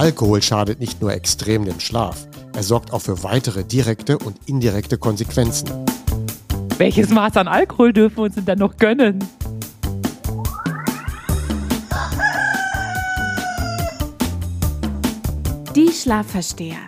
Alkohol 0.00 0.40
schadet 0.40 0.80
nicht 0.80 1.02
nur 1.02 1.12
extrem 1.12 1.66
dem 1.66 1.78
Schlaf, 1.78 2.26
er 2.54 2.62
sorgt 2.62 2.94
auch 2.94 3.02
für 3.02 3.22
weitere 3.22 3.64
direkte 3.64 4.16
und 4.16 4.38
indirekte 4.46 4.96
Konsequenzen. 4.96 5.68
Welches 6.78 7.10
Maß 7.10 7.36
an 7.36 7.48
Alkohol 7.48 7.92
dürfen 7.92 8.16
wir 8.16 8.22
uns 8.22 8.34
denn 8.34 8.46
dann 8.46 8.60
noch 8.60 8.78
gönnen? 8.78 9.18
Die 15.76 15.92
Schlafversteher. 15.92 16.78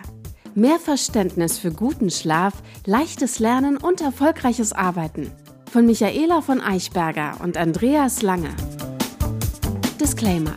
Mehr 0.55 0.79
Verständnis 0.79 1.59
für 1.59 1.69
guten 1.69 2.09
Schlaf, 2.09 2.63
leichtes 2.87 3.37
Lernen 3.37 3.77
und 3.77 4.01
erfolgreiches 4.01 4.73
Arbeiten. 4.73 5.29
Von 5.71 5.85
Michaela 5.85 6.41
von 6.41 6.61
Eichberger 6.61 7.35
und 7.43 7.57
Andreas 7.57 8.23
Lange. 8.23 8.49
Disclaimer. 10.01 10.55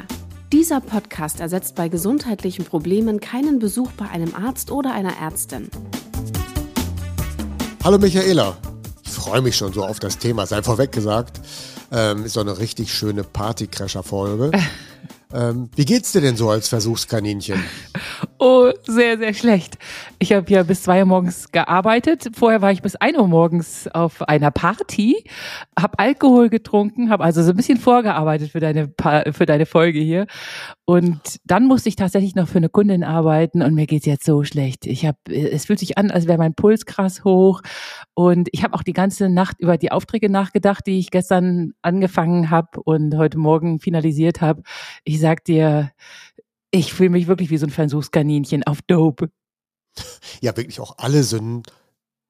Dieser 0.53 0.81
Podcast 0.81 1.41
ersetzt 1.41 1.75
bei 1.75 1.89
gesundheitlichen 1.89 2.65
Problemen 2.65 3.19
keinen 3.19 3.59
Besuch 3.59 3.91
bei 3.97 4.09
einem 4.09 4.33
Arzt 4.37 4.71
oder 4.71 4.93
einer 4.93 5.17
Ärztin. 5.21 5.69
Hallo 7.83 7.99
Michaela, 7.99 8.57
ich 9.05 9.11
freue 9.11 9.43
mich 9.43 9.57
schon 9.57 9.73
so 9.73 9.85
auf 9.85 9.99
das 9.99 10.19
Thema, 10.19 10.47
sei 10.47 10.63
vorweg 10.63 10.93
gesagt. 10.93 11.41
Ähm, 11.91 12.25
ist 12.25 12.35
so 12.35 12.41
eine 12.41 12.59
richtig 12.59 12.95
schöne 12.95 13.25
Partycrasher-Folge. 13.25 14.53
ähm, 15.35 15.69
wie 15.75 15.85
geht's 15.85 16.13
dir 16.13 16.21
denn 16.21 16.37
so 16.37 16.49
als 16.49 16.69
Versuchskaninchen? 16.69 17.65
Oh, 18.39 18.71
sehr, 18.87 19.17
sehr 19.17 19.33
schlecht. 19.33 19.79
Ich 20.19 20.33
habe 20.33 20.51
ja 20.51 20.63
bis 20.63 20.83
zwei 20.83 21.01
Uhr 21.01 21.07
morgens 21.07 21.53
gearbeitet. 21.53 22.29
Vorher 22.35 22.61
war 22.61 22.71
ich 22.71 22.83
bis 22.83 22.95
ein 22.97 23.17
Uhr 23.17 23.29
morgens 23.29 23.89
auf 23.89 24.21
einer 24.29 24.51
Party, 24.51 25.25
habe 25.79 25.99
Alkohol 25.99 26.51
getrunken, 26.51 27.09
habe 27.09 27.25
also 27.25 27.43
so 27.43 27.51
ein 27.51 27.57
bisschen 27.57 27.79
vorgearbeitet 27.79 28.51
für 28.51 28.61
deine 28.61 28.93
für 29.33 29.47
deine 29.47 29.65
Folge 29.65 30.01
hier. 30.01 30.27
Und 30.85 31.39
dann 31.45 31.67
musste 31.67 31.89
ich 31.89 31.97
tatsächlich 31.97 32.35
noch 32.35 32.47
für 32.47 32.59
eine 32.59 32.69
Kundin 32.69 33.05
arbeiten 33.05 33.63
und 33.63 33.75
mir 33.75 33.87
geht's 33.87 34.07
jetzt 34.07 34.27
so 34.27 34.45
schlecht. 34.45 34.87
Ich 34.87 35.07
habe, 35.07 35.19
es 35.29 35.65
fühlt 35.65 35.79
sich 35.79 35.97
an, 35.97 36.11
als 36.11 36.29
wäre 36.29 36.39
mein 36.39 36.55
Puls 36.55 36.85
krass 36.85 37.25
hoch. 37.25 37.63
Und 38.15 38.49
ich 38.53 38.63
habe 38.63 38.75
auch 38.75 38.83
die 38.83 38.93
ganze 38.93 39.31
Nacht 39.31 39.57
über 39.61 39.79
die 39.79 39.93
Aufträge 39.93 40.31
nachgedacht, 40.31 40.87
die 40.87 40.99
ich 40.99 41.11
gestern 41.11 41.73
angefangen 41.83 42.51
habe 42.51 42.81
und 42.83 43.17
heute 43.17 43.39
Morgen 43.39 43.81
finalisiert 43.81 44.43
habe. 44.43 44.63
Ich 45.05 45.21
sag 45.21 45.45
dir, 45.45 45.91
ich 46.71 46.93
fühle 46.93 47.11
mich 47.11 47.27
wirklich 47.27 47.51
wie 47.51 47.59
so 47.59 47.67
ein 47.67 47.71
Versuchskaninchen 47.71 48.65
auf 48.65 48.83
Dope. 48.83 49.31
Ja, 50.41 50.57
wirklich 50.57 50.81
auch 50.81 50.99
alle 50.99 51.23
Sünden 51.23 51.63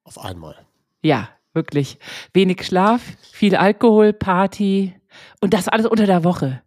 auf 0.03 0.19
einmal. 0.19 0.55
Ja, 1.01 1.29
wirklich. 1.53 1.99
Wenig 2.33 2.65
Schlaf, 2.65 3.01
viel 3.31 3.55
Alkohol, 3.55 4.13
Party 4.13 4.95
und 5.41 5.53
das 5.53 5.67
alles 5.67 5.85
unter 5.85 6.05
der 6.05 6.23
Woche. 6.23 6.61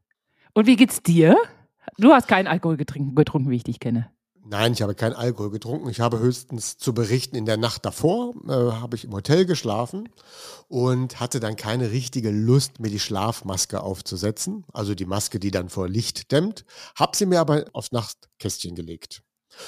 Und 0.52 0.66
wie 0.66 0.76
geht's 0.76 1.02
dir? 1.02 1.36
Du 1.96 2.12
hast 2.12 2.28
keinen 2.28 2.46
Alkohol 2.46 2.76
getrunken, 2.76 3.14
getrunken 3.14 3.50
wie 3.50 3.56
ich 3.56 3.64
dich 3.64 3.80
kenne. 3.80 4.10
Nein, 4.42 4.72
ich 4.72 4.83
habe 4.83 4.94
keinen 4.94 5.14
Alkohol 5.14 5.50
getrunken. 5.50 5.88
Ich 5.91 6.00
habe 6.00 6.19
höchstens 6.19 6.78
zu 6.78 6.94
berichten, 6.94 7.36
in 7.36 7.44
der 7.44 7.56
Nacht 7.58 7.84
davor 7.84 8.34
äh, 8.48 8.50
habe 8.50 8.97
ich 8.97 9.05
im 9.05 9.12
Hotel 9.12 9.44
geschlafen 9.44 10.08
und 10.69 11.20
hatte 11.20 11.41
dann 11.41 11.56
keine 11.56 11.91
richtige 11.91 12.30
Lust, 12.30 12.80
mir 12.80 12.91
die 12.91 13.00
Schlafmaske 13.00 13.82
aufzusetzen. 13.82 14.64
Also 14.72 14.94
die 14.94 15.05
Maske, 15.05 15.38
die 15.38 15.50
dann 15.50 15.69
vor 15.69 15.88
Licht 15.88 16.32
dämmt. 16.32 16.64
Habe 16.97 17.16
sie 17.16 17.27
mir 17.27 17.41
aber 17.41 17.64
aufs 17.74 17.92
Nachtkästchen 17.92 18.74
gelegt. 18.74 19.22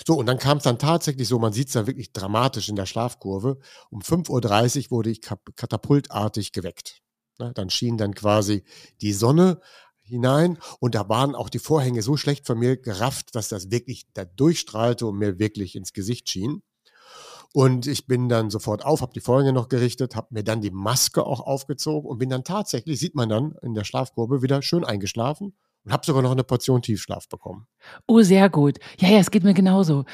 So, 0.06 0.14
und 0.14 0.26
dann 0.26 0.38
kam 0.38 0.58
es 0.58 0.64
dann 0.64 0.78
tatsächlich 0.78 1.28
so, 1.28 1.38
man 1.38 1.52
sieht 1.52 1.68
es 1.68 1.74
dann 1.74 1.86
wirklich 1.86 2.12
dramatisch 2.12 2.68
in 2.68 2.76
der 2.76 2.86
Schlafkurve. 2.86 3.58
Um 3.90 4.00
5.30 4.00 4.84
Uhr 4.86 4.90
wurde 4.90 5.10
ich 5.10 5.20
katapultartig 5.20 6.52
geweckt. 6.52 7.02
Na, 7.38 7.52
dann 7.52 7.70
schien 7.70 7.98
dann 7.98 8.14
quasi 8.14 8.64
die 9.00 9.12
Sonne 9.12 9.60
hinein 10.02 10.58
und 10.80 10.94
da 10.94 11.08
waren 11.08 11.34
auch 11.34 11.48
die 11.48 11.58
Vorhänge 11.58 12.02
so 12.02 12.16
schlecht 12.16 12.46
von 12.46 12.58
mir 12.58 12.76
gerafft, 12.76 13.34
dass 13.34 13.48
das 13.48 13.70
wirklich 13.70 14.06
da 14.14 14.24
durchstrahlte 14.24 15.06
und 15.06 15.18
mir 15.18 15.38
wirklich 15.38 15.74
ins 15.76 15.92
Gesicht 15.92 16.28
schien. 16.28 16.62
Und 17.54 17.86
ich 17.86 18.06
bin 18.06 18.28
dann 18.30 18.48
sofort 18.48 18.84
auf, 18.84 19.02
habe 19.02 19.12
die 19.12 19.20
Vorhänge 19.20 19.52
noch 19.52 19.68
gerichtet, 19.68 20.16
habe 20.16 20.28
mir 20.30 20.42
dann 20.42 20.62
die 20.62 20.70
Maske 20.70 21.24
auch 21.24 21.40
aufgezogen 21.40 22.08
und 22.10 22.18
bin 22.18 22.30
dann 22.30 22.44
tatsächlich, 22.44 22.98
sieht 22.98 23.14
man 23.14 23.28
dann 23.28 23.54
in 23.60 23.74
der 23.74 23.84
Schlafkurve, 23.84 24.40
wieder 24.40 24.62
schön 24.62 24.84
eingeschlafen 24.84 25.54
und 25.84 25.92
habe 25.92 26.06
sogar 26.06 26.22
noch 26.22 26.30
eine 26.30 26.44
Portion 26.44 26.80
Tiefschlaf 26.80 27.28
bekommen. 27.28 27.66
Oh, 28.06 28.22
sehr 28.22 28.48
gut. 28.48 28.78
Ja, 28.98 29.08
ja, 29.08 29.18
es 29.18 29.30
geht 29.30 29.42
mir 29.42 29.54
genauso. 29.54 30.04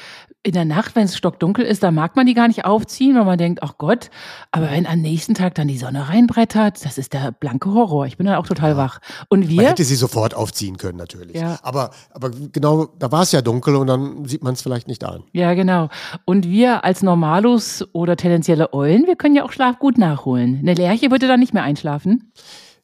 In 0.41 0.53
der 0.53 0.65
Nacht, 0.65 0.95
wenn 0.95 1.03
es 1.03 1.17
stockdunkel 1.17 1.65
ist, 1.65 1.83
da 1.83 1.91
mag 1.91 2.15
man 2.15 2.25
die 2.25 2.33
gar 2.33 2.47
nicht 2.47 2.65
aufziehen, 2.65 3.15
weil 3.15 3.25
man 3.25 3.37
denkt, 3.37 3.61
ach 3.61 3.77
Gott, 3.77 4.09
aber 4.51 4.71
wenn 4.71 4.87
am 4.87 5.01
nächsten 5.01 5.35
Tag 5.35 5.53
dann 5.55 5.67
die 5.67 5.77
Sonne 5.77 6.09
reinbrettert, 6.09 6.83
das 6.83 6.97
ist 6.97 7.13
der 7.13 7.31
blanke 7.31 7.71
Horror. 7.71 8.07
Ich 8.07 8.17
bin 8.17 8.25
dann 8.25 8.35
auch 8.35 8.47
total 8.47 8.71
ja. 8.71 8.77
wach. 8.77 8.99
Und 9.29 9.49
wir. 9.49 9.57
Man 9.57 9.65
hätte 9.65 9.83
sie 9.83 9.95
sofort 9.95 10.33
aufziehen 10.33 10.77
können, 10.77 10.97
natürlich. 10.97 11.35
Ja. 11.35 11.59
Aber, 11.61 11.91
aber 12.11 12.31
genau, 12.31 12.87
da 12.97 13.11
war 13.11 13.23
es 13.23 13.31
ja 13.31 13.41
dunkel 13.41 13.75
und 13.75 13.87
dann 13.87 14.25
sieht 14.25 14.43
man 14.43 14.53
es 14.53 14.61
vielleicht 14.61 14.87
nicht 14.87 15.03
an. 15.03 15.23
Ja, 15.33 15.53
genau. 15.53 15.89
Und 16.25 16.47
wir 16.47 16.83
als 16.83 17.03
Normalus 17.03 17.85
oder 17.93 18.15
tendenzielle 18.15 18.73
Eulen, 18.73 19.05
wir 19.05 19.15
können 19.15 19.35
ja 19.35 19.43
auch 19.43 19.51
Schlaf 19.51 19.77
gut 19.77 19.97
nachholen. 19.97 20.59
Eine 20.59 20.73
Lerche 20.73 21.11
würde 21.11 21.27
dann 21.27 21.39
nicht 21.39 21.53
mehr 21.53 21.63
einschlafen 21.63 22.31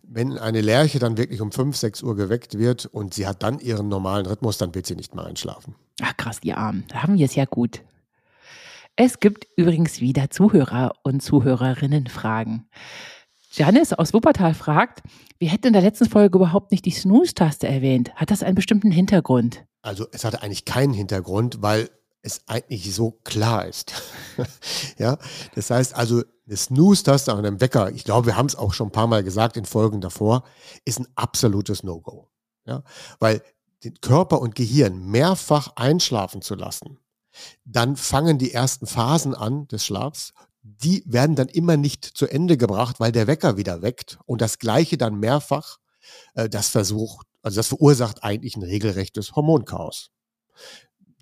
wenn 0.08 0.38
eine 0.38 0.62
Lerche 0.62 1.00
dann 1.00 1.18
wirklich 1.18 1.42
um 1.42 1.52
5, 1.52 1.76
6 1.76 2.04
Uhr 2.04 2.16
geweckt 2.16 2.58
wird 2.58 2.86
und 2.86 3.14
sie 3.14 3.28
hat 3.28 3.44
dann 3.44 3.60
ihren 3.60 3.88
normalen 3.88 4.26
Rhythmus, 4.26 4.58
dann 4.58 4.76
wird 4.76 4.86
sie 4.86 4.96
nicht 4.96 5.16
mehr 5.16 5.26
einschlafen. 5.26 5.76
Ach 6.02 6.16
krass, 6.18 6.40
die 6.42 6.54
Armen. 6.54 6.86
Da 6.90 7.04
haben 7.04 7.18
wir 7.18 7.26
es 7.26 7.36
ja 7.36 7.46
gut. 7.46 7.82
Es 8.96 9.20
gibt 9.20 9.48
übrigens 9.58 10.00
wieder 10.00 10.30
Zuhörer 10.30 10.94
und 11.04 11.22
Zuhörerinnen 11.22 12.08
Fragen. 12.08 12.68
Janice 13.52 13.94
aus 13.94 14.14
Wuppertal 14.14 14.54
fragt, 14.54 15.02
wir 15.38 15.50
hätten 15.50 15.68
in 15.68 15.74
der 15.74 15.82
letzten 15.82 16.10
Folge 16.10 16.38
überhaupt 16.38 16.72
nicht 16.72 16.86
die 16.86 16.92
Snooze-Taste 16.92 17.68
erwähnt. 17.68 18.14
Hat 18.16 18.32
das 18.32 18.44
einen 18.44 18.56
bestimmten 18.56 18.92
Hintergrund? 18.92 19.66
Also 19.82 20.08
es 20.12 20.24
hatte 20.24 20.42
eigentlich 20.42 20.66
keinen 20.66 20.94
Hintergrund, 20.94 21.62
weil 21.62 21.90
es 22.22 22.42
eigentlich 22.48 22.94
so 22.94 23.12
klar 23.24 23.66
ist. 23.66 23.94
ja, 24.98 25.18
das 25.56 25.70
heißt 25.70 25.96
also, 25.96 26.24
eine 26.48 26.58
Snooze-Taste 26.58 27.32
an 27.32 27.40
einem 27.40 27.62
Wecker, 27.62 27.92
ich 27.92 28.04
glaube, 28.04 28.28
wir 28.28 28.38
haben 28.38 28.46
es 28.46 28.56
auch 28.56 28.74
schon 28.74 28.90
ein 28.90 28.92
paar 28.92 29.08
Mal 29.08 29.24
gesagt 29.24 29.58
in 29.58 29.66
Folgen 29.66 30.02
davor, 30.02 30.44
ist 30.86 31.00
ein 31.00 31.08
absolutes 31.16 31.84
No-Go. 31.84 32.30
Ja, 32.66 32.84
weil 33.20 33.44
den 33.84 34.00
Körper 34.02 34.42
und 34.42 34.56
Gehirn 34.56 35.06
mehrfach 35.06 35.76
einschlafen 35.76 36.42
zu 36.42 36.56
lassen, 36.56 37.00
dann 37.64 37.96
fangen 37.96 38.38
die 38.38 38.54
ersten 38.54 38.88
Phasen 38.88 39.36
an 39.36 39.68
des 39.68 39.86
Schlafs. 39.86 40.34
Die 40.64 41.04
werden 41.06 41.36
dann 41.36 41.48
immer 41.48 41.78
nicht 41.78 42.06
zu 42.06 42.26
Ende 42.28 42.58
gebracht, 42.58 43.00
weil 43.00 43.12
der 43.12 43.28
Wecker 43.28 43.58
wieder 43.58 43.84
weckt 43.84 44.18
und 44.26 44.42
das 44.42 44.58
Gleiche 44.58 44.98
dann 44.98 45.20
mehrfach, 45.20 45.78
äh, 46.34 46.50
das 46.50 46.70
versucht, 46.70 47.28
also 47.44 47.58
das 47.58 47.68
verursacht 47.68 48.24
eigentlich 48.24 48.56
ein 48.56 48.64
regelrechtes 48.64 49.36
Hormonchaos 49.36 50.10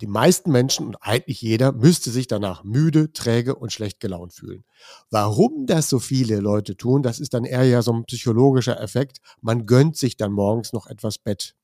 die 0.04 0.08
meisten 0.08 0.52
Menschen 0.52 0.86
und 0.86 0.98
eigentlich 1.00 1.42
jeder 1.42 1.72
müsste 1.72 2.12
sich 2.12 2.28
danach 2.28 2.66
müde, 2.66 3.14
träge 3.14 3.56
und 3.56 3.72
schlecht 3.72 4.02
gelaunt 4.02 4.34
fühlen. 4.34 4.66
Warum 5.10 5.66
das 5.66 5.88
so 5.88 6.00
viele 6.00 6.42
Leute 6.42 6.76
tun, 6.76 7.04
das 7.04 7.22
ist 7.22 7.34
dann 7.34 7.46
eher 7.46 7.64
ja 7.64 7.82
so 7.82 7.94
ein 7.94 8.04
psychologischer 8.04 8.82
Effekt. 8.82 9.20
Man 9.40 9.66
gönnt 9.66 9.96
sich 9.96 10.18
dann 10.18 10.34
morgens 10.34 10.74
noch 10.74 10.88
etwas 10.88 11.20
Bett. 11.20 11.56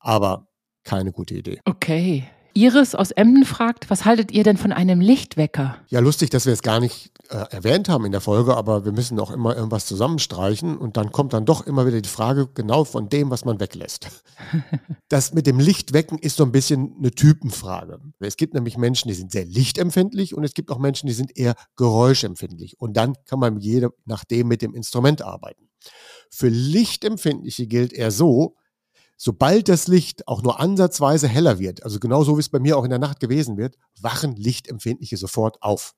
Aber 0.00 0.48
keine 0.82 1.12
gute 1.12 1.36
Idee. 1.36 1.60
Okay. 1.66 2.28
Iris 2.52 2.96
aus 2.96 3.12
Emden 3.12 3.44
fragt, 3.44 3.90
was 3.90 4.04
haltet 4.04 4.32
ihr 4.32 4.42
denn 4.42 4.56
von 4.56 4.72
einem 4.72 5.00
Lichtwecker? 5.00 5.76
Ja, 5.86 6.00
lustig, 6.00 6.30
dass 6.30 6.46
wir 6.46 6.52
es 6.52 6.62
gar 6.62 6.80
nicht 6.80 7.12
äh, 7.28 7.44
erwähnt 7.50 7.88
haben 7.88 8.04
in 8.04 8.12
der 8.12 8.20
Folge, 8.20 8.56
aber 8.56 8.84
wir 8.84 8.92
müssen 8.92 9.18
auch 9.20 9.30
immer 9.30 9.54
irgendwas 9.54 9.86
zusammenstreichen 9.86 10.78
und 10.78 10.96
dann 10.96 11.12
kommt 11.12 11.32
dann 11.32 11.44
doch 11.44 11.66
immer 11.66 11.86
wieder 11.86 12.00
die 12.00 12.08
Frage 12.08 12.48
genau 12.52 12.84
von 12.84 13.08
dem, 13.08 13.30
was 13.30 13.44
man 13.44 13.60
weglässt. 13.60 14.08
das 15.08 15.34
mit 15.34 15.46
dem 15.46 15.60
Lichtwecken 15.60 16.18
ist 16.18 16.36
so 16.36 16.44
ein 16.44 16.52
bisschen 16.52 16.96
eine 16.98 17.10
Typenfrage. 17.10 18.00
Es 18.18 18.36
gibt 18.36 18.54
nämlich 18.54 18.78
Menschen, 18.78 19.08
die 19.08 19.14
sind 19.14 19.32
sehr 19.32 19.44
lichtempfindlich 19.44 20.34
und 20.34 20.44
es 20.44 20.54
gibt 20.54 20.70
auch 20.70 20.78
Menschen, 20.78 21.06
die 21.06 21.12
sind 21.12 21.36
eher 21.36 21.54
geräuschempfindlich 21.76 22.80
und 22.80 22.96
dann 22.96 23.14
kann 23.26 23.38
man 23.38 23.58
je 23.58 23.88
nachdem 24.04 24.48
mit 24.48 24.62
dem 24.62 24.74
Instrument 24.74 25.22
arbeiten. 25.22 25.68
Für 26.30 26.48
Lichtempfindliche 26.48 27.66
gilt 27.66 27.92
eher 27.92 28.10
so, 28.10 28.56
sobald 29.16 29.68
das 29.68 29.88
Licht 29.88 30.26
auch 30.28 30.42
nur 30.42 30.60
ansatzweise 30.60 31.28
heller 31.28 31.58
wird, 31.58 31.82
also 31.82 31.98
genauso 31.98 32.36
wie 32.36 32.40
es 32.40 32.48
bei 32.48 32.60
mir 32.60 32.78
auch 32.78 32.84
in 32.84 32.90
der 32.90 32.98
Nacht 32.98 33.20
gewesen 33.20 33.56
wird, 33.56 33.76
wachen 34.00 34.36
Lichtempfindliche 34.36 35.16
sofort 35.16 35.62
auf. 35.62 35.94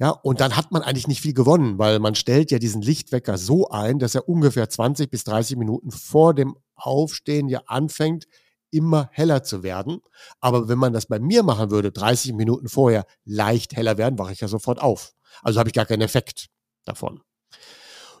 Ja, 0.00 0.10
und 0.10 0.40
dann 0.40 0.56
hat 0.56 0.72
man 0.72 0.80
eigentlich 0.80 1.08
nicht 1.08 1.20
viel 1.20 1.34
gewonnen, 1.34 1.78
weil 1.78 1.98
man 1.98 2.14
stellt 2.14 2.50
ja 2.50 2.58
diesen 2.58 2.80
Lichtwecker 2.80 3.36
so 3.36 3.68
ein, 3.68 3.98
dass 3.98 4.14
er 4.14 4.30
ungefähr 4.30 4.68
20 4.68 5.10
bis 5.10 5.24
30 5.24 5.58
Minuten 5.58 5.90
vor 5.90 6.32
dem 6.32 6.56
Aufstehen 6.74 7.50
ja 7.50 7.60
anfängt, 7.66 8.24
immer 8.70 9.10
heller 9.12 9.42
zu 9.42 9.62
werden. 9.62 10.00
Aber 10.40 10.68
wenn 10.68 10.78
man 10.78 10.94
das 10.94 11.04
bei 11.04 11.18
mir 11.18 11.42
machen 11.42 11.70
würde, 11.70 11.92
30 11.92 12.32
Minuten 12.32 12.70
vorher 12.70 13.04
leicht 13.26 13.76
heller 13.76 13.98
werden, 13.98 14.18
wache 14.18 14.32
ich 14.32 14.40
ja 14.40 14.48
sofort 14.48 14.80
auf. 14.80 15.12
Also 15.42 15.58
habe 15.58 15.68
ich 15.68 15.74
gar 15.74 15.84
keinen 15.84 16.02
Effekt 16.02 16.46
davon. 16.86 17.20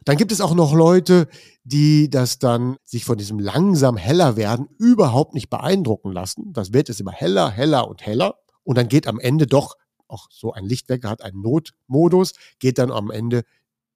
Dann 0.04 0.18
gibt 0.18 0.32
es 0.32 0.42
auch 0.42 0.54
noch 0.54 0.74
Leute, 0.74 1.28
die 1.64 2.10
das 2.10 2.38
dann 2.38 2.76
sich 2.84 3.06
von 3.06 3.16
diesem 3.16 3.38
langsam 3.38 3.96
heller 3.96 4.36
werden 4.36 4.68
überhaupt 4.78 5.32
nicht 5.32 5.48
beeindrucken 5.48 6.12
lassen. 6.12 6.52
Das 6.52 6.74
wird 6.74 6.90
es 6.90 7.00
immer 7.00 7.12
heller, 7.12 7.50
heller 7.50 7.88
und 7.88 8.04
heller. 8.04 8.34
Und 8.64 8.76
dann 8.76 8.88
geht 8.88 9.06
am 9.06 9.18
Ende 9.18 9.46
doch, 9.46 9.76
auch 10.10 10.28
so 10.30 10.52
ein 10.52 10.64
Lichtwecker 10.64 11.08
hat 11.08 11.22
einen 11.22 11.40
Notmodus, 11.40 12.32
geht 12.58 12.78
dann 12.78 12.90
am 12.90 13.10
Ende 13.10 13.44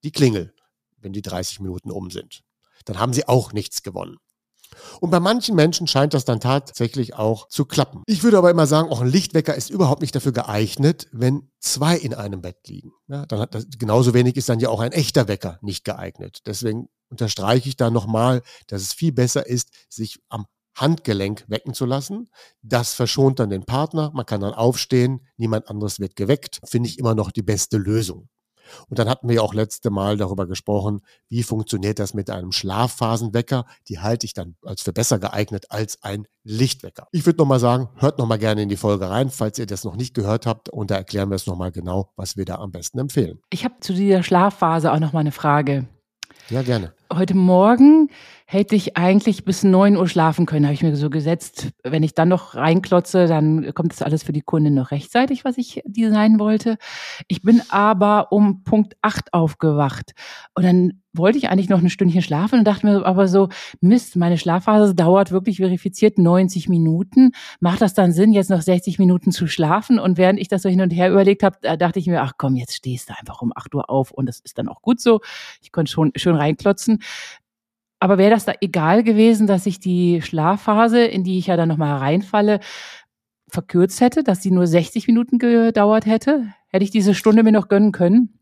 die 0.02 0.12
Klingel, 0.12 0.55
wenn 0.99 1.12
die 1.12 1.22
30 1.22 1.61
Minuten 1.61 1.90
um 1.90 2.11
sind. 2.11 2.43
Dann 2.84 2.99
haben 2.99 3.12
sie 3.12 3.26
auch 3.28 3.52
nichts 3.52 3.82
gewonnen. 3.82 4.19
Und 5.00 5.11
bei 5.11 5.20
manchen 5.20 5.55
Menschen 5.55 5.87
scheint 5.87 6.14
das 6.14 6.25
dann 6.25 6.40
tatsächlich 6.40 7.14
auch 7.14 7.49
zu 7.49 7.64
klappen. 7.64 8.02
Ich 8.06 8.22
würde 8.22 8.38
aber 8.38 8.50
immer 8.50 8.66
sagen, 8.66 8.90
auch 8.90 9.00
ein 9.00 9.08
Lichtwecker 9.08 9.55
ist 9.55 9.70
überhaupt 9.70 10.00
nicht 10.02 10.14
dafür 10.14 10.32
geeignet, 10.32 11.08
wenn 11.12 11.50
zwei 11.61 11.96
in 11.96 12.14
einem 12.14 12.40
Bett 12.40 12.66
liegen. 12.66 12.93
Ja, 13.08 13.26
dann 13.26 13.38
hat 13.38 13.55
das, 13.55 13.66
genauso 13.78 14.14
wenig 14.14 14.37
ist 14.37 14.49
dann 14.49 14.61
ja 14.61 14.69
auch 14.69 14.81
ein 14.81 14.93
echter 14.93 15.28
Wecker 15.28 15.58
nicht 15.62 15.84
geeignet. 15.84 16.40
Deswegen 16.46 16.88
unterstreiche 17.08 17.69
ich 17.69 17.76
da 17.76 17.90
nochmal, 17.90 18.43
dass 18.66 18.82
es 18.82 18.93
viel 18.93 19.12
besser 19.12 19.46
ist, 19.46 19.70
sich 19.88 20.19
am 20.28 20.46
Handgelenk 20.75 21.44
wecken 21.49 21.75
zu 21.75 21.87
lassen. 21.87 22.29
Das 22.62 22.94
verschont 22.94 23.38
dann 23.38 23.50
den 23.50 23.65
Partner. 23.65 24.11
Man 24.15 24.26
kann 24.26 24.41
dann 24.41 24.55
aufstehen. 24.55 25.26
Niemand 25.37 25.69
anderes 25.69 26.00
wird 26.00 26.17
geweckt. 26.17 26.61
Finde 26.65 26.88
ich 26.88 26.99
immer 26.99 27.15
noch 27.15 27.31
die 27.31 27.43
beste 27.43 27.76
Lösung. 27.76 28.29
Und 28.88 28.99
dann 28.99 29.09
hatten 29.09 29.29
wir 29.29 29.37
ja 29.37 29.43
auch 29.43 29.55
letzte 29.55 29.91
Mal 29.91 30.17
darüber 30.17 30.47
gesprochen, 30.47 31.03
wie 31.29 31.43
funktioniert 31.43 31.99
das 31.99 32.15
mit 32.15 32.31
einem 32.31 32.53
Schlafphasenwecker. 32.53 33.67
Die 33.88 33.99
halte 33.99 34.26
ich 34.26 34.35
dann 34.35 34.56
als 34.65 34.82
für 34.82 34.93
besser 34.93 35.19
geeignet 35.19 35.67
als 35.71 36.03
ein 36.03 36.26
Lichtwecker. 36.43 37.09
Ich 37.12 37.26
würde 37.26 37.38
nochmal 37.38 37.61
sagen, 37.61 37.88
hört 37.97 38.19
nochmal 38.19 38.38
gerne 38.38 38.62
in 38.62 38.69
die 38.69 38.76
Folge 38.76 39.09
rein, 39.09 39.31
falls 39.31 39.59
ihr 39.59 39.67
das 39.67 39.85
noch 39.85 39.97
nicht 39.97 40.15
gehört 40.15 40.47
habt. 40.47 40.69
Und 40.69 40.91
da 40.91 40.97
erklären 40.97 41.31
wir 41.31 41.37
es 41.37 41.47
nochmal 41.47 41.73
genau, 41.73 42.12
was 42.17 42.37
wir 42.37 42.44
da 42.44 42.56
am 42.56 42.73
besten 42.73 42.99
empfehlen. 42.99 43.41
Ich 43.50 43.65
habe 43.65 43.75
zu 43.81 43.93
dieser 43.93 44.23
Schlafphase 44.23 44.93
auch 44.93 45.00
nochmal 45.00 45.21
eine 45.21 45.32
Frage. 45.32 45.87
Ja, 46.50 46.62
gerne. 46.62 46.93
Heute 47.16 47.37
Morgen 47.37 48.08
hätte 48.46 48.75
ich 48.75 48.96
eigentlich 48.96 49.44
bis 49.44 49.62
neun 49.62 49.96
Uhr 49.96 50.08
schlafen 50.08 50.46
können, 50.46 50.66
habe 50.66 50.75
ich 50.75 50.82
mir 50.82 50.96
so 50.96 51.11
gesetzt. 51.11 51.69
Wenn 51.82 52.02
ich 52.02 52.14
dann 52.14 52.28
noch 52.28 52.56
reinklotze, 52.56 53.26
dann 53.26 53.72
kommt 53.72 53.93
das 53.93 54.02
alles 54.02 54.22
für 54.22 54.32
die 54.32 54.43
Kundin 54.43 54.75
noch 54.75 54.90
rechtzeitig, 54.90 55.44
was 55.44 55.56
ich 55.56 55.81
designen 55.87 56.38
wollte. 56.38 56.76
Ich 57.28 57.43
bin 57.43 57.62
aber 57.69 58.32
um 58.32 58.64
Punkt 58.64 58.96
acht 59.00 59.32
aufgewacht 59.32 60.12
und 60.55 60.64
dann 60.64 61.00
wollte 61.14 61.38
ich 61.38 61.49
eigentlich 61.49 61.69
noch 61.69 61.81
ein 61.81 61.90
Stündchen 61.90 62.22
schlafen 62.22 62.58
und 62.58 62.64
dachte 62.64 62.87
mir 62.87 63.06
aber 63.06 63.28
so, 63.28 63.49
Mist, 63.81 64.16
meine 64.16 64.37
Schlafphase 64.37 64.94
dauert 64.94 65.31
wirklich 65.31 65.58
verifiziert 65.58 66.19
90 66.19 66.69
Minuten. 66.69 67.31
Macht 67.61 67.82
das 67.82 67.94
dann 67.94 68.12
Sinn, 68.12 68.32
jetzt 68.32 68.50
noch 68.50 68.62
60 68.62 68.99
Minuten 68.99 69.31
zu 69.31 69.46
schlafen? 69.46 70.00
Und 70.00 70.19
während 70.19 70.40
ich 70.40 70.49
das 70.49 70.62
so 70.62 70.69
hin 70.69 70.81
und 70.81 70.90
her 70.90 71.11
überlegt 71.11 71.44
habe, 71.44 71.78
dachte 71.78 72.00
ich 72.00 72.08
mir, 72.08 72.22
ach 72.22 72.32
komm, 72.37 72.56
jetzt 72.56 72.75
stehst 72.75 73.11
du 73.11 73.14
einfach 73.16 73.43
um 73.43 73.52
8 73.55 73.75
Uhr 73.76 73.88
auf 73.88 74.11
und 74.11 74.26
das 74.26 74.40
ist 74.40 74.58
dann 74.58 74.69
auch 74.69 74.82
gut 74.82 75.00
so. 75.00 75.20
Ich 75.62 75.70
konnte 75.70 75.93
schon 75.93 76.11
schön 76.16 76.34
reinklotzen. 76.34 76.99
Aber 78.00 78.18
wäre 78.18 78.30
das 78.30 78.44
da 78.44 78.52
egal 78.60 79.02
gewesen, 79.02 79.46
dass 79.46 79.66
ich 79.66 79.80
die 79.80 80.20
Schlafphase, 80.20 81.04
in 81.04 81.24
die 81.24 81.38
ich 81.38 81.46
ja 81.46 81.56
dann 81.56 81.68
nochmal 81.68 81.96
reinfalle, 81.96 82.60
verkürzt 83.48 84.00
hätte, 84.00 84.24
dass 84.24 84.42
sie 84.42 84.50
nur 84.50 84.66
60 84.66 85.06
Minuten 85.06 85.38
gedauert 85.38 86.06
hätte? 86.06 86.52
Hätte 86.68 86.84
ich 86.84 86.90
diese 86.90 87.14
Stunde 87.14 87.42
mir 87.42 87.52
noch 87.52 87.68
gönnen 87.68 87.92
können? 87.92 88.38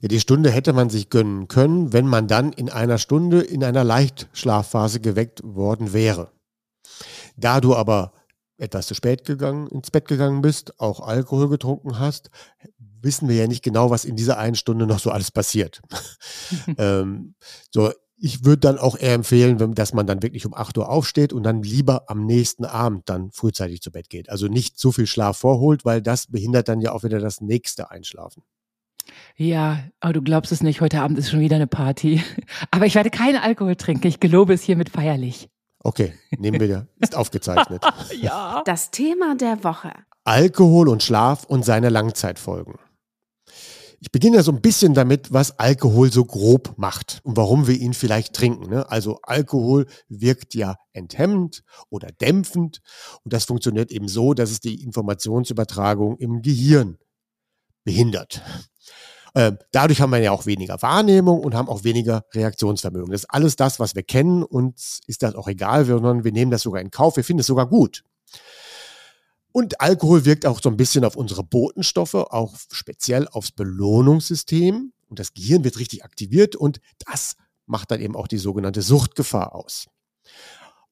Ja, 0.00 0.08
die 0.08 0.20
Stunde 0.20 0.50
hätte 0.50 0.72
man 0.72 0.90
sich 0.90 1.10
gönnen 1.10 1.48
können, 1.48 1.92
wenn 1.92 2.06
man 2.06 2.26
dann 2.26 2.52
in 2.52 2.68
einer 2.68 2.98
Stunde 2.98 3.40
in 3.40 3.62
einer 3.64 3.84
Leichtschlafphase 3.84 5.00
geweckt 5.00 5.40
worden 5.44 5.92
wäre. 5.92 6.32
Da 7.36 7.60
du 7.60 7.74
aber 7.74 8.12
etwas 8.58 8.86
zu 8.86 8.94
spät 8.94 9.24
gegangen, 9.24 9.68
ins 9.68 9.90
Bett 9.90 10.06
gegangen 10.06 10.42
bist, 10.42 10.78
auch 10.80 11.00
Alkohol 11.00 11.48
getrunken 11.48 11.98
hast, 11.98 12.30
wissen 13.02 13.28
wir 13.28 13.36
ja 13.36 13.46
nicht 13.46 13.62
genau, 13.62 13.90
was 13.90 14.04
in 14.04 14.16
dieser 14.16 14.38
einen 14.38 14.54
Stunde 14.54 14.86
noch 14.86 14.98
so 14.98 15.10
alles 15.10 15.30
passiert. 15.30 15.80
ähm, 16.78 17.34
so, 17.70 17.92
ich 18.16 18.44
würde 18.44 18.60
dann 18.60 18.78
auch 18.78 18.98
eher 18.98 19.14
empfehlen, 19.14 19.74
dass 19.74 19.94
man 19.94 20.06
dann 20.06 20.22
wirklich 20.22 20.44
um 20.44 20.54
8 20.54 20.76
Uhr 20.78 20.88
aufsteht 20.88 21.32
und 21.32 21.42
dann 21.42 21.62
lieber 21.62 22.04
am 22.08 22.26
nächsten 22.26 22.64
Abend 22.64 23.08
dann 23.08 23.30
frühzeitig 23.32 23.80
zu 23.80 23.90
Bett 23.90 24.10
geht. 24.10 24.28
Also 24.28 24.46
nicht 24.46 24.78
so 24.78 24.92
viel 24.92 25.06
Schlaf 25.06 25.38
vorholt, 25.38 25.84
weil 25.84 26.02
das 26.02 26.26
behindert 26.26 26.68
dann 26.68 26.80
ja 26.80 26.92
auch 26.92 27.02
wieder 27.02 27.18
das 27.18 27.40
nächste 27.40 27.90
Einschlafen. 27.90 28.42
Ja, 29.36 29.80
aber 30.00 30.12
du 30.12 30.22
glaubst 30.22 30.52
es 30.52 30.62
nicht, 30.62 30.80
heute 30.80 31.00
Abend 31.00 31.18
ist 31.18 31.30
schon 31.30 31.40
wieder 31.40 31.56
eine 31.56 31.66
Party. 31.66 32.22
Aber 32.70 32.86
ich 32.86 32.94
werde 32.94 33.10
keinen 33.10 33.36
Alkohol 33.36 33.74
trinken. 33.74 34.06
Ich 34.06 34.20
gelobe 34.20 34.52
es 34.52 34.62
hiermit 34.62 34.90
feierlich. 34.90 35.48
Okay, 35.82 36.12
nehmen 36.38 36.60
wir. 36.60 36.86
Ist 36.98 37.16
aufgezeichnet. 37.16 37.82
ja. 38.20 38.62
Das 38.66 38.90
Thema 38.90 39.34
der 39.34 39.64
Woche. 39.64 39.92
Alkohol 40.24 40.88
und 40.88 41.02
Schlaf 41.02 41.44
und 41.44 41.64
seine 41.64 41.88
Langzeitfolgen. 41.88 42.74
Ich 44.02 44.10
beginne 44.10 44.36
ja 44.36 44.42
so 44.42 44.50
ein 44.50 44.62
bisschen 44.62 44.94
damit, 44.94 45.30
was 45.30 45.58
Alkohol 45.58 46.10
so 46.10 46.24
grob 46.24 46.74
macht 46.78 47.20
und 47.22 47.36
warum 47.36 47.66
wir 47.66 47.78
ihn 47.78 47.92
vielleicht 47.92 48.34
trinken. 48.34 48.70
Ne? 48.70 48.90
Also 48.90 49.20
Alkohol 49.22 49.86
wirkt 50.08 50.54
ja 50.54 50.76
enthemmend 50.94 51.62
oder 51.90 52.08
dämpfend 52.08 52.80
und 53.24 53.32
das 53.32 53.44
funktioniert 53.44 53.90
eben 53.90 54.08
so, 54.08 54.32
dass 54.32 54.50
es 54.50 54.60
die 54.60 54.82
Informationsübertragung 54.82 56.16
im 56.16 56.40
Gehirn 56.40 56.96
behindert. 57.84 58.42
Ähm, 59.34 59.58
dadurch 59.70 60.00
haben 60.00 60.10
wir 60.10 60.18
ja 60.18 60.32
auch 60.32 60.46
weniger 60.46 60.80
Wahrnehmung 60.82 61.40
und 61.40 61.54
haben 61.54 61.68
auch 61.68 61.84
weniger 61.84 62.24
Reaktionsvermögen. 62.34 63.12
Das 63.12 63.22
ist 63.22 63.30
alles 63.30 63.56
das, 63.56 63.78
was 63.78 63.94
wir 63.94 64.02
kennen 64.02 64.42
und 64.42 64.74
ist 65.06 65.22
das 65.22 65.34
auch 65.34 65.46
egal, 65.46 65.84
sondern 65.84 66.24
wir 66.24 66.32
nehmen 66.32 66.50
das 66.50 66.62
sogar 66.62 66.80
in 66.80 66.90
Kauf, 66.90 67.16
wir 67.16 67.24
finden 67.24 67.40
es 67.40 67.46
sogar 67.46 67.68
gut. 67.68 68.02
Und 69.52 69.80
Alkohol 69.80 70.24
wirkt 70.24 70.46
auch 70.46 70.60
so 70.62 70.68
ein 70.68 70.76
bisschen 70.76 71.04
auf 71.04 71.16
unsere 71.16 71.42
Botenstoffe, 71.42 72.14
auch 72.14 72.56
speziell 72.72 73.26
aufs 73.28 73.52
Belohnungssystem. 73.52 74.92
Und 75.08 75.18
das 75.18 75.34
Gehirn 75.34 75.64
wird 75.64 75.78
richtig 75.78 76.04
aktiviert 76.04 76.54
und 76.54 76.80
das 77.06 77.36
macht 77.66 77.90
dann 77.90 78.00
eben 78.00 78.16
auch 78.16 78.28
die 78.28 78.38
sogenannte 78.38 78.82
Suchtgefahr 78.82 79.54
aus. 79.54 79.86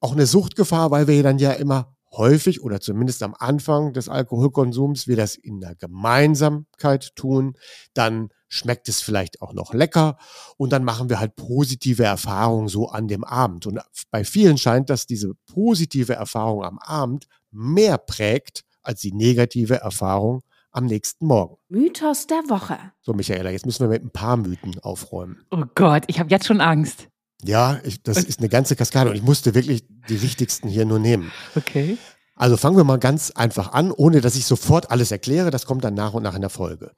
Auch 0.01 0.13
eine 0.13 0.25
Suchtgefahr, 0.25 0.91
weil 0.91 1.07
wir 1.07 1.23
dann 1.23 1.39
ja 1.39 1.51
immer 1.51 1.95
häufig 2.11 2.61
oder 2.61 2.81
zumindest 2.81 3.21
am 3.23 3.35
Anfang 3.37 3.93
des 3.93 4.09
Alkoholkonsums 4.09 5.07
wir 5.07 5.15
das 5.15 5.35
in 5.35 5.59
der 5.59 5.75
Gemeinsamkeit 5.75 7.15
tun, 7.15 7.55
dann 7.93 8.29
schmeckt 8.47 8.89
es 8.89 9.01
vielleicht 9.01 9.41
auch 9.41 9.53
noch 9.53 9.73
lecker 9.73 10.17
und 10.57 10.73
dann 10.73 10.83
machen 10.83 11.09
wir 11.09 11.19
halt 11.19 11.35
positive 11.35 12.03
Erfahrungen 12.03 12.67
so 12.67 12.89
an 12.89 13.07
dem 13.07 13.23
Abend. 13.23 13.67
Und 13.67 13.79
bei 14.09 14.23
vielen 14.23 14.57
scheint, 14.57 14.89
dass 14.89 15.05
diese 15.05 15.33
positive 15.45 16.13
Erfahrung 16.13 16.63
am 16.63 16.79
Abend 16.79 17.27
mehr 17.51 17.97
prägt 17.97 18.63
als 18.81 19.01
die 19.01 19.13
negative 19.13 19.75
Erfahrung 19.75 20.41
am 20.71 20.85
nächsten 20.85 21.25
Morgen. 21.25 21.57
Mythos 21.67 22.27
der 22.27 22.43
Woche. 22.49 22.77
So, 23.01 23.13
Michaela, 23.13 23.49
jetzt 23.49 23.65
müssen 23.65 23.81
wir 23.81 23.89
mit 23.89 24.03
ein 24.03 24.11
paar 24.11 24.37
Mythen 24.37 24.79
aufräumen. 24.79 25.45
Oh 25.51 25.63
Gott, 25.75 26.03
ich 26.07 26.19
habe 26.19 26.29
jetzt 26.29 26.45
schon 26.45 26.61
Angst. 26.61 27.07
Ja, 27.43 27.79
ich, 27.83 28.03
das 28.03 28.17
ist 28.23 28.39
eine 28.39 28.49
ganze 28.49 28.75
Kaskade 28.75 29.09
und 29.09 29.15
ich 29.15 29.23
musste 29.23 29.55
wirklich 29.55 29.85
die 30.09 30.21
wichtigsten 30.21 30.67
hier 30.67 30.85
nur 30.85 30.99
nehmen. 30.99 31.31
Okay. 31.55 31.97
Also 32.35 32.57
fangen 32.57 32.77
wir 32.77 32.83
mal 32.83 32.99
ganz 32.99 33.31
einfach 33.31 33.73
an, 33.73 33.91
ohne 33.91 34.21
dass 34.21 34.35
ich 34.35 34.45
sofort 34.45 34.91
alles 34.91 35.11
erkläre. 35.11 35.51
Das 35.51 35.65
kommt 35.65 35.83
dann 35.83 35.93
nach 35.93 36.13
und 36.13 36.23
nach 36.23 36.35
in 36.35 36.41
der 36.41 36.49
Folge. 36.49 36.91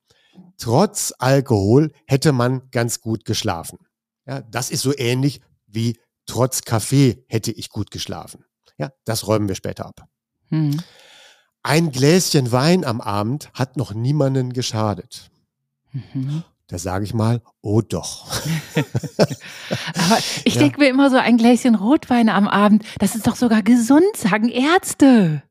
Trotz 0.57 1.13
Alkohol 1.17 1.91
hätte 2.05 2.31
man 2.31 2.69
ganz 2.71 3.01
gut 3.01 3.25
geschlafen. 3.25 3.79
Ja, 4.27 4.41
das 4.41 4.69
ist 4.69 4.81
so 4.81 4.95
ähnlich 4.95 5.41
wie 5.67 5.97
trotz 6.25 6.61
Kaffee 6.61 7.23
hätte 7.27 7.51
ich 7.51 7.69
gut 7.69 7.91
geschlafen. 7.91 8.45
Ja, 8.77 8.91
das 9.05 9.27
räumen 9.27 9.47
wir 9.47 9.55
später 9.55 9.85
ab. 9.85 10.07
Hm. 10.51 10.79
Ein 11.63 11.91
Gläschen 11.91 12.51
Wein 12.51 12.85
am 12.85 13.01
Abend 13.01 13.49
hat 13.53 13.77
noch 13.77 13.93
niemanden 13.93 14.53
geschadet. 14.53 15.29
Mhm. 15.91 16.43
Da 16.67 16.77
sage 16.77 17.03
ich 17.03 17.13
mal, 17.13 17.41
oh 17.61 17.81
doch. 17.81 18.31
Aber 18.75 20.17
ich 20.45 20.55
ja. 20.55 20.61
denke 20.61 20.79
mir 20.79 20.89
immer 20.89 21.09
so, 21.09 21.17
ein 21.17 21.37
Gläschen 21.37 21.75
Rotwein 21.75 22.29
am 22.29 22.47
Abend, 22.47 22.85
das 22.99 23.15
ist 23.15 23.27
doch 23.27 23.35
sogar 23.35 23.61
gesund, 23.61 24.15
sagen 24.15 24.47
Ärzte. 24.47 25.43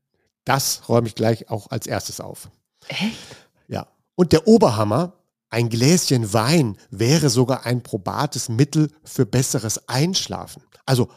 Das 0.45 0.89
räume 0.89 1.07
ich 1.07 1.15
gleich 1.15 1.49
auch 1.49 1.69
als 1.69 1.85
erstes 1.85 2.19
auf. 2.19 2.49
Echt? 2.87 3.17
Ja. 3.67 3.87
Und 4.15 4.31
der 4.31 4.47
Oberhammer, 4.47 5.13
ein 5.49 5.69
Gläschen 5.69 6.33
Wein 6.33 6.77
wäre 6.89 7.29
sogar 7.29 7.65
ein 7.65 7.83
probates 7.83 8.49
Mittel 8.49 8.89
für 9.03 9.25
besseres 9.25 9.87
Einschlafen. 9.87 10.63
Also 10.85 11.09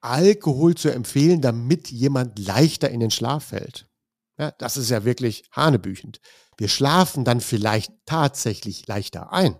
Alkohol 0.00 0.74
zu 0.74 0.90
empfehlen, 0.90 1.40
damit 1.40 1.90
jemand 1.90 2.38
leichter 2.38 2.90
in 2.90 3.00
den 3.00 3.10
Schlaf 3.10 3.46
fällt. 3.46 3.88
Ja, 4.38 4.52
das 4.52 4.76
ist 4.76 4.90
ja 4.90 5.04
wirklich 5.04 5.44
hanebüchend. 5.50 6.20
Wir 6.56 6.68
schlafen 6.68 7.24
dann 7.24 7.40
vielleicht 7.40 7.92
tatsächlich 8.06 8.86
leichter 8.86 9.32
ein. 9.32 9.56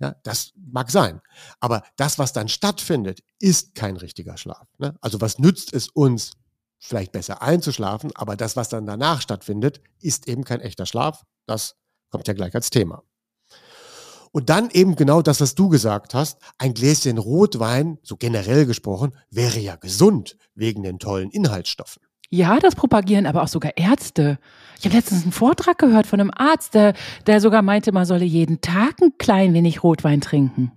Ja, 0.00 0.16
das 0.24 0.52
mag 0.56 0.90
sein. 0.90 1.20
Aber 1.60 1.84
das, 1.96 2.18
was 2.18 2.32
dann 2.32 2.48
stattfindet, 2.48 3.22
ist 3.38 3.76
kein 3.76 3.96
richtiger 3.96 4.36
Schlaf. 4.36 4.66
Ne? 4.78 4.96
Also 5.00 5.20
was 5.20 5.38
nützt 5.38 5.72
es 5.72 5.88
uns, 5.88 6.32
vielleicht 6.80 7.12
besser 7.12 7.40
einzuschlafen, 7.42 8.10
aber 8.16 8.36
das, 8.36 8.56
was 8.56 8.68
dann 8.68 8.86
danach 8.86 9.20
stattfindet, 9.20 9.80
ist 10.00 10.26
eben 10.26 10.42
kein 10.42 10.60
echter 10.60 10.86
Schlaf. 10.86 11.24
Das 11.46 11.76
kommt 12.10 12.26
ja 12.26 12.34
gleich 12.34 12.54
als 12.56 12.70
Thema. 12.70 13.04
Und 14.32 14.48
dann 14.48 14.70
eben 14.70 14.96
genau 14.96 15.20
das, 15.20 15.40
was 15.42 15.54
du 15.54 15.68
gesagt 15.68 16.14
hast, 16.14 16.38
ein 16.58 16.72
Gläschen 16.72 17.18
Rotwein, 17.18 17.98
so 18.02 18.16
generell 18.16 18.64
gesprochen, 18.64 19.12
wäre 19.30 19.58
ja 19.60 19.76
gesund 19.76 20.38
wegen 20.54 20.82
den 20.82 20.98
tollen 20.98 21.30
Inhaltsstoffen. 21.30 22.02
Ja, 22.30 22.58
das 22.58 22.74
propagieren 22.74 23.26
aber 23.26 23.42
auch 23.42 23.48
sogar 23.48 23.76
Ärzte. 23.76 24.38
Ich 24.78 24.86
habe 24.86 24.96
letztens 24.96 25.22
einen 25.22 25.32
Vortrag 25.32 25.76
gehört 25.76 26.06
von 26.06 26.18
einem 26.18 26.30
Arzt, 26.34 26.72
der, 26.72 26.94
der 27.26 27.42
sogar 27.42 27.60
meinte, 27.60 27.92
man 27.92 28.06
solle 28.06 28.24
jeden 28.24 28.62
Tag 28.62 29.02
ein 29.02 29.18
klein 29.18 29.52
wenig 29.52 29.82
Rotwein 29.82 30.22
trinken. 30.22 30.72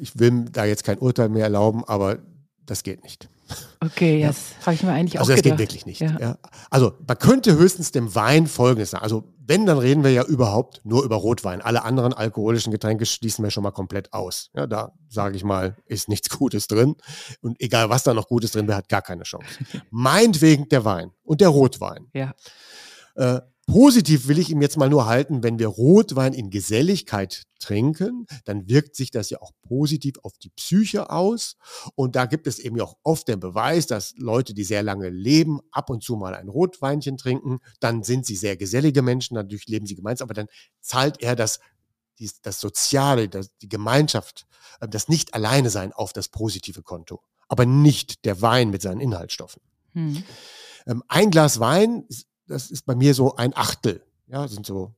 Ich 0.00 0.18
will 0.18 0.46
da 0.50 0.64
jetzt 0.64 0.84
kein 0.84 0.98
Urteil 0.98 1.28
mehr 1.28 1.44
erlauben, 1.44 1.84
aber 1.84 2.20
das 2.64 2.82
geht 2.82 3.02
nicht. 3.02 3.28
Okay, 3.80 4.20
ja. 4.20 4.28
das 4.28 4.54
habe 4.64 4.74
ich 4.74 4.82
mir 4.82 4.92
eigentlich 4.92 5.18
also 5.18 5.32
auch 5.32 5.36
gedacht. 5.36 5.52
Also 5.52 5.64
das 5.64 5.68
geht 5.68 5.84
wirklich 5.84 5.86
nicht. 5.86 6.00
Ja. 6.00 6.18
Ja. 6.20 6.38
Also 6.70 6.94
man 7.06 7.18
könnte 7.18 7.56
höchstens 7.56 7.92
dem 7.92 8.14
Wein 8.14 8.46
Folgendes 8.46 8.90
sagen. 8.90 9.04
Also 9.04 9.24
wenn, 9.38 9.66
dann 9.66 9.78
reden 9.78 10.02
wir 10.02 10.10
ja 10.10 10.24
überhaupt 10.24 10.80
nur 10.84 11.04
über 11.04 11.16
Rotwein. 11.16 11.60
Alle 11.60 11.84
anderen 11.84 12.12
alkoholischen 12.12 12.72
Getränke 12.72 13.06
schließen 13.06 13.44
wir 13.44 13.50
schon 13.50 13.62
mal 13.62 13.70
komplett 13.70 14.12
aus. 14.12 14.50
Ja, 14.54 14.66
da 14.66 14.92
sage 15.08 15.36
ich 15.36 15.44
mal, 15.44 15.76
ist 15.86 16.08
nichts 16.08 16.28
Gutes 16.36 16.66
drin. 16.66 16.96
Und 17.40 17.60
egal, 17.60 17.88
was 17.88 18.02
da 18.02 18.14
noch 18.14 18.28
Gutes 18.28 18.52
drin 18.52 18.66
wäre, 18.66 18.78
hat 18.78 18.88
gar 18.88 19.02
keine 19.02 19.22
Chance. 19.22 19.46
Meinetwegen 19.90 20.68
der 20.68 20.84
Wein 20.84 21.12
und 21.22 21.40
der 21.40 21.48
Rotwein. 21.48 22.08
Ja. 22.12 22.34
Äh, 23.14 23.40
Positiv 23.66 24.28
will 24.28 24.38
ich 24.38 24.50
ihm 24.50 24.62
jetzt 24.62 24.76
mal 24.76 24.88
nur 24.88 25.06
halten, 25.06 25.42
wenn 25.42 25.58
wir 25.58 25.66
Rotwein 25.66 26.34
in 26.34 26.50
Geselligkeit 26.50 27.42
trinken, 27.58 28.26
dann 28.44 28.68
wirkt 28.68 28.94
sich 28.94 29.10
das 29.10 29.28
ja 29.28 29.42
auch 29.42 29.50
positiv 29.62 30.14
auf 30.22 30.38
die 30.38 30.50
Psyche 30.50 31.10
aus. 31.10 31.56
Und 31.96 32.14
da 32.14 32.26
gibt 32.26 32.46
es 32.46 32.60
eben 32.60 32.80
auch 32.80 32.96
oft 33.02 33.26
den 33.26 33.40
Beweis, 33.40 33.88
dass 33.88 34.14
Leute, 34.18 34.54
die 34.54 34.62
sehr 34.62 34.84
lange 34.84 35.08
leben, 35.08 35.58
ab 35.72 35.90
und 35.90 36.04
zu 36.04 36.14
mal 36.14 36.36
ein 36.36 36.48
Rotweinchen 36.48 37.16
trinken. 37.16 37.58
Dann 37.80 38.04
sind 38.04 38.24
sie 38.24 38.36
sehr 38.36 38.56
gesellige 38.56 39.02
Menschen, 39.02 39.34
natürlich 39.34 39.66
leben 39.66 39.86
sie 39.86 39.96
gemeinsam, 39.96 40.26
aber 40.26 40.34
dann 40.34 40.48
zahlt 40.80 41.20
er 41.20 41.34
das, 41.34 41.58
das 42.42 42.60
Soziale, 42.60 43.28
das, 43.28 43.50
die 43.58 43.68
Gemeinschaft, 43.68 44.46
äh, 44.80 44.88
das 44.88 45.08
nicht 45.08 45.34
alleine 45.34 45.70
sein 45.70 45.92
auf 45.92 46.12
das 46.12 46.28
positive 46.28 46.82
Konto. 46.82 47.20
Aber 47.48 47.66
nicht 47.66 48.24
der 48.26 48.40
Wein 48.42 48.70
mit 48.70 48.82
seinen 48.82 49.00
Inhaltsstoffen. 49.00 49.60
Hm. 49.92 50.22
Ein 51.08 51.30
Glas 51.32 51.58
Wein 51.58 52.04
das 52.46 52.70
ist 52.70 52.86
bei 52.86 52.94
mir 52.94 53.14
so 53.14 53.36
ein 53.36 53.56
Achtel. 53.56 54.02
Ja, 54.26 54.48
sind 54.48 54.66
so. 54.66 54.94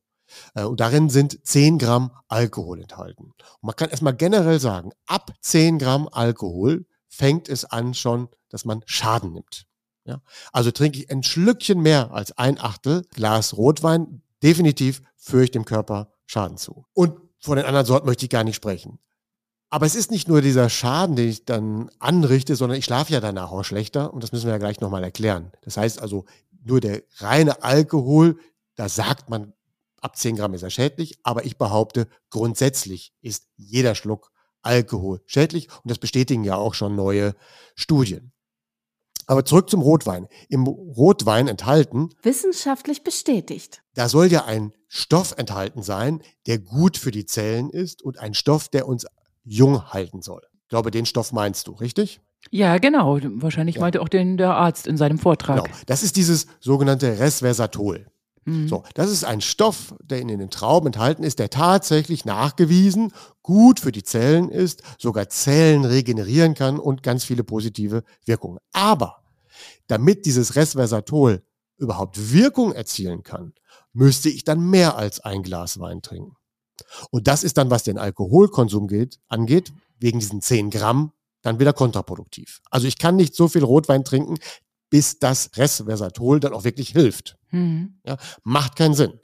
Äh, 0.55 0.63
und 0.63 0.79
darin 0.79 1.09
sind 1.09 1.45
10 1.45 1.77
Gramm 1.77 2.11
Alkohol 2.27 2.81
enthalten. 2.81 3.25
Und 3.25 3.63
man 3.63 3.75
kann 3.75 3.89
erstmal 3.89 4.15
generell 4.15 4.59
sagen, 4.59 4.91
ab 5.05 5.31
10 5.41 5.79
Gramm 5.79 6.07
Alkohol 6.11 6.85
fängt 7.07 7.49
es 7.49 7.65
an 7.65 7.93
schon, 7.93 8.29
dass 8.49 8.65
man 8.65 8.81
Schaden 8.85 9.33
nimmt. 9.33 9.65
Ja? 10.05 10.21
Also 10.51 10.71
trinke 10.71 10.99
ich 10.99 11.11
ein 11.11 11.23
Schlückchen 11.23 11.81
mehr 11.81 12.11
als 12.11 12.37
ein 12.37 12.59
Achtel 12.59 13.05
Glas 13.13 13.57
Rotwein, 13.57 14.21
definitiv 14.43 15.01
führe 15.17 15.43
ich 15.43 15.51
dem 15.51 15.65
Körper 15.65 16.13
Schaden 16.25 16.57
zu. 16.57 16.85
Und 16.93 17.19
von 17.39 17.57
den 17.57 17.65
anderen 17.65 17.85
Sorten 17.85 18.07
möchte 18.07 18.25
ich 18.25 18.29
gar 18.29 18.43
nicht 18.43 18.55
sprechen. 18.55 18.99
Aber 19.71 19.85
es 19.85 19.93
ist 19.93 20.09
nicht 20.09 20.27
nur 20.27 20.41
dieser 20.41 20.67
Schaden, 20.67 21.15
den 21.15 21.29
ich 21.29 21.45
dann 21.45 21.91
anrichte, 21.99 22.55
sondern 22.55 22.79
ich 22.79 22.85
schlafe 22.85 23.13
ja 23.13 23.19
danach 23.19 23.51
auch 23.51 23.63
schlechter 23.63 24.11
und 24.11 24.23
das 24.23 24.31
müssen 24.31 24.45
wir 24.45 24.53
ja 24.53 24.57
gleich 24.57 24.81
nochmal 24.81 25.03
erklären. 25.03 25.51
Das 25.61 25.77
heißt 25.77 26.01
also, 26.01 26.25
nur 26.63 26.81
der 26.81 27.03
reine 27.17 27.63
Alkohol, 27.63 28.39
da 28.75 28.89
sagt 28.89 29.29
man, 29.29 29.53
ab 30.01 30.17
10 30.17 30.35
Gramm 30.35 30.53
ist 30.53 30.63
er 30.63 30.69
schädlich, 30.69 31.19
aber 31.23 31.45
ich 31.45 31.57
behaupte, 31.57 32.07
grundsätzlich 32.29 33.13
ist 33.21 33.47
jeder 33.57 33.95
Schluck 33.95 34.31
Alkohol 34.61 35.21
schädlich 35.25 35.69
und 35.83 35.89
das 35.89 35.99
bestätigen 35.99 36.43
ja 36.43 36.55
auch 36.55 36.73
schon 36.73 36.95
neue 36.95 37.35
Studien. 37.75 38.33
Aber 39.25 39.45
zurück 39.45 39.69
zum 39.69 39.81
Rotwein. 39.81 40.27
Im 40.49 40.65
Rotwein 40.65 41.47
enthalten. 41.47 42.09
Wissenschaftlich 42.23 43.03
bestätigt. 43.03 43.83
Da 43.93 44.09
soll 44.09 44.31
ja 44.31 44.45
ein 44.45 44.73
Stoff 44.87 45.35
enthalten 45.37 45.83
sein, 45.83 46.23
der 46.47 46.57
gut 46.57 46.97
für 46.97 47.11
die 47.11 47.27
Zellen 47.27 47.69
ist 47.69 48.01
und 48.01 48.17
ein 48.17 48.33
Stoff, 48.33 48.69
der 48.69 48.87
uns 48.87 49.05
jung 49.43 49.93
halten 49.93 50.23
soll. 50.23 50.41
Ich 50.63 50.69
glaube, 50.69 50.89
den 50.89 51.05
Stoff 51.05 51.31
meinst 51.31 51.67
du, 51.67 51.73
richtig? 51.73 52.21
Ja, 52.51 52.77
genau. 52.77 53.19
Wahrscheinlich 53.21 53.75
ja. 53.75 53.81
meinte 53.81 54.01
auch 54.01 54.09
den 54.09 54.37
der 54.37 54.55
Arzt 54.55 54.87
in 54.87 54.97
seinem 54.97 55.19
Vortrag. 55.19 55.65
Genau. 55.65 55.77
Das 55.85 56.03
ist 56.03 56.15
dieses 56.15 56.47
sogenannte 56.59 57.19
Resversatol. 57.19 58.07
Mhm. 58.45 58.67
So, 58.67 58.83
das 58.95 59.11
ist 59.11 59.23
ein 59.23 59.41
Stoff, 59.41 59.95
der 60.01 60.19
in 60.19 60.27
den 60.27 60.49
Trauben 60.49 60.87
enthalten 60.87 61.23
ist, 61.23 61.39
der 61.39 61.49
tatsächlich 61.49 62.25
nachgewiesen 62.25 63.13
gut 63.43 63.79
für 63.79 63.91
die 63.91 64.03
Zellen 64.03 64.49
ist, 64.49 64.81
sogar 64.97 65.29
Zellen 65.29 65.85
regenerieren 65.85 66.53
kann 66.53 66.79
und 66.79 67.03
ganz 67.03 67.23
viele 67.23 67.43
positive 67.43 68.03
Wirkungen. 68.25 68.59
Aber 68.71 69.23
damit 69.87 70.25
dieses 70.25 70.55
Resversatol 70.55 71.43
überhaupt 71.77 72.31
Wirkung 72.33 72.73
erzielen 72.73 73.23
kann, 73.23 73.53
müsste 73.93 74.29
ich 74.29 74.43
dann 74.43 74.69
mehr 74.69 74.97
als 74.97 75.19
ein 75.19 75.43
Glas 75.43 75.79
Wein 75.79 76.01
trinken. 76.01 76.35
Und 77.11 77.27
das 77.27 77.43
ist 77.43 77.57
dann, 77.57 77.69
was 77.69 77.83
den 77.83 77.97
Alkoholkonsum 77.97 78.87
geht, 78.87 79.19
angeht, 79.27 79.73
wegen 79.99 80.19
diesen 80.19 80.41
10 80.41 80.69
Gramm 80.69 81.11
dann 81.41 81.59
wieder 81.59 81.73
kontraproduktiv. 81.73 82.61
Also 82.69 82.87
ich 82.87 82.97
kann 82.97 83.15
nicht 83.15 83.35
so 83.35 83.47
viel 83.47 83.63
Rotwein 83.63 84.03
trinken, 84.03 84.37
bis 84.89 85.19
das 85.19 85.51
Resveratrol 85.55 86.39
dann 86.39 86.53
auch 86.53 86.63
wirklich 86.63 86.89
hilft. 86.89 87.37
Mhm. 87.51 87.99
Ja, 88.05 88.17
macht 88.43 88.75
keinen 88.75 88.93
Sinn. 88.93 89.19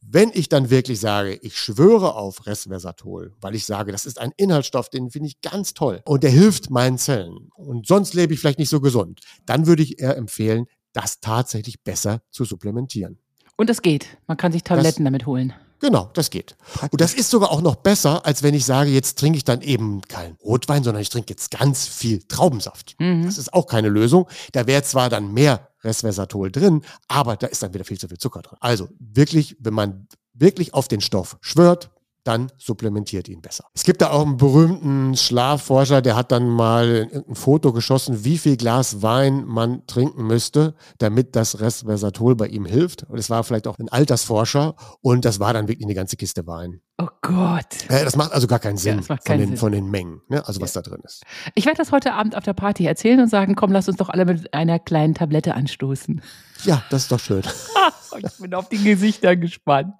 Wenn 0.00 0.30
ich 0.32 0.48
dann 0.48 0.70
wirklich 0.70 1.00
sage, 1.00 1.34
ich 1.42 1.58
schwöre 1.58 2.14
auf 2.14 2.46
Resveratrol, 2.46 3.34
weil 3.40 3.56
ich 3.56 3.66
sage, 3.66 3.90
das 3.90 4.06
ist 4.06 4.20
ein 4.20 4.32
Inhaltsstoff, 4.36 4.88
den 4.88 5.10
finde 5.10 5.28
ich 5.28 5.40
ganz 5.40 5.74
toll 5.74 6.02
und 6.04 6.22
der 6.22 6.30
hilft 6.30 6.70
meinen 6.70 6.98
Zellen 6.98 7.48
und 7.54 7.86
sonst 7.86 8.14
lebe 8.14 8.32
ich 8.32 8.38
vielleicht 8.40 8.60
nicht 8.60 8.68
so 8.68 8.80
gesund, 8.80 9.20
dann 9.44 9.66
würde 9.66 9.82
ich 9.82 10.00
eher 10.00 10.16
empfehlen, 10.16 10.66
das 10.92 11.20
tatsächlich 11.20 11.82
besser 11.82 12.22
zu 12.30 12.44
supplementieren. 12.44 13.18
Und 13.56 13.68
das 13.68 13.82
geht. 13.82 14.06
Man 14.26 14.36
kann 14.36 14.52
sich 14.52 14.62
Tabletten 14.62 15.02
das, 15.02 15.04
damit 15.04 15.26
holen. 15.26 15.52
Genau, 15.80 16.10
das 16.14 16.30
geht. 16.30 16.56
Praktisch. 16.58 16.92
Und 16.92 17.00
das 17.00 17.14
ist 17.14 17.30
sogar 17.30 17.50
auch 17.50 17.62
noch 17.62 17.76
besser, 17.76 18.24
als 18.24 18.42
wenn 18.42 18.54
ich 18.54 18.64
sage, 18.64 18.90
jetzt 18.90 19.18
trinke 19.18 19.36
ich 19.36 19.44
dann 19.44 19.60
eben 19.62 20.00
keinen 20.02 20.36
Rotwein, 20.36 20.82
sondern 20.82 21.02
ich 21.02 21.10
trinke 21.10 21.30
jetzt 21.30 21.50
ganz 21.50 21.86
viel 21.86 22.22
Traubensaft. 22.22 22.96
Mhm. 22.98 23.24
Das 23.24 23.38
ist 23.38 23.52
auch 23.52 23.66
keine 23.66 23.88
Lösung. 23.88 24.28
Da 24.52 24.66
wäre 24.66 24.82
zwar 24.82 25.10
dann 25.10 25.32
mehr 25.32 25.68
Resveratrol 25.82 26.50
drin, 26.50 26.82
aber 27.08 27.36
da 27.36 27.46
ist 27.46 27.62
dann 27.62 27.74
wieder 27.74 27.84
viel 27.84 27.98
zu 27.98 28.08
viel 28.08 28.18
Zucker 28.18 28.42
drin. 28.42 28.58
Also 28.60 28.88
wirklich, 28.98 29.56
wenn 29.60 29.74
man 29.74 30.08
wirklich 30.34 30.74
auf 30.74 30.88
den 30.88 31.00
Stoff 31.00 31.36
schwört, 31.40 31.90
dann 32.26 32.50
supplementiert 32.58 33.28
ihn 33.28 33.40
besser. 33.40 33.64
Es 33.74 33.84
gibt 33.84 34.02
da 34.02 34.10
auch 34.10 34.24
einen 34.24 34.36
berühmten 34.36 35.16
Schlafforscher, 35.16 36.02
der 36.02 36.16
hat 36.16 36.32
dann 36.32 36.48
mal 36.48 37.08
ein 37.12 37.34
Foto 37.34 37.72
geschossen, 37.72 38.24
wie 38.24 38.38
viel 38.38 38.56
Glas 38.56 39.02
Wein 39.02 39.44
man 39.44 39.86
trinken 39.86 40.26
müsste, 40.26 40.74
damit 40.98 41.36
das 41.36 41.60
Resveratrol 41.60 42.34
bei 42.36 42.48
ihm 42.48 42.64
hilft. 42.64 43.04
Und 43.04 43.18
es 43.18 43.30
war 43.30 43.44
vielleicht 43.44 43.66
auch 43.66 43.78
ein 43.78 43.88
Altersforscher 43.88 44.74
und 45.00 45.24
das 45.24 45.40
war 45.40 45.52
dann 45.52 45.68
wirklich 45.68 45.86
eine 45.86 45.94
ganze 45.94 46.16
Kiste 46.16 46.46
Wein. 46.46 46.80
Oh 46.98 47.08
Gott. 47.20 47.88
Ja, 47.90 48.04
das 48.04 48.16
macht 48.16 48.32
also 48.32 48.46
gar 48.46 48.58
keinen 48.58 48.78
Sinn, 48.78 49.02
ja, 49.06 49.16
von, 49.16 49.38
den, 49.38 49.48
Sinn. 49.48 49.56
von 49.58 49.72
den 49.72 49.90
Mengen, 49.90 50.22
ne? 50.28 50.46
also 50.46 50.60
was 50.60 50.74
ja. 50.74 50.80
da 50.80 50.90
drin 50.90 51.00
ist. 51.04 51.24
Ich 51.54 51.66
werde 51.66 51.76
das 51.76 51.92
heute 51.92 52.14
Abend 52.14 52.36
auf 52.36 52.44
der 52.44 52.54
Party 52.54 52.86
erzählen 52.86 53.20
und 53.20 53.28
sagen, 53.28 53.54
komm, 53.54 53.70
lass 53.70 53.88
uns 53.88 53.98
doch 53.98 54.08
alle 54.08 54.24
mit 54.24 54.54
einer 54.54 54.78
kleinen 54.78 55.14
Tablette 55.14 55.54
anstoßen. 55.54 56.22
Ja, 56.64 56.82
das 56.90 57.02
ist 57.02 57.12
doch 57.12 57.20
schön. 57.20 57.42
ich 58.18 58.38
bin 58.38 58.54
auf 58.54 58.68
die 58.70 58.82
Gesichter 58.82 59.36
gespannt. 59.36 59.94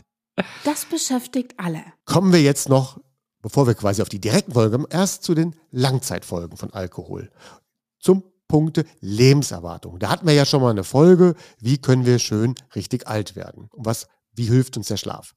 Das 0.65 0.85
beschäftigt 0.85 1.55
alle. 1.59 1.83
Kommen 2.07 2.33
wir 2.33 2.41
jetzt 2.41 2.69
noch, 2.69 2.99
bevor 3.43 3.67
wir 3.67 3.75
quasi 3.75 4.01
auf 4.01 4.09
die 4.09 4.21
direkten 4.21 4.53
Folgen 4.53 4.73
kommen, 4.73 4.87
erst 4.89 5.25
zu 5.25 5.35
den 5.35 5.55
Langzeitfolgen 5.71 6.57
von 6.57 6.73
Alkohol. 6.73 7.31
Zum 7.99 8.23
Punkte 8.49 8.85
Lebenserwartung. 9.01 9.99
Da 9.99 10.09
hatten 10.09 10.27
wir 10.27 10.33
ja 10.33 10.47
schon 10.47 10.63
mal 10.63 10.71
eine 10.71 10.85
Folge, 10.85 11.35
wie 11.61 11.79
können 11.79 12.07
wir 12.07 12.21
schön 12.21 12.55
richtig 12.77 13.09
alt 13.09 13.35
werden? 13.35 13.69
Und 13.73 13.87
was, 13.87 14.07
wie 14.33 14.45
hilft 14.45 14.77
uns 14.77 14.87
der 14.87 14.97
Schlaf? 14.97 15.35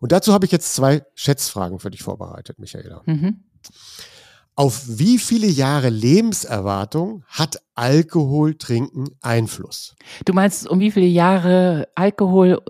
Und 0.00 0.10
dazu 0.10 0.32
habe 0.32 0.46
ich 0.46 0.52
jetzt 0.52 0.74
zwei 0.74 1.04
Schätzfragen 1.14 1.78
für 1.78 1.92
dich 1.92 2.02
vorbereitet, 2.02 2.58
Michaela. 2.58 3.02
Mhm. 3.06 3.44
Auf 4.56 4.82
wie 4.86 5.18
viele 5.18 5.46
Jahre 5.46 5.90
Lebenserwartung 5.90 7.24
hat 7.28 7.62
Alkoholtrinken 7.74 9.08
Einfluss? 9.20 9.94
Du 10.24 10.32
meinst, 10.32 10.68
um 10.68 10.80
wie 10.80 10.90
viele 10.90 11.06
Jahre 11.06 11.88
Alkohol 11.94 12.60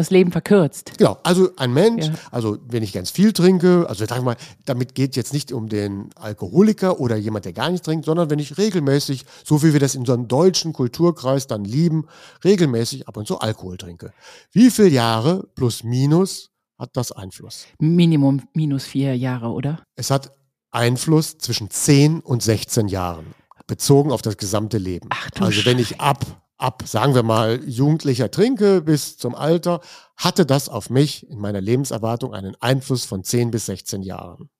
das 0.00 0.10
Leben 0.10 0.32
verkürzt. 0.32 0.92
Genau, 0.98 1.18
also 1.22 1.50
ein 1.56 1.72
Mensch, 1.72 2.06
ja. 2.06 2.14
also 2.30 2.58
wenn 2.68 2.82
ich 2.82 2.92
ganz 2.92 3.10
viel 3.10 3.32
trinke, 3.32 3.86
also 3.88 4.04
sag 4.06 4.22
mal, 4.22 4.36
damit 4.64 4.94
geht 4.94 5.16
jetzt 5.16 5.32
nicht 5.32 5.52
um 5.52 5.68
den 5.68 6.10
Alkoholiker 6.16 7.00
oder 7.00 7.16
jemand, 7.16 7.44
der 7.44 7.52
gar 7.52 7.70
nicht 7.70 7.84
trinkt, 7.84 8.06
sondern 8.06 8.30
wenn 8.30 8.38
ich 8.38 8.58
regelmäßig, 8.58 9.24
so 9.44 9.62
wie 9.62 9.72
wir 9.72 9.80
das 9.80 9.94
in 9.94 10.04
so 10.04 10.12
einem 10.12 10.28
deutschen 10.28 10.72
Kulturkreis 10.72 11.46
dann 11.46 11.64
lieben, 11.64 12.06
regelmäßig 12.44 13.08
ab 13.08 13.16
und 13.16 13.26
zu 13.26 13.38
Alkohol 13.38 13.76
trinke. 13.76 14.12
Wie 14.52 14.70
viele 14.70 14.88
Jahre 14.88 15.48
plus 15.54 15.84
minus 15.84 16.50
hat 16.78 16.90
das 16.94 17.12
Einfluss? 17.12 17.66
Minimum 17.78 18.42
minus 18.54 18.84
vier 18.84 19.16
Jahre, 19.16 19.48
oder? 19.48 19.82
Es 19.96 20.10
hat 20.10 20.32
Einfluss 20.70 21.38
zwischen 21.38 21.70
10 21.70 22.20
und 22.20 22.42
16 22.42 22.88
Jahren, 22.88 23.26
bezogen 23.66 24.12
auf 24.12 24.22
das 24.22 24.36
gesamte 24.36 24.78
Leben. 24.78 25.08
Ach, 25.10 25.30
du 25.30 25.44
also 25.44 25.64
wenn 25.64 25.78
ich 25.78 26.00
ab 26.00 26.39
ab, 26.60 26.82
sagen 26.86 27.14
wir 27.14 27.22
mal, 27.22 27.60
jugendlicher 27.64 28.30
trinke 28.30 28.82
bis 28.82 29.16
zum 29.16 29.34
Alter, 29.34 29.80
hatte 30.16 30.46
das 30.46 30.68
auf 30.68 30.90
mich 30.90 31.28
in 31.28 31.38
meiner 31.38 31.60
Lebenserwartung 31.60 32.34
einen 32.34 32.54
Einfluss 32.60 33.04
von 33.04 33.24
10 33.24 33.50
bis 33.50 33.66
16 33.66 34.02
Jahren. 34.02 34.50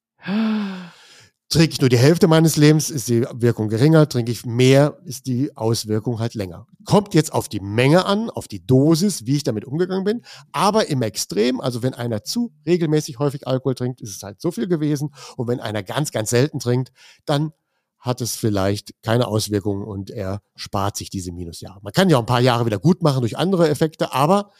Trinke 1.52 1.72
ich 1.72 1.80
nur 1.80 1.90
die 1.90 1.98
Hälfte 1.98 2.28
meines 2.28 2.56
Lebens, 2.56 2.90
ist 2.90 3.08
die 3.08 3.26
Wirkung 3.32 3.68
geringer. 3.68 4.08
Trinke 4.08 4.30
ich 4.30 4.46
mehr, 4.46 4.98
ist 5.04 5.26
die 5.26 5.56
Auswirkung 5.56 6.20
halt 6.20 6.34
länger. 6.34 6.68
Kommt 6.84 7.12
jetzt 7.12 7.32
auf 7.32 7.48
die 7.48 7.58
Menge 7.58 8.06
an, 8.06 8.30
auf 8.30 8.46
die 8.46 8.64
Dosis, 8.64 9.26
wie 9.26 9.34
ich 9.34 9.42
damit 9.42 9.64
umgegangen 9.64 10.04
bin. 10.04 10.22
Aber 10.52 10.88
im 10.88 11.02
Extrem, 11.02 11.60
also 11.60 11.82
wenn 11.82 11.92
einer 11.92 12.22
zu 12.22 12.52
regelmäßig 12.66 13.18
häufig 13.18 13.48
Alkohol 13.48 13.74
trinkt, 13.74 14.00
ist 14.00 14.14
es 14.14 14.22
halt 14.22 14.40
so 14.40 14.52
viel 14.52 14.68
gewesen. 14.68 15.12
Und 15.36 15.48
wenn 15.48 15.58
einer 15.58 15.82
ganz, 15.82 16.12
ganz 16.12 16.30
selten 16.30 16.60
trinkt, 16.60 16.92
dann 17.24 17.52
hat 18.00 18.20
es 18.20 18.34
vielleicht 18.34 18.94
keine 19.02 19.28
Auswirkungen 19.28 19.84
und 19.84 20.10
er 20.10 20.42
spart 20.56 20.96
sich 20.96 21.10
diese 21.10 21.32
Minusjahre. 21.32 21.80
Man 21.82 21.92
kann 21.92 22.08
ja 22.08 22.16
auch 22.16 22.22
ein 22.22 22.26
paar 22.26 22.40
Jahre 22.40 22.66
wieder 22.66 22.78
gut 22.78 23.02
machen 23.02 23.20
durch 23.20 23.36
andere 23.36 23.68
Effekte, 23.68 24.12
aber 24.12 24.50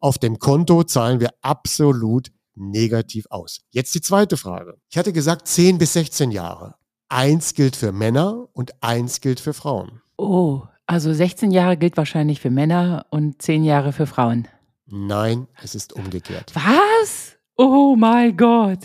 auf 0.00 0.18
dem 0.18 0.38
Konto 0.38 0.82
zahlen 0.82 1.20
wir 1.20 1.30
absolut 1.40 2.30
negativ 2.56 3.26
aus. 3.30 3.60
Jetzt 3.70 3.94
die 3.94 4.00
zweite 4.00 4.36
Frage. 4.36 4.76
Ich 4.90 4.98
hatte 4.98 5.12
gesagt 5.12 5.46
10 5.46 5.78
bis 5.78 5.92
16 5.94 6.30
Jahre. 6.30 6.74
Eins 7.08 7.54
gilt 7.54 7.76
für 7.76 7.92
Männer 7.92 8.48
und 8.52 8.82
eins 8.82 9.20
gilt 9.20 9.40
für 9.40 9.54
Frauen. 9.54 10.00
Oh, 10.16 10.62
also 10.86 11.12
16 11.12 11.50
Jahre 11.52 11.76
gilt 11.76 11.96
wahrscheinlich 11.96 12.40
für 12.40 12.50
Männer 12.50 13.06
und 13.10 13.40
10 13.40 13.64
Jahre 13.64 13.92
für 13.92 14.06
Frauen. 14.06 14.48
Nein, 14.86 15.46
es 15.62 15.74
ist 15.74 15.92
umgekehrt. 15.92 16.52
Was? 16.54 17.36
Oh 17.56 17.94
mein 17.96 18.36
Gott. 18.36 18.80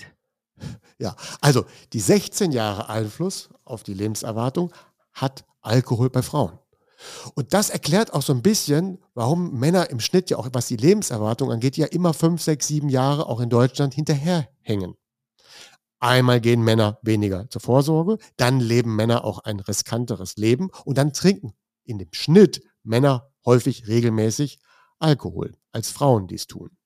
Ja, 0.98 1.16
also 1.42 1.66
die 1.94 2.00
16 2.00 2.52
Jahre 2.52 2.90
Einfluss 2.90 3.50
auf 3.66 3.84
die 3.84 3.94
Lebenserwartung 3.94 4.72
hat 5.14 5.46
Alkohol 5.62 6.10
bei 6.10 6.22
Frauen. 6.22 6.60
Und 7.34 7.54
das 7.54 7.70
erklärt 7.70 8.14
auch 8.14 8.22
so 8.22 8.34
ein 8.34 8.42
bisschen, 8.42 9.00
warum 9.14 9.60
Männer 9.60 9.90
im 9.90 10.00
Schnitt 10.00 10.30
ja 10.30 10.38
auch, 10.38 10.48
was 10.54 10.68
die 10.68 10.78
Lebenserwartung 10.78 11.52
angeht, 11.52 11.78
ja 11.78 11.88
immer 11.88 12.14
fünf, 12.14 12.42
sechs, 12.42 12.68
sieben 12.68 12.90
Jahre 12.90 13.28
auch 13.28 13.40
in 13.40 13.50
Deutschland 13.50 13.94
hinterherhängen. 13.94 14.96
Einmal 16.00 16.40
gehen 16.42 16.62
Männer 16.62 17.00
weniger 17.02 17.50
zur 17.50 17.62
Vorsorge, 17.62 18.18
dann 18.38 18.60
leben 18.60 18.96
Männer 18.96 19.24
auch 19.24 19.40
ein 19.40 19.60
riskanteres 19.60 20.38
Leben 20.38 20.70
und 20.84 20.98
dann 20.98 21.14
trinken 21.14 21.54
in 21.84 21.98
dem 21.98 22.10
Schnitt 22.12 22.62
Männer 22.84 23.32
häufig 23.46 23.88
regelmäßig 23.88 24.60
Alkohol, 25.00 25.54
als 25.72 25.90
Frauen 25.90 26.28
dies 26.28 26.48
tun. 26.48 26.78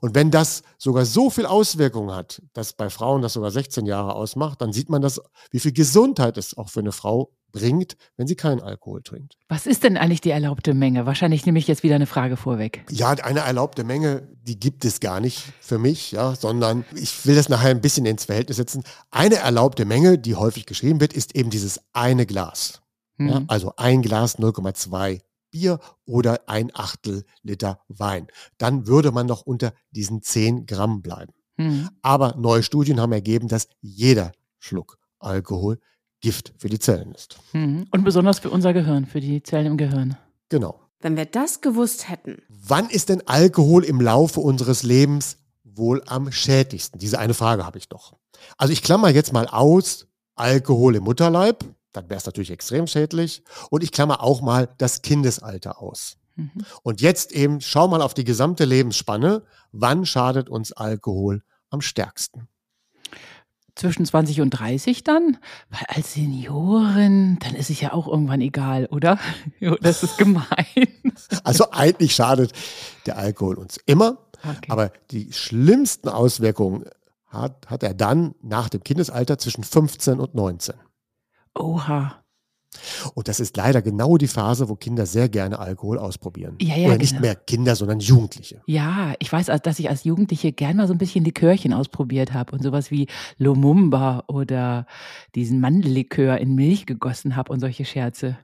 Und 0.00 0.14
wenn 0.14 0.30
das 0.30 0.62
sogar 0.78 1.04
so 1.04 1.30
viel 1.30 1.46
Auswirkungen 1.46 2.14
hat, 2.14 2.42
dass 2.52 2.72
bei 2.72 2.90
Frauen 2.90 3.22
das 3.22 3.34
sogar 3.34 3.50
16 3.50 3.86
Jahre 3.86 4.14
ausmacht, 4.14 4.60
dann 4.60 4.72
sieht 4.72 4.88
man 4.88 5.02
das, 5.02 5.20
wie 5.50 5.60
viel 5.60 5.72
Gesundheit 5.72 6.36
es 6.36 6.56
auch 6.56 6.68
für 6.68 6.80
eine 6.80 6.92
Frau 6.92 7.32
bringt, 7.52 7.96
wenn 8.16 8.26
sie 8.26 8.36
keinen 8.36 8.60
Alkohol 8.60 9.02
trinkt. 9.02 9.36
Was 9.48 9.66
ist 9.66 9.82
denn 9.82 9.96
eigentlich 9.96 10.20
die 10.20 10.30
erlaubte 10.30 10.74
Menge? 10.74 11.06
Wahrscheinlich 11.06 11.46
nehme 11.46 11.58
ich 11.58 11.66
jetzt 11.66 11.82
wieder 11.82 11.96
eine 11.96 12.06
Frage 12.06 12.36
vorweg. 12.36 12.84
Ja, 12.90 13.10
eine 13.10 13.40
erlaubte 13.40 13.84
Menge, 13.84 14.28
die 14.42 14.58
gibt 14.58 14.84
es 14.84 15.00
gar 15.00 15.20
nicht 15.20 15.44
für 15.60 15.78
mich, 15.78 16.12
ja, 16.12 16.34
sondern 16.34 16.84
ich 16.94 17.26
will 17.26 17.34
das 17.34 17.48
nachher 17.48 17.70
ein 17.70 17.80
bisschen 17.80 18.06
ins 18.06 18.26
Verhältnis 18.26 18.56
setzen. 18.56 18.84
Eine 19.10 19.36
erlaubte 19.36 19.84
Menge, 19.84 20.18
die 20.18 20.36
häufig 20.36 20.66
geschrieben 20.66 21.00
wird, 21.00 21.12
ist 21.12 21.34
eben 21.34 21.50
dieses 21.50 21.80
eine 21.92 22.26
Glas. 22.26 22.80
Mhm. 23.16 23.28
Ja, 23.28 23.42
also 23.48 23.72
ein 23.76 24.02
Glas 24.02 24.38
0,2 24.38 25.20
Bier 25.50 25.78
oder 26.04 26.48
ein 26.48 26.70
Achtel 26.74 27.24
Liter 27.42 27.80
Wein. 27.88 28.28
Dann 28.58 28.86
würde 28.86 29.12
man 29.12 29.26
noch 29.26 29.42
unter 29.42 29.72
diesen 29.90 30.22
10 30.22 30.66
Gramm 30.66 31.02
bleiben. 31.02 31.32
Mhm. 31.56 31.90
Aber 32.02 32.36
neue 32.36 32.62
Studien 32.62 33.00
haben 33.00 33.12
ergeben, 33.12 33.48
dass 33.48 33.68
jeder 33.80 34.32
Schluck 34.58 34.98
Alkohol 35.18 35.78
Gift 36.20 36.52
für 36.58 36.68
die 36.68 36.78
Zellen 36.78 37.12
ist. 37.12 37.38
Mhm. 37.52 37.86
Und 37.90 38.04
besonders 38.04 38.38
für 38.38 38.50
unser 38.50 38.72
Gehirn, 38.72 39.06
für 39.06 39.20
die 39.20 39.42
Zellen 39.42 39.66
im 39.66 39.76
Gehirn. 39.76 40.16
Genau. 40.48 40.80
Wenn 41.00 41.16
wir 41.16 41.24
das 41.24 41.60
gewusst 41.60 42.10
hätten. 42.10 42.42
Wann 42.48 42.90
ist 42.90 43.08
denn 43.08 43.26
Alkohol 43.26 43.84
im 43.84 44.00
Laufe 44.00 44.40
unseres 44.40 44.82
Lebens 44.82 45.38
wohl 45.64 46.02
am 46.06 46.30
schädlichsten? 46.30 46.98
Diese 46.98 47.18
eine 47.18 47.34
Frage 47.34 47.64
habe 47.64 47.78
ich 47.78 47.88
doch. 47.88 48.16
Also 48.58 48.72
ich 48.72 48.82
klammer 48.82 49.08
jetzt 49.08 49.32
mal 49.32 49.46
aus 49.46 50.06
Alkohol 50.34 50.96
im 50.96 51.04
Mutterleib, 51.04 51.64
dann 51.92 52.08
wäre 52.08 52.18
es 52.18 52.26
natürlich 52.26 52.50
extrem 52.50 52.86
schädlich. 52.86 53.42
Und 53.70 53.82
ich 53.82 53.92
klammer 53.92 54.22
auch 54.22 54.40
mal 54.40 54.68
das 54.78 55.02
Kindesalter 55.02 55.80
aus. 55.80 56.16
Mhm. 56.36 56.64
Und 56.82 57.00
jetzt 57.00 57.32
eben 57.32 57.60
schau 57.60 57.88
mal 57.88 58.02
auf 58.02 58.14
die 58.14 58.24
gesamte 58.24 58.64
Lebensspanne. 58.64 59.42
Wann 59.72 60.06
schadet 60.06 60.48
uns 60.48 60.72
Alkohol 60.72 61.42
am 61.70 61.80
stärksten? 61.80 62.48
zwischen 63.80 64.04
20 64.04 64.40
und 64.40 64.50
30 64.50 65.04
dann? 65.04 65.38
Weil 65.70 65.84
als 65.88 66.14
Seniorin, 66.14 67.38
dann 67.40 67.54
ist 67.54 67.70
es 67.70 67.80
ja 67.80 67.92
auch 67.92 68.06
irgendwann 68.06 68.40
egal, 68.40 68.86
oder? 68.86 69.18
das 69.80 70.02
ist 70.02 70.18
gemein. 70.18 70.46
Also 71.44 71.70
eigentlich 71.70 72.14
schadet 72.14 72.52
der 73.06 73.18
Alkohol 73.18 73.56
uns 73.56 73.78
immer, 73.86 74.18
okay. 74.42 74.68
aber 74.68 74.92
die 75.10 75.32
schlimmsten 75.32 76.08
Auswirkungen 76.08 76.84
hat, 77.26 77.66
hat 77.68 77.82
er 77.82 77.94
dann 77.94 78.34
nach 78.42 78.68
dem 78.68 78.82
Kindesalter 78.82 79.38
zwischen 79.38 79.64
15 79.64 80.18
und 80.18 80.34
19. 80.34 80.74
Oha. 81.54 82.20
Und 83.14 83.26
das 83.26 83.40
ist 83.40 83.56
leider 83.56 83.82
genau 83.82 84.16
die 84.16 84.28
Phase, 84.28 84.68
wo 84.68 84.76
Kinder 84.76 85.04
sehr 85.04 85.28
gerne 85.28 85.58
Alkohol 85.58 85.98
ausprobieren. 85.98 86.56
Ja, 86.60 86.76
ja, 86.76 86.86
Oder 86.86 86.98
nicht 86.98 87.10
genau. 87.10 87.22
mehr 87.22 87.34
Kinder, 87.34 87.74
sondern 87.74 87.98
Jugendliche. 87.98 88.62
Ja, 88.66 89.14
ich 89.18 89.32
weiß, 89.32 89.46
dass 89.62 89.78
ich 89.80 89.88
als 89.88 90.04
Jugendliche 90.04 90.52
gerne 90.52 90.76
mal 90.76 90.86
so 90.86 90.94
ein 90.94 90.98
bisschen 90.98 91.24
Likörchen 91.24 91.72
ausprobiert 91.72 92.32
habe 92.32 92.52
und 92.52 92.62
sowas 92.62 92.90
wie 92.90 93.08
Lumumba 93.38 94.24
oder 94.28 94.86
diesen 95.34 95.60
Mandellikör 95.60 96.38
in 96.38 96.54
Milch 96.54 96.86
gegossen 96.86 97.34
habe 97.34 97.52
und 97.52 97.58
solche 97.60 97.84
Scherze. 97.84 98.38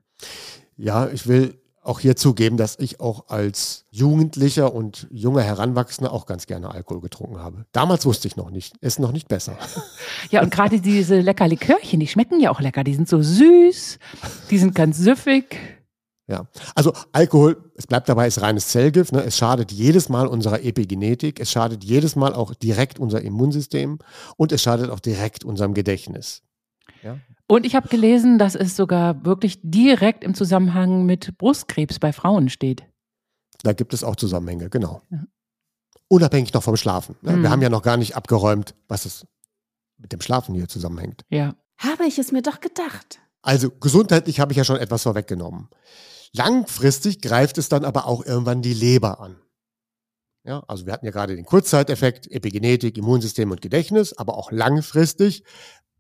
Ja, 0.76 1.08
ich 1.08 1.28
will 1.28 1.58
auch 1.87 2.00
hier 2.00 2.16
zugeben, 2.16 2.57
dass 2.57 2.78
ich 2.78 3.00
auch 3.00 3.28
als 3.28 3.85
Jugendlicher 3.90 4.75
und 4.75 5.06
junger 5.10 5.43
Heranwachsender 5.43 6.13
auch 6.13 6.26
ganz 6.26 6.47
gerne 6.47 6.71
Alkohol 6.71 7.00
getrunken 7.00 7.39
habe. 7.39 7.67
Damals 7.73 8.04
wusste 8.06 8.28
ich 8.28 8.37
noch 8.37 8.50
nicht, 8.50 8.76
ist 8.78 8.99
noch 8.99 9.13
nicht 9.13 9.28
besser. 9.28 9.56
Ja, 10.30 10.43
und 10.43 10.50
gerade 10.50 10.80
diese 10.80 11.21
lecker 11.21 11.47
Likörchen, 11.47 12.00
die 12.00 12.08
schmecken 12.08 12.41
ja 12.41 12.50
auch 12.50 12.60
lecker. 12.60 12.82
Die 12.82 12.95
sind 12.95 13.08
so 13.08 13.23
süß, 13.23 13.99
die 14.50 14.58
sind 14.58 14.75
ganz 14.75 14.99
süffig. 14.99 15.56
Ja, 16.26 16.49
also 16.75 16.93
Alkohol, 17.13 17.71
es 17.76 17.87
bleibt 17.87 18.08
dabei, 18.08 18.26
ist 18.26 18.43
reines 18.43 18.69
Zellgift. 18.69 19.13
Ne? 19.13 19.23
Es 19.23 19.37
schadet 19.37 19.71
jedes 19.71 20.08
Mal 20.08 20.26
unserer 20.26 20.65
Epigenetik, 20.65 21.39
es 21.39 21.52
schadet 21.52 21.84
jedes 21.84 22.17
Mal 22.17 22.34
auch 22.34 22.54
direkt 22.54 22.99
unser 22.99 23.23
Immunsystem 23.23 23.99
und 24.37 24.50
es 24.50 24.63
schadet 24.63 24.91
auch 24.91 25.00
direkt 25.00 25.45
unserem 25.45 25.75
Gedächtnis. 25.75 26.43
Ja? 27.04 27.19
Und 27.49 27.65
ich 27.65 27.76
habe 27.76 27.89
gelesen, 27.89 28.39
dass 28.39 28.54
es 28.54 28.76
sogar 28.76 29.25
wirklich 29.25 29.61
direkt 29.63 30.25
im 30.25 30.35
Zusammenhang 30.35 31.06
mit 31.06 31.39
Brustkrebs 31.39 31.99
bei 31.99 32.13
Frauen 32.13 32.49
steht. 32.49 32.85
Da 33.63 33.73
gibt 33.73 33.95
es 33.95 34.02
auch 34.02 34.17
Zusammenhänge, 34.17 34.69
genau. 34.69 35.00
Ja. 35.11 35.25
Unabhängig 36.09 36.52
noch 36.52 36.63
vom 36.63 36.76
Schlafen. 36.76 37.17
Ne? 37.23 37.37
Mhm. 37.37 37.43
Wir 37.43 37.50
haben 37.50 37.63
ja 37.63 37.71
noch 37.71 37.82
gar 37.82 37.97
nicht 37.97 38.17
abgeräumt, 38.17 38.75
was 38.89 39.06
es 39.06 39.26
mit 39.97 40.13
dem 40.13 40.21
Schlafen 40.21 40.54
hier 40.54 40.69
zusammenhängt. 40.69 41.25
Ja. 41.30 41.54
Habe 41.78 42.06
ich 42.06 42.19
es 42.19 42.32
mir 42.32 42.43
doch 42.43 42.61
gedacht. 42.61 43.21
Also 43.43 43.71
gesundheitlich 43.71 44.41
habe 44.41 44.52
ich 44.52 44.59
ja 44.59 44.65
schon 44.65 44.78
etwas 44.78 45.02
vorweggenommen. 45.02 45.69
Langfristig 46.32 47.21
greift 47.21 47.59
es 47.59 47.69
dann 47.69 47.85
aber 47.85 48.06
auch 48.06 48.25
irgendwann 48.25 48.63
die 48.63 48.75
Leber 48.75 49.21
an. 49.21 49.37
Ja, 50.45 50.63
also 50.69 50.87
wir 50.87 50.93
hatten 50.93 51.06
ja 51.06 51.13
gerade 51.13 51.35
den 51.35 51.45
Kurzzeiteffekt, 51.45 52.30
Epigenetik, 52.30 52.97
Immunsystem 52.97 53.50
und 53.50 53.61
Gedächtnis, 53.61 54.13
aber 54.13 54.37
auch 54.37 54.52
langfristig 54.52 55.43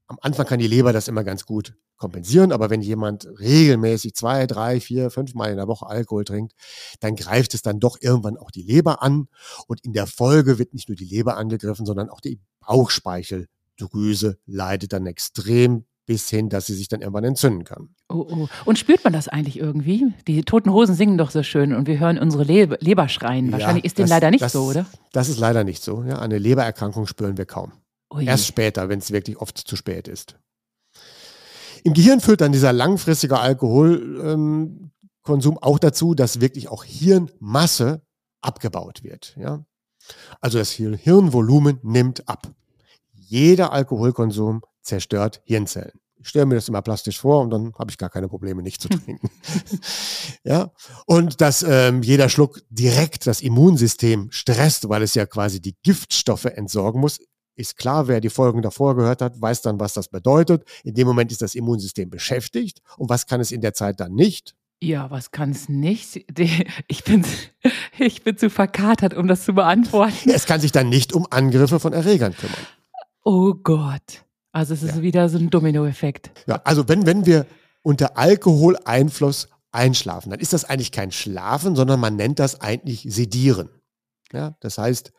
am 0.08 0.18
Anfang 0.20 0.46
kann 0.46 0.58
die 0.58 0.68
Leber 0.68 0.92
das 0.92 1.08
immer 1.08 1.24
ganz 1.24 1.46
gut 1.46 1.74
kompensieren, 1.96 2.52
aber 2.52 2.70
wenn 2.70 2.82
jemand 2.82 3.26
regelmäßig 3.40 4.14
zwei, 4.14 4.46
drei, 4.46 4.80
vier, 4.80 5.10
fünf 5.10 5.34
Mal 5.34 5.50
in 5.50 5.56
der 5.56 5.66
Woche 5.66 5.86
Alkohol 5.86 6.24
trinkt, 6.24 6.52
dann 7.00 7.16
greift 7.16 7.54
es 7.54 7.62
dann 7.62 7.80
doch 7.80 7.96
irgendwann 8.00 8.36
auch 8.36 8.50
die 8.50 8.62
Leber 8.62 9.02
an 9.02 9.28
und 9.66 9.80
in 9.84 9.92
der 9.92 10.06
Folge 10.06 10.58
wird 10.58 10.74
nicht 10.74 10.88
nur 10.88 10.96
die 10.96 11.06
Leber 11.06 11.36
angegriffen, 11.36 11.86
sondern 11.86 12.10
auch 12.10 12.20
die 12.20 12.38
Bauchspeicheldrüse 12.66 14.38
leidet 14.46 14.92
dann 14.92 15.06
extrem 15.06 15.86
bis 16.04 16.30
hin, 16.30 16.48
dass 16.48 16.66
sie 16.66 16.74
sich 16.74 16.88
dann 16.88 17.00
irgendwann 17.00 17.24
entzünden 17.24 17.64
kann. 17.64 17.88
Oh, 18.08 18.26
oh. 18.30 18.48
Und 18.64 18.78
spürt 18.78 19.02
man 19.02 19.12
das 19.12 19.26
eigentlich 19.26 19.58
irgendwie? 19.58 20.12
Die 20.28 20.42
Toten 20.42 20.72
Hosen 20.72 20.94
singen 20.94 21.18
doch 21.18 21.30
so 21.30 21.42
schön 21.42 21.74
und 21.74 21.88
wir 21.88 21.98
hören 21.98 22.18
unsere 22.18 22.44
Leber, 22.44 22.76
Leber 22.80 23.08
schreien. 23.08 23.50
Wahrscheinlich 23.50 23.82
ja, 23.82 23.86
ist 23.88 23.98
dem 23.98 24.06
leider 24.06 24.30
nicht 24.30 24.42
das, 24.42 24.52
so, 24.52 24.64
oder? 24.64 24.86
Das 25.12 25.28
ist 25.28 25.38
leider 25.38 25.64
nicht 25.64 25.82
so. 25.82 26.04
Ja, 26.04 26.20
eine 26.20 26.38
Lebererkrankung 26.38 27.08
spüren 27.08 27.36
wir 27.36 27.46
kaum. 27.46 27.72
Ui. 28.10 28.24
Erst 28.24 28.46
später, 28.46 28.88
wenn 28.88 29.00
es 29.00 29.10
wirklich 29.10 29.38
oft 29.38 29.58
zu 29.58 29.76
spät 29.76 30.08
ist. 30.08 30.38
Im 31.82 31.94
Gehirn 31.94 32.20
führt 32.20 32.40
dann 32.40 32.52
dieser 32.52 32.72
langfristige 32.72 33.38
Alkoholkonsum 33.38 34.90
ähm, 35.24 35.58
auch 35.62 35.78
dazu, 35.78 36.14
dass 36.14 36.40
wirklich 36.40 36.68
auch 36.68 36.84
Hirnmasse 36.84 38.02
abgebaut 38.40 39.02
wird. 39.02 39.36
Ja? 39.38 39.64
Also 40.40 40.58
das 40.58 40.70
Hirnvolumen 40.70 41.78
nimmt 41.82 42.28
ab. 42.28 42.50
Jeder 43.12 43.72
Alkoholkonsum 43.72 44.62
zerstört 44.82 45.42
Hirnzellen. 45.44 46.00
Ich 46.18 46.28
stelle 46.28 46.46
mir 46.46 46.56
das 46.56 46.68
immer 46.68 46.82
plastisch 46.82 47.20
vor 47.20 47.42
und 47.42 47.50
dann 47.50 47.72
habe 47.78 47.90
ich 47.90 47.98
gar 47.98 48.10
keine 48.10 48.28
Probleme, 48.28 48.62
nicht 48.62 48.80
zu 48.80 48.88
trinken. 48.88 49.30
ja, 50.44 50.72
und 51.06 51.40
dass 51.40 51.62
ähm, 51.62 52.02
jeder 52.02 52.28
Schluck 52.28 52.62
direkt 52.70 53.26
das 53.26 53.40
Immunsystem 53.40 54.30
stresst, 54.32 54.88
weil 54.88 55.02
es 55.02 55.14
ja 55.14 55.26
quasi 55.26 55.60
die 55.60 55.76
Giftstoffe 55.82 56.46
entsorgen 56.46 57.00
muss, 57.00 57.20
ist 57.56 57.76
klar, 57.76 58.06
wer 58.06 58.20
die 58.20 58.30
Folgen 58.30 58.62
davor 58.62 58.94
gehört 58.96 59.22
hat, 59.22 59.40
weiß 59.40 59.62
dann, 59.62 59.80
was 59.80 59.94
das 59.94 60.08
bedeutet. 60.08 60.64
In 60.84 60.94
dem 60.94 61.06
Moment 61.06 61.32
ist 61.32 61.42
das 61.42 61.54
Immunsystem 61.54 62.10
beschäftigt. 62.10 62.80
Und 62.96 63.08
was 63.08 63.26
kann 63.26 63.40
es 63.40 63.50
in 63.50 63.60
der 63.60 63.74
Zeit 63.74 63.98
dann 64.00 64.14
nicht? 64.14 64.54
Ja, 64.80 65.10
was 65.10 65.30
kann 65.30 65.50
es 65.50 65.68
nicht? 65.68 66.26
Ich 66.88 67.04
bin, 67.04 67.24
ich 67.98 68.22
bin 68.22 68.36
zu 68.36 68.50
verkatert, 68.50 69.14
um 69.14 69.26
das 69.26 69.44
zu 69.44 69.54
beantworten. 69.54 70.30
Es 70.30 70.46
kann 70.46 70.60
sich 70.60 70.72
dann 70.72 70.88
nicht 70.88 71.12
um 71.12 71.26
Angriffe 71.30 71.80
von 71.80 71.92
Erregern 71.92 72.36
kümmern. 72.36 72.60
Oh 73.24 73.54
Gott. 73.54 74.24
Also 74.52 74.74
es 74.74 74.82
ist 74.82 74.96
ja. 74.96 75.02
wieder 75.02 75.28
so 75.28 75.38
ein 75.38 75.50
Dominoeffekt. 75.50 76.30
Ja, 76.46 76.60
also 76.64 76.88
wenn, 76.88 77.06
wenn 77.06 77.26
wir 77.26 77.46
unter 77.82 78.16
Alkoholeinfluss 78.16 79.48
einschlafen, 79.72 80.30
dann 80.30 80.40
ist 80.40 80.52
das 80.52 80.64
eigentlich 80.64 80.92
kein 80.92 81.12
Schlafen, 81.12 81.76
sondern 81.76 82.00
man 82.00 82.16
nennt 82.16 82.38
das 82.38 82.60
eigentlich 82.60 83.06
Sedieren. 83.08 83.68
Ja, 84.36 84.54
das 84.60 84.76
heißt, 84.76 85.12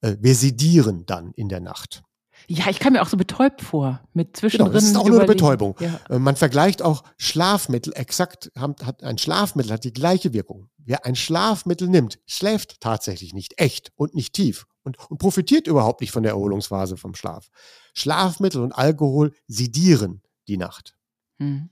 äh, 0.00 0.16
wir 0.18 0.34
sedieren 0.34 1.06
dann 1.06 1.32
in 1.34 1.48
der 1.48 1.60
Nacht. 1.60 2.02
Ja, 2.48 2.68
ich 2.68 2.80
kam 2.80 2.94
mir 2.94 3.02
auch 3.02 3.08
so 3.08 3.16
betäubt 3.16 3.62
vor 3.62 4.02
mit 4.12 4.36
zwischendrin. 4.36 4.72
Genau, 4.72 4.74
das 4.74 4.84
ist 4.84 4.96
auch 4.96 5.06
nur 5.06 5.20
eine 5.20 5.28
Betäubung. 5.28 5.76
Ja. 5.78 6.00
Äh, 6.10 6.18
man 6.18 6.34
vergleicht 6.34 6.82
auch 6.82 7.04
Schlafmittel 7.16 7.92
exakt, 7.94 8.50
hat, 8.56 9.04
ein 9.04 9.16
Schlafmittel 9.16 9.70
hat 9.72 9.84
die 9.84 9.92
gleiche 9.92 10.32
Wirkung. 10.32 10.68
Wer 10.78 11.06
ein 11.06 11.14
Schlafmittel 11.14 11.88
nimmt, 11.88 12.18
schläft 12.26 12.80
tatsächlich 12.80 13.32
nicht 13.32 13.60
echt 13.60 13.92
und 13.94 14.14
nicht 14.16 14.34
tief 14.34 14.66
und, 14.82 14.98
und 15.08 15.18
profitiert 15.18 15.68
überhaupt 15.68 16.00
nicht 16.00 16.10
von 16.10 16.24
der 16.24 16.32
Erholungsphase 16.32 16.96
vom 16.96 17.14
Schlaf. 17.14 17.48
Schlafmittel 17.94 18.60
und 18.60 18.72
Alkohol 18.72 19.32
sedieren 19.46 20.20
die 20.48 20.56
Nacht. 20.56 20.96
Mhm. 21.38 21.70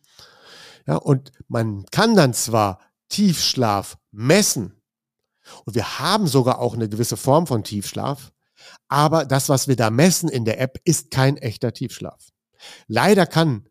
Ja, 0.87 0.97
und 0.97 1.33
man 1.49 1.85
kann 1.91 2.15
dann 2.15 2.33
zwar 2.33 2.79
Tiefschlaf 3.09 3.99
messen 4.13 4.82
und 5.65 5.75
wir 5.75 5.99
haben 5.99 6.27
sogar 6.27 6.59
auch 6.59 6.75
eine 6.75 6.89
gewisse 6.89 7.17
Form 7.17 7.47
von 7.47 7.65
Tiefschlaf, 7.65 8.33
aber 8.89 9.25
das, 9.25 9.49
was 9.49 9.69
wir 9.69 9.77
da 9.77 9.91
messen 9.91 10.29
in 10.29 10.45
der 10.45 10.61
App, 10.61 10.79
ist 10.85 11.11
kein 11.11 11.37
echter 11.37 11.73
Tiefschlaf. 11.73 12.29
Leider 12.87 13.27
kann, 13.27 13.69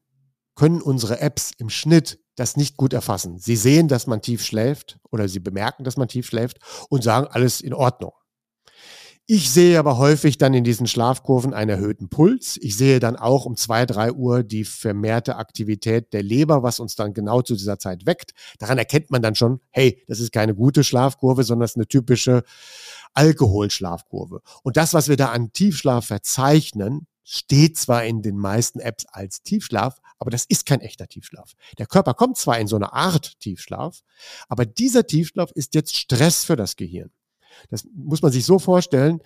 können 0.56 0.82
unsere 0.82 1.20
Apps 1.20 1.52
im 1.58 1.70
Schnitt 1.70 2.20
das 2.36 2.58
nicht 2.58 2.78
gut 2.78 2.94
erfassen. 2.94 3.40
Sie 3.40 3.56
sehen, 3.56 3.88
dass 3.88 4.08
man 4.08 4.22
tief 4.22 4.44
schläft 4.44 5.00
oder 5.12 5.28
sie 5.28 5.40
bemerken, 5.40 5.84
dass 5.84 5.98
man 5.98 6.08
tief 6.08 6.28
schläft 6.28 6.60
und 6.90 7.04
sagen, 7.04 7.28
alles 7.28 7.62
in 7.62 7.74
Ordnung. 7.74 8.14
Ich 9.28 9.52
sehe 9.52 9.80
aber 9.80 9.98
häufig 9.98 10.38
dann 10.38 10.54
in 10.54 10.64
diesen 10.64 10.88
Schlafkurven 10.88 11.54
einen 11.54 11.70
erhöhten 11.70 12.10
Puls. 12.10 12.58
Ich 12.62 12.76
sehe 12.76 13.00
dann 13.00 13.16
auch 13.16 13.46
um 13.46 13.56
zwei, 13.56 13.86
drei 13.86 14.12
Uhr 14.12 14.44
die 14.44 14.66
vermehrte 14.66 15.38
Aktivität 15.38 16.12
der 16.12 16.24
Leber, 16.24 16.64
was 16.64 16.80
uns 16.80 16.96
dann 16.96 17.14
genau 17.14 17.42
zu 17.42 17.56
dieser 17.56 17.80
Zeit 17.80 18.06
weckt. 18.06 18.32
Daran 18.60 18.78
erkennt 18.78 19.10
man 19.10 19.22
dann 19.22 19.36
schon, 19.36 19.62
hey, 19.70 20.04
das 20.08 20.20
ist 20.20 20.34
keine 20.34 20.54
gute 20.56 20.84
Schlafkurve, 20.84 21.44
sondern 21.44 21.66
es 21.66 21.72
ist 21.72 21.78
eine 21.78 21.88
typische 21.88 22.44
Alkoholschlafkurve. 23.14 24.42
Und 24.64 24.76
das, 24.76 24.94
was 24.94 25.08
wir 25.08 25.18
da 25.18 25.28
an 25.28 25.54
Tiefschlaf 25.54 26.08
verzeichnen, 26.08 27.08
steht 27.24 27.78
zwar 27.78 28.04
in 28.04 28.22
den 28.22 28.38
meisten 28.38 28.80
Apps 28.80 29.06
als 29.06 29.44
Tiefschlaf, 29.44 30.02
aber 30.20 30.32
das 30.32 30.46
ist 30.46 30.66
kein 30.66 30.82
echter 30.82 31.08
Tiefschlaf. 31.08 31.54
Der 31.78 31.86
Körper 31.86 32.14
kommt 32.16 32.38
zwar 32.38 32.60
in 32.60 32.68
so 32.68 32.76
eine 32.76 32.92
Art 32.92 33.40
Tiefschlaf, 33.40 34.02
aber 34.50 34.66
dieser 34.66 35.06
Tiefschlaf 35.06 35.52
ist 35.52 35.76
jetzt 35.76 35.96
Stress 35.96 36.44
für 36.44 36.56
das 36.56 36.76
Gehirn. 36.76 37.12
Das 37.70 37.86
muss 37.94 38.22
man 38.22 38.32
sich 38.32 38.46
so 38.46 38.60
vorstellen. 38.60 39.20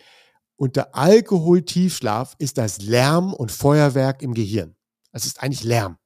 Unter 0.58 0.96
Alkoholtiefschlaf 0.96 2.36
ist 2.40 2.58
das 2.58 2.82
Lärm 2.82 3.34
und 3.34 3.52
Feuerwerk 3.52 4.22
im 4.22 4.34
Gehirn. 4.34 4.76
Es 5.12 5.26
ist 5.26 5.42
eigentlich 5.42 5.64
Lärm. 5.64 5.98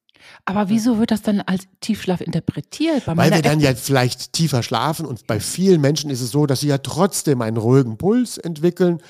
Aber 0.45 0.69
wieso 0.69 0.99
wird 0.99 1.12
das 1.12 1.21
dann 1.21 1.41
als 1.41 1.67
Tiefschlaf 1.82 2.21
interpretiert? 2.21 3.08
Weil 3.08 3.32
wir 3.32 3.41
dann 3.41 3.60
ja 3.60 3.73
vielleicht 3.75 4.34
tiefer 4.34 4.63
schlafen 4.63 5.05
und 5.05 5.27
bei 5.27 5.39
vielen 5.39 5.82
Menschen 5.82 6.10
ist 6.10 6.21
es 6.21 6.32
so, 6.32 6.45
dass 6.45 6.62
sie 6.62 6.67
ja 6.67 6.79
trotzdem 6.79 7.41
einen 7.41 7.58
ruhigen 7.58 7.97
Puls 7.97 8.38
entwickeln. 8.38 9.01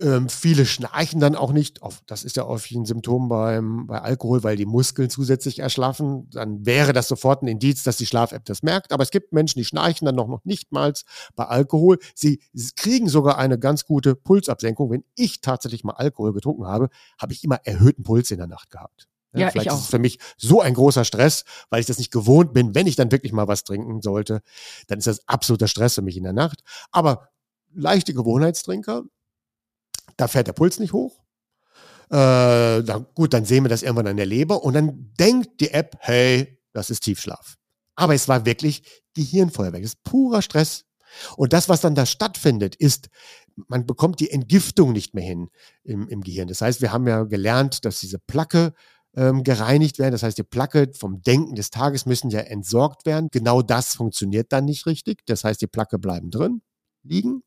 Ähm, 0.00 0.28
viele 0.28 0.64
schnarchen 0.64 1.20
dann 1.20 1.34
auch 1.34 1.52
nicht. 1.52 1.80
Das 2.06 2.24
ist 2.24 2.36
ja 2.36 2.46
häufig 2.46 2.76
ein 2.76 2.84
Symptom 2.84 3.28
beim, 3.28 3.86
bei 3.86 4.00
Alkohol, 4.00 4.42
weil 4.42 4.56
die 4.56 4.66
Muskeln 4.66 5.10
zusätzlich 5.10 5.58
erschlaffen. 5.58 6.28
Dann 6.30 6.64
wäre 6.64 6.92
das 6.92 7.08
sofort 7.08 7.42
ein 7.42 7.48
Indiz, 7.48 7.82
dass 7.82 7.96
die 7.96 8.06
Schlaf-App 8.06 8.44
das 8.44 8.62
merkt. 8.62 8.92
Aber 8.92 9.02
es 9.02 9.10
gibt 9.10 9.32
Menschen, 9.32 9.58
die 9.58 9.64
schnarchen 9.64 10.06
dann 10.06 10.14
noch, 10.14 10.28
noch 10.28 10.44
nicht 10.44 10.72
mal 10.72 10.92
bei 11.34 11.44
Alkohol. 11.44 11.98
Sie, 12.14 12.40
sie 12.52 12.72
kriegen 12.74 13.08
sogar 13.08 13.38
eine 13.38 13.58
ganz 13.58 13.84
gute 13.84 14.14
Pulsabsenkung. 14.14 14.90
Wenn 14.90 15.04
ich 15.14 15.40
tatsächlich 15.40 15.84
mal 15.84 15.94
Alkohol 15.94 16.32
getrunken 16.32 16.66
habe, 16.66 16.88
habe 17.18 17.32
ich 17.32 17.44
immer 17.44 17.60
erhöhten 17.64 18.02
Puls 18.02 18.30
in 18.30 18.38
der 18.38 18.46
Nacht 18.48 18.70
gehabt. 18.70 19.08
Ja, 19.34 19.50
Vielleicht 19.50 19.68
ist 19.68 19.80
es 19.80 19.86
für 19.86 19.98
mich 19.98 20.18
so 20.36 20.60
ein 20.60 20.74
großer 20.74 21.04
Stress, 21.04 21.44
weil 21.70 21.80
ich 21.80 21.86
das 21.86 21.98
nicht 21.98 22.10
gewohnt 22.10 22.52
bin. 22.52 22.74
Wenn 22.74 22.86
ich 22.86 22.96
dann 22.96 23.10
wirklich 23.10 23.32
mal 23.32 23.48
was 23.48 23.64
trinken 23.64 24.02
sollte, 24.02 24.42
dann 24.88 24.98
ist 24.98 25.06
das 25.06 25.26
absoluter 25.26 25.68
Stress 25.68 25.94
für 25.94 26.02
mich 26.02 26.16
in 26.16 26.24
der 26.24 26.34
Nacht. 26.34 26.62
Aber 26.90 27.28
leichte 27.74 28.12
Gewohnheitstrinker, 28.12 29.04
da 30.16 30.28
fährt 30.28 30.46
der 30.46 30.52
Puls 30.52 30.78
nicht 30.78 30.92
hoch. 30.92 31.18
Äh, 32.10 32.82
dann, 32.82 33.06
gut, 33.14 33.32
dann 33.32 33.44
sehen 33.44 33.64
wir 33.64 33.68
das 33.68 33.82
irgendwann 33.82 34.06
an 34.06 34.16
der 34.16 34.26
Leber 34.26 34.62
und 34.62 34.74
dann 34.74 35.12
denkt 35.18 35.60
die 35.60 35.70
App, 35.70 35.96
hey, 36.00 36.58
das 36.72 36.90
ist 36.90 37.00
Tiefschlaf. 37.00 37.56
Aber 37.94 38.14
es 38.14 38.28
war 38.28 38.44
wirklich 38.44 39.02
Gehirnfeuerwerk. 39.14 39.82
Es 39.82 39.94
ist 39.94 40.02
purer 40.02 40.42
Stress. 40.42 40.84
Und 41.36 41.52
das, 41.52 41.68
was 41.68 41.80
dann 41.80 41.94
da 41.94 42.06
stattfindet, 42.06 42.74
ist, 42.76 43.08
man 43.68 43.86
bekommt 43.86 44.20
die 44.20 44.30
Entgiftung 44.30 44.92
nicht 44.92 45.14
mehr 45.14 45.24
hin 45.24 45.48
im, 45.84 46.08
im 46.08 46.22
Gehirn. 46.22 46.48
Das 46.48 46.62
heißt, 46.62 46.80
wir 46.80 46.92
haben 46.92 47.06
ja 47.06 47.24
gelernt, 47.24 47.84
dass 47.84 48.00
diese 48.00 48.18
Placke 48.18 48.72
ähm, 49.14 49.42
gereinigt 49.42 49.98
werden. 49.98 50.12
Das 50.12 50.22
heißt, 50.22 50.38
die 50.38 50.42
Placke 50.42 50.90
vom 50.94 51.22
Denken 51.22 51.54
des 51.54 51.70
Tages 51.70 52.06
müssen 52.06 52.30
ja 52.30 52.40
entsorgt 52.40 53.04
werden. 53.04 53.28
Genau 53.30 53.62
das 53.62 53.94
funktioniert 53.94 54.52
dann 54.52 54.64
nicht 54.64 54.86
richtig. 54.86 55.20
Das 55.26 55.44
heißt, 55.44 55.60
die 55.60 55.66
Placke 55.66 55.98
bleiben 55.98 56.30
drin, 56.30 56.62
liegen. 57.02 57.42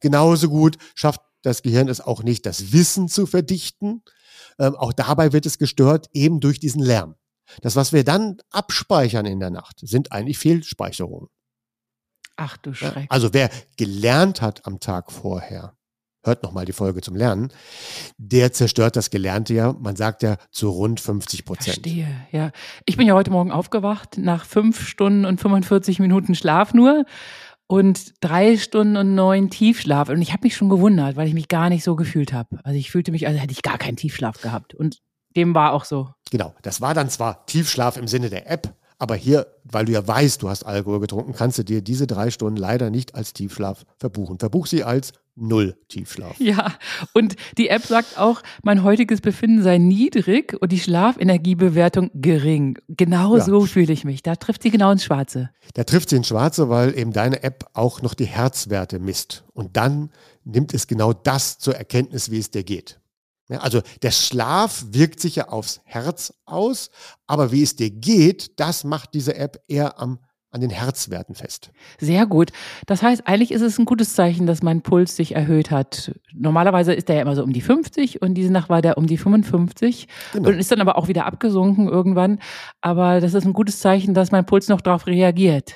Genauso 0.00 0.48
gut 0.48 0.76
schafft 0.94 1.20
das 1.42 1.62
Gehirn 1.62 1.88
es 1.88 2.00
auch 2.00 2.22
nicht, 2.22 2.46
das 2.46 2.72
Wissen 2.72 3.08
zu 3.08 3.26
verdichten. 3.26 4.02
Ähm, 4.58 4.74
auch 4.76 4.92
dabei 4.92 5.32
wird 5.32 5.46
es 5.46 5.58
gestört, 5.58 6.08
eben 6.12 6.40
durch 6.40 6.60
diesen 6.60 6.82
Lärm. 6.82 7.16
Das, 7.60 7.76
was 7.76 7.92
wir 7.92 8.04
dann 8.04 8.38
abspeichern 8.50 9.26
in 9.26 9.40
der 9.40 9.50
Nacht, 9.50 9.80
sind 9.80 10.12
eigentlich 10.12 10.38
Fehlspeicherungen. 10.38 11.28
Ach 12.36 12.56
du 12.56 12.72
Schreck. 12.72 13.06
Also 13.08 13.34
wer 13.34 13.50
gelernt 13.76 14.40
hat 14.40 14.66
am 14.66 14.80
Tag 14.80 15.12
vorher, 15.12 15.76
hört 16.24 16.42
nochmal 16.42 16.64
die 16.64 16.72
Folge 16.72 17.00
zum 17.00 17.14
Lernen, 17.14 17.52
der 18.16 18.52
zerstört 18.52 18.96
das 18.96 19.10
Gelernte 19.10 19.54
ja, 19.54 19.72
man 19.72 19.96
sagt 19.96 20.22
ja 20.22 20.36
zu 20.50 20.70
rund 20.70 21.00
50 21.00 21.44
Prozent. 21.44 21.74
Verstehe, 21.74 22.26
ja. 22.30 22.52
Ich 22.86 22.96
bin 22.96 23.06
ja 23.06 23.14
heute 23.14 23.30
Morgen 23.30 23.50
aufgewacht 23.50 24.16
nach 24.18 24.46
fünf 24.46 24.86
Stunden 24.88 25.24
und 25.24 25.40
45 25.40 25.98
Minuten 25.98 26.34
Schlaf 26.34 26.72
nur 26.72 27.04
und 27.72 28.12
drei 28.20 28.58
Stunden 28.58 28.98
und 28.98 29.14
neun 29.14 29.48
Tiefschlaf. 29.48 30.10
Und 30.10 30.20
ich 30.20 30.34
habe 30.34 30.42
mich 30.42 30.54
schon 30.54 30.68
gewundert, 30.68 31.16
weil 31.16 31.26
ich 31.26 31.32
mich 31.32 31.48
gar 31.48 31.70
nicht 31.70 31.82
so 31.82 31.96
gefühlt 31.96 32.34
habe. 32.34 32.58
Also 32.64 32.78
ich 32.78 32.90
fühlte 32.90 33.12
mich, 33.12 33.26
als 33.26 33.40
hätte 33.40 33.52
ich 33.52 33.62
gar 33.62 33.78
keinen 33.78 33.96
Tiefschlaf 33.96 34.42
gehabt. 34.42 34.74
Und 34.74 34.98
dem 35.36 35.54
war 35.54 35.72
auch 35.72 35.86
so. 35.86 36.10
Genau, 36.30 36.54
das 36.60 36.82
war 36.82 36.92
dann 36.92 37.08
zwar 37.08 37.46
Tiefschlaf 37.46 37.96
im 37.96 38.08
Sinne 38.08 38.28
der 38.28 38.50
App, 38.50 38.74
aber 39.02 39.16
hier, 39.16 39.48
weil 39.64 39.84
du 39.84 39.90
ja 39.90 40.06
weißt, 40.06 40.42
du 40.42 40.48
hast 40.48 40.62
Alkohol 40.64 41.00
getrunken, 41.00 41.32
kannst 41.32 41.58
du 41.58 41.64
dir 41.64 41.82
diese 41.82 42.06
drei 42.06 42.30
Stunden 42.30 42.56
leider 42.56 42.88
nicht 42.88 43.16
als 43.16 43.32
Tiefschlaf 43.32 43.84
verbuchen. 43.98 44.38
Verbuch 44.38 44.68
sie 44.68 44.84
als 44.84 45.12
Null 45.34 45.76
Tiefschlaf. 45.88 46.38
Ja, 46.38 46.72
und 47.12 47.34
die 47.58 47.68
App 47.68 47.82
sagt 47.84 48.16
auch, 48.16 48.42
mein 48.62 48.84
heutiges 48.84 49.20
Befinden 49.20 49.60
sei 49.64 49.78
niedrig 49.78 50.56
und 50.60 50.70
die 50.70 50.78
Schlafenergiebewertung 50.78 52.12
gering. 52.14 52.78
Genau 52.86 53.38
ja. 53.38 53.44
so 53.44 53.66
fühle 53.66 53.92
ich 53.92 54.04
mich. 54.04 54.22
Da 54.22 54.36
trifft 54.36 54.62
sie 54.62 54.70
genau 54.70 54.92
ins 54.92 55.02
Schwarze. 55.02 55.50
Da 55.74 55.82
trifft 55.82 56.10
sie 56.10 56.16
ins 56.16 56.28
Schwarze, 56.28 56.68
weil 56.68 56.96
eben 56.96 57.12
deine 57.12 57.42
App 57.42 57.70
auch 57.72 58.02
noch 58.02 58.14
die 58.14 58.26
Herzwerte 58.26 59.00
misst. 59.00 59.42
Und 59.52 59.76
dann 59.76 60.10
nimmt 60.44 60.72
es 60.74 60.86
genau 60.86 61.12
das 61.12 61.58
zur 61.58 61.74
Erkenntnis, 61.74 62.30
wie 62.30 62.38
es 62.38 62.52
dir 62.52 62.62
geht. 62.62 63.00
Also 63.60 63.82
der 64.02 64.10
Schlaf 64.10 64.84
wirkt 64.90 65.20
sich 65.20 65.36
ja 65.36 65.48
aufs 65.48 65.80
Herz 65.84 66.34
aus, 66.44 66.90
aber 67.26 67.52
wie 67.52 67.62
es 67.62 67.76
dir 67.76 67.90
geht, 67.90 68.58
das 68.60 68.84
macht 68.84 69.14
diese 69.14 69.36
App 69.36 69.62
eher 69.68 70.00
am 70.00 70.18
an 70.52 70.60
den 70.60 70.70
Herzwerten 70.70 71.34
fest. 71.34 71.70
Sehr 71.98 72.26
gut. 72.26 72.52
Das 72.86 73.02
heißt, 73.02 73.26
eigentlich 73.26 73.52
ist 73.52 73.62
es 73.62 73.78
ein 73.78 73.86
gutes 73.86 74.14
Zeichen, 74.14 74.46
dass 74.46 74.62
mein 74.62 74.82
Puls 74.82 75.16
sich 75.16 75.34
erhöht 75.34 75.70
hat. 75.70 76.12
Normalerweise 76.34 76.92
ist 76.92 77.08
er 77.08 77.16
ja 77.16 77.22
immer 77.22 77.34
so 77.34 77.42
um 77.42 77.54
die 77.54 77.62
50 77.62 78.20
und 78.20 78.34
diese 78.34 78.52
Nacht 78.52 78.68
war 78.68 78.82
der 78.82 78.98
um 78.98 79.06
die 79.06 79.16
55 79.16 80.08
genau. 80.32 80.50
und 80.50 80.58
ist 80.58 80.70
dann 80.70 80.82
aber 80.82 80.98
auch 80.98 81.08
wieder 81.08 81.24
abgesunken 81.24 81.88
irgendwann. 81.88 82.38
Aber 82.82 83.20
das 83.20 83.32
ist 83.32 83.46
ein 83.46 83.54
gutes 83.54 83.80
Zeichen, 83.80 84.12
dass 84.12 84.30
mein 84.30 84.44
Puls 84.44 84.68
noch 84.68 84.82
darauf 84.82 85.06
reagiert. 85.06 85.74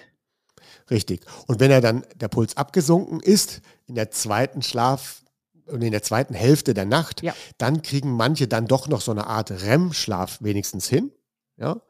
Richtig. 0.90 1.24
Und 1.46 1.58
wenn 1.58 1.70
er 1.70 1.80
dann 1.80 2.04
der 2.14 2.28
Puls 2.28 2.56
abgesunken 2.56 3.20
ist 3.20 3.62
in 3.86 3.94
der 3.94 4.10
zweiten 4.10 4.60
Schlaf 4.60 5.22
und 5.68 5.82
in 5.82 5.92
der 5.92 6.02
zweiten 6.02 6.34
Hälfte 6.34 6.74
der 6.74 6.86
Nacht, 6.86 7.22
ja. 7.22 7.34
dann 7.58 7.82
kriegen 7.82 8.12
manche 8.12 8.48
dann 8.48 8.66
doch 8.66 8.88
noch 8.88 9.00
so 9.00 9.10
eine 9.12 9.26
Art 9.26 9.50
REM-Schlaf 9.50 10.38
wenigstens 10.40 10.88
hin. 10.88 11.12
Ja, 11.56 11.80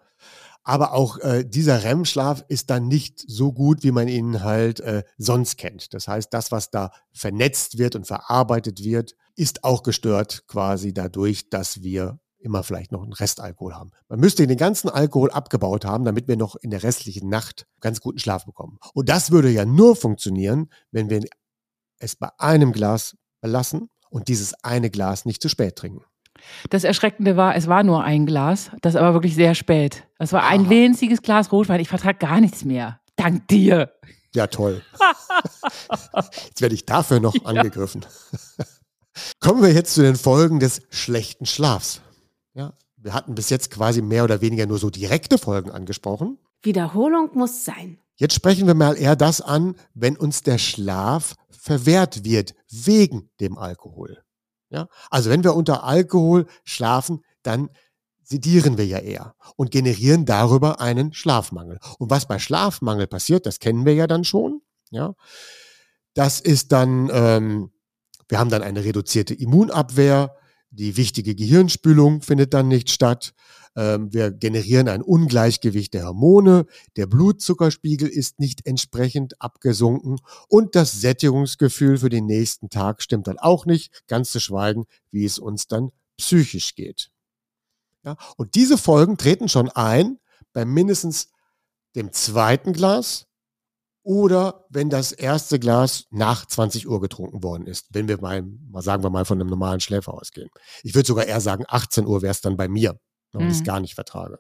aber 0.69 0.95
auch 0.95 1.19
äh, 1.19 1.45
dieser 1.45 1.85
REM-Schlaf 1.85 2.45
ist 2.49 2.71
dann 2.71 2.89
nicht 2.89 3.25
so 3.25 3.53
gut, 3.53 3.85
wie 3.85 3.93
man 3.93 4.09
ihn 4.09 4.43
halt 4.43 4.81
äh, 4.81 5.05
sonst 5.17 5.59
kennt. 5.59 5.95
Das 5.95 6.09
heißt, 6.09 6.35
das, 6.35 6.51
was 6.51 6.73
da 6.73 6.91
vernetzt 7.13 7.79
wird 7.79 7.95
und 7.95 8.05
verarbeitet 8.09 8.83
wird, 8.83 9.15
ist 9.37 9.63
auch 9.63 9.85
gestört 9.85 10.45
quasi 10.49 10.93
dadurch, 10.93 11.51
dass 11.51 11.83
wir 11.83 12.19
immer 12.41 12.65
vielleicht 12.65 12.91
noch 12.91 13.05
einen 13.05 13.13
Restalkohol 13.13 13.77
haben. 13.77 13.93
Man 14.09 14.19
müsste 14.19 14.45
den 14.49 14.57
ganzen 14.57 14.89
Alkohol 14.89 15.31
abgebaut 15.31 15.85
haben, 15.85 16.05
damit 16.05 16.27
wir 16.27 16.37
noch 16.37 16.57
in 16.57 16.71
der 16.71 16.83
restlichen 16.83 17.29
Nacht 17.29 17.69
ganz 17.81 18.01
guten 18.01 18.19
Schlaf 18.19 18.45
bekommen. 18.45 18.79
Und 18.93 19.09
das 19.09 19.31
würde 19.31 19.51
ja 19.51 19.65
nur 19.65 19.95
funktionieren, 19.95 20.69
wenn 20.91 21.11
wir 21.11 21.23
es 22.01 22.17
bei 22.17 22.31
einem 22.39 22.73
Glas 22.73 23.17
belassen 23.47 23.89
und 24.11 24.29
dieses 24.29 24.53
eine 24.65 24.91
Glas 24.91 25.25
nicht 25.25 25.41
zu 25.41 25.49
spät 25.49 25.77
trinken. 25.77 26.05
Das 26.69 26.85
Erschreckende 26.85 27.37
war, 27.37 27.55
es 27.55 27.67
war 27.69 27.83
nur 27.83 28.03
ein 28.03 28.27
Glas, 28.27 28.71
das 28.83 28.97
aber 28.97 29.15
wirklich 29.15 29.35
sehr 29.35 29.55
spät. 29.55 30.05
Es 30.19 30.33
war 30.33 30.45
ein 30.45 30.69
winziges 30.69 31.23
Glas 31.23 31.51
Rotwein. 31.53 31.81
Ich 31.81 31.89
vertrag 31.89 32.21
gar 32.21 32.41
nichts 32.41 32.65
mehr. 32.65 33.01
Dank 33.17 33.49
dir. 33.49 33.93
Ja, 34.35 34.49
toll. 34.49 34.83
jetzt 36.49 36.61
werde 36.61 36.75
ich 36.75 36.85
dafür 36.85 37.21
noch 37.21 37.35
ja. 37.35 37.43
angegriffen. 37.45 38.05
Kommen 39.41 39.63
wir 39.63 39.73
jetzt 39.73 39.95
zu 39.95 40.03
den 40.03 40.17
Folgen 40.17 40.61
des 40.61 40.83
schlechten 40.91 41.47
Schlafs. 41.47 42.03
Ja, 42.53 42.75
wir 42.97 43.15
hatten 43.15 43.35
bis 43.35 43.49
jetzt 43.49 43.71
quasi 43.71 44.03
mehr 44.03 44.25
oder 44.25 44.43
weniger 44.43 44.67
nur 44.67 44.79
so 44.79 44.91
direkte 44.91 45.39
Folgen 45.39 45.71
angesprochen. 45.71 46.39
Wiederholung 46.67 47.31
muss 47.33 47.65
sein. 47.65 47.99
Jetzt 48.17 48.35
sprechen 48.35 48.67
wir 48.67 48.75
mal 48.75 48.97
eher 48.99 49.17
das 49.17 49.41
an, 49.41 49.75
wenn 49.95 50.17
uns 50.17 50.43
der 50.43 50.59
Schlaf 50.59 51.35
verwehrt 51.51 52.25
wird 52.25 52.55
wegen 52.71 53.31
dem 53.41 53.57
Alkohol. 53.57 54.23
Ja? 54.69 54.89
Also 55.11 55.31
wenn 55.31 55.45
wir 55.45 55.55
unter 55.55 55.85
Alkohol 55.85 56.47
schlafen, 56.65 57.25
dann 57.43 57.71
sedieren 58.23 58.77
wir 58.77 58.87
ja 58.87 58.99
eher 58.99 59.35
und 59.57 59.71
generieren 59.71 60.27
darüber 60.27 60.81
einen 60.81 61.13
Schlafmangel. 61.13 61.79
Und 61.99 62.11
was 62.11 62.27
bei 62.27 62.39
Schlafmangel 62.39 63.07
passiert, 63.07 63.47
das 63.47 63.61
kennen 63.61 63.87
wir 63.87 63.95
ja 63.95 64.07
dann 64.07 64.25
schon. 64.25 64.63
Ja? 64.91 65.15
Das 66.15 66.41
ist 66.41 66.73
dann, 66.73 67.09
ähm, 67.13 67.71
wir 68.29 68.39
haben 68.39 68.51
dann 68.51 68.63
eine 68.63 68.85
reduzierte 68.85 69.35
Immunabwehr, 69.35 70.37
Die 70.71 70.97
wichtige 70.97 71.35
Gehirnspülung 71.35 72.23
findet 72.23 72.53
dann 72.53 72.69
nicht 72.69 72.91
statt. 72.91 73.33
Ähm, 73.77 74.13
wir 74.13 74.33
generieren 74.33 74.89
ein 74.89 75.03
Ungleichgewicht 75.03 75.95
der 75.95 76.07
Hormone. 76.07 76.67
Der 76.97 77.07
Blutzuckerspiegel 77.07 78.09
ist 78.09 78.41
nicht 78.41 78.67
entsprechend 78.67 79.41
abgesunken. 79.41 80.19
Und 80.49 80.75
das 80.75 80.93
Sättigungsgefühl 80.93 81.99
für 81.99 82.09
den 82.09 82.27
nächsten 82.27 82.71
Tag 82.71 83.03
stimmt 83.03 83.27
dann 83.27 83.39
auch 83.39 83.67
nicht. 83.67 84.03
Ganz 84.09 84.33
zu 84.33 84.41
schweigen, 84.41 84.87
wie 85.11 85.25
es 85.25 85.39
uns 85.39 85.67
dann 85.67 85.91
psychisch 86.17 86.75
geht. 86.75 87.11
Ja, 88.05 88.17
und 88.37 88.55
diese 88.55 88.79
Folgen 88.79 89.19
treten 89.19 89.49
schon 89.49 89.69
ein 89.69 90.19
bei 90.53 90.65
mindestens 90.65 91.29
dem 91.97 92.13
zweiten 92.13 92.73
Glas 92.73 93.27
oder 94.03 94.65
wenn 94.71 94.89
das 94.89 95.11
erste 95.11 95.59
Glas 95.59 96.05
nach 96.11 96.47
20 96.47 96.87
Uhr 96.87 97.01
getrunken 97.01 97.43
worden 97.43 97.67
ist, 97.67 97.89
wenn 97.91 98.07
wir 98.07 98.21
mal, 98.21 98.43
mal 98.43 98.81
sagen 98.81 99.03
wir 99.03 99.11
mal 99.11 99.25
von 99.25 99.41
einem 99.41 99.51
normalen 99.51 99.81
Schläfer 99.81 100.15
ausgehen. 100.15 100.49
Ich 100.85 100.95
würde 100.95 101.09
sogar 101.09 101.27
eher 101.27 101.41
sagen, 101.41 101.65
18 101.67 102.07
Uhr 102.07 102.23
wäre 102.23 102.31
es 102.31 102.41
dann 102.41 102.57
bei 102.57 102.69
mir, 102.69 103.01
wenn 103.37 103.45
mhm. 103.45 103.51
ich 103.51 103.59
es 103.59 103.65
gar 103.65 103.81
nicht 103.81 103.95
vertrage. 103.95 104.39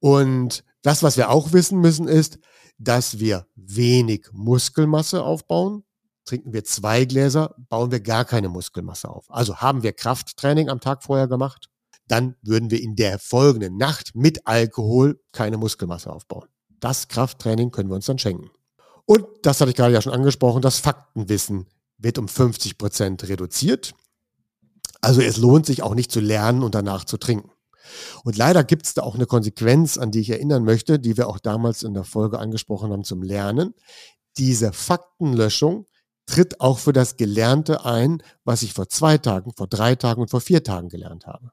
Und 0.00 0.64
das, 0.82 1.02
was 1.02 1.16
wir 1.16 1.30
auch 1.30 1.52
wissen 1.52 1.80
müssen, 1.80 2.08
ist, 2.08 2.38
dass 2.78 3.18
wir 3.18 3.46
wenig 3.54 4.28
Muskelmasse 4.32 5.22
aufbauen. 5.22 5.84
Trinken 6.24 6.52
wir 6.52 6.64
zwei 6.64 7.04
Gläser, 7.04 7.54
bauen 7.68 7.90
wir 7.90 8.00
gar 8.00 8.24
keine 8.24 8.48
Muskelmasse 8.48 9.08
auf. 9.08 9.30
Also 9.30 9.56
haben 9.56 9.82
wir 9.82 9.92
Krafttraining 9.92 10.68
am 10.68 10.80
Tag 10.80 11.02
vorher 11.02 11.28
gemacht, 11.28 11.68
dann 12.08 12.36
würden 12.42 12.70
wir 12.70 12.82
in 12.82 12.96
der 12.96 13.18
folgenden 13.18 13.76
Nacht 13.76 14.14
mit 14.14 14.46
Alkohol 14.46 15.20
keine 15.32 15.58
Muskelmasse 15.58 16.12
aufbauen. 16.12 16.48
Das 16.68 17.08
Krafttraining 17.08 17.70
können 17.70 17.90
wir 17.90 17.96
uns 17.96 18.06
dann 18.06 18.18
schenken. 18.18 18.50
Und 19.04 19.26
das 19.42 19.60
hatte 19.60 19.70
ich 19.70 19.76
gerade 19.76 19.92
ja 19.92 20.02
schon 20.02 20.12
angesprochen, 20.12 20.62
das 20.62 20.78
Faktenwissen 20.78 21.66
wird 21.98 22.18
um 22.18 22.28
50 22.28 22.78
Prozent 22.78 23.28
reduziert. 23.28 23.94
Also 25.00 25.20
es 25.20 25.36
lohnt 25.36 25.66
sich 25.66 25.82
auch 25.82 25.94
nicht 25.94 26.10
zu 26.10 26.20
lernen 26.20 26.62
und 26.62 26.74
danach 26.74 27.04
zu 27.04 27.16
trinken. 27.16 27.49
Und 28.24 28.36
leider 28.36 28.64
gibt 28.64 28.86
es 28.86 28.94
da 28.94 29.02
auch 29.02 29.14
eine 29.14 29.26
Konsequenz, 29.26 29.98
an 29.98 30.10
die 30.10 30.20
ich 30.20 30.30
erinnern 30.30 30.64
möchte, 30.64 30.98
die 30.98 31.16
wir 31.16 31.28
auch 31.28 31.38
damals 31.38 31.82
in 31.82 31.94
der 31.94 32.04
Folge 32.04 32.38
angesprochen 32.38 32.92
haben 32.92 33.04
zum 33.04 33.22
Lernen. 33.22 33.74
Diese 34.38 34.72
Faktenlöschung 34.72 35.86
tritt 36.26 36.60
auch 36.60 36.78
für 36.78 36.92
das 36.92 37.16
Gelernte 37.16 37.84
ein, 37.84 38.22
was 38.44 38.62
ich 38.62 38.72
vor 38.72 38.88
zwei 38.88 39.18
Tagen, 39.18 39.52
vor 39.56 39.66
drei 39.66 39.96
Tagen 39.96 40.22
und 40.22 40.30
vor 40.30 40.40
vier 40.40 40.62
Tagen 40.62 40.88
gelernt 40.88 41.26
habe. 41.26 41.50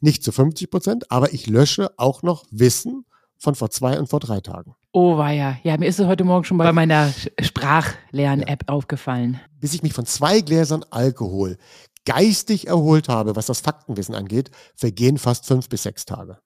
Nicht 0.00 0.22
zu 0.22 0.32
50 0.32 0.70
Prozent, 0.70 1.10
aber 1.10 1.32
ich 1.32 1.46
lösche 1.46 1.90
auch 1.96 2.22
noch 2.22 2.44
Wissen 2.50 3.04
von 3.36 3.56
vor 3.56 3.70
zwei 3.70 3.98
und 3.98 4.08
vor 4.08 4.20
drei 4.20 4.40
Tagen. 4.40 4.76
Oh 4.92 5.16
weia. 5.18 5.58
Ja, 5.64 5.76
mir 5.76 5.88
ist 5.88 5.98
es 5.98 6.06
heute 6.06 6.22
Morgen 6.22 6.44
schon 6.44 6.58
bei 6.58 6.72
meiner 6.72 7.12
Sprachlern-App 7.40 8.64
ja. 8.68 8.74
aufgefallen. 8.74 9.40
Bis 9.58 9.74
ich 9.74 9.82
mich 9.82 9.92
von 9.92 10.06
zwei 10.06 10.40
Gläsern 10.40 10.84
Alkohol 10.90 11.56
geistig 12.04 12.66
erholt 12.66 13.08
habe, 13.08 13.36
was 13.36 13.46
das 13.46 13.60
Faktenwissen 13.60 14.14
angeht, 14.14 14.50
vergehen 14.74 15.18
fast 15.18 15.46
fünf 15.46 15.68
bis 15.68 15.84
sechs 15.84 16.04
Tage. 16.04 16.38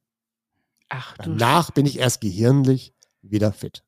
Ach, 0.89 1.17
du 1.19 1.31
Danach 1.31 1.71
bin 1.71 1.87
ich 1.87 1.99
erst 1.99 2.21
gehirnlich 2.21 2.95
wieder 3.23 3.53
fit. 3.53 3.83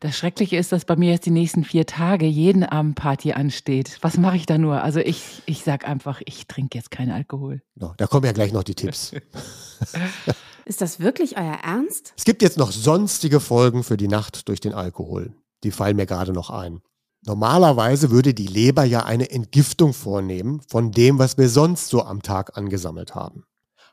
Das 0.00 0.16
Schreckliche 0.16 0.56
ist, 0.56 0.72
dass 0.72 0.84
bei 0.84 0.96
mir 0.96 1.12
jetzt 1.12 1.26
die 1.26 1.30
nächsten 1.30 1.64
vier 1.64 1.86
Tage 1.86 2.26
jeden 2.26 2.64
Abend 2.64 2.96
Party 2.96 3.32
ansteht. 3.32 3.98
Was 4.00 4.16
mache 4.16 4.36
ich 4.36 4.46
da 4.46 4.58
nur? 4.58 4.82
Also 4.82 5.00
ich, 5.00 5.42
ich 5.46 5.62
sag 5.62 5.86
einfach, 5.86 6.20
ich 6.24 6.46
trinke 6.46 6.76
jetzt 6.76 6.90
keinen 6.90 7.12
Alkohol. 7.12 7.62
No, 7.76 7.94
da 7.96 8.06
kommen 8.06 8.26
ja 8.26 8.32
gleich 8.32 8.52
noch 8.52 8.64
die 8.64 8.74
Tipps. 8.74 9.12
Ist 10.64 10.80
das 10.80 11.00
wirklich 11.00 11.38
euer 11.38 11.58
Ernst? 11.62 12.12
Es 12.16 12.24
gibt 12.24 12.42
jetzt 12.42 12.58
noch 12.58 12.72
sonstige 12.72 13.40
Folgen 13.40 13.82
für 13.84 13.96
die 13.96 14.08
Nacht 14.08 14.48
durch 14.48 14.60
den 14.60 14.74
Alkohol. 14.74 15.32
Die 15.64 15.70
fallen 15.70 15.96
mir 15.96 16.06
gerade 16.06 16.32
noch 16.32 16.50
ein. 16.50 16.82
Normalerweise 17.22 18.10
würde 18.10 18.32
die 18.32 18.46
Leber 18.46 18.84
ja 18.84 19.04
eine 19.04 19.30
Entgiftung 19.30 19.92
vornehmen 19.92 20.60
von 20.68 20.92
dem, 20.92 21.18
was 21.18 21.36
wir 21.36 21.48
sonst 21.48 21.88
so 21.88 22.02
am 22.02 22.22
Tag 22.22 22.56
angesammelt 22.56 23.14
haben. 23.14 23.44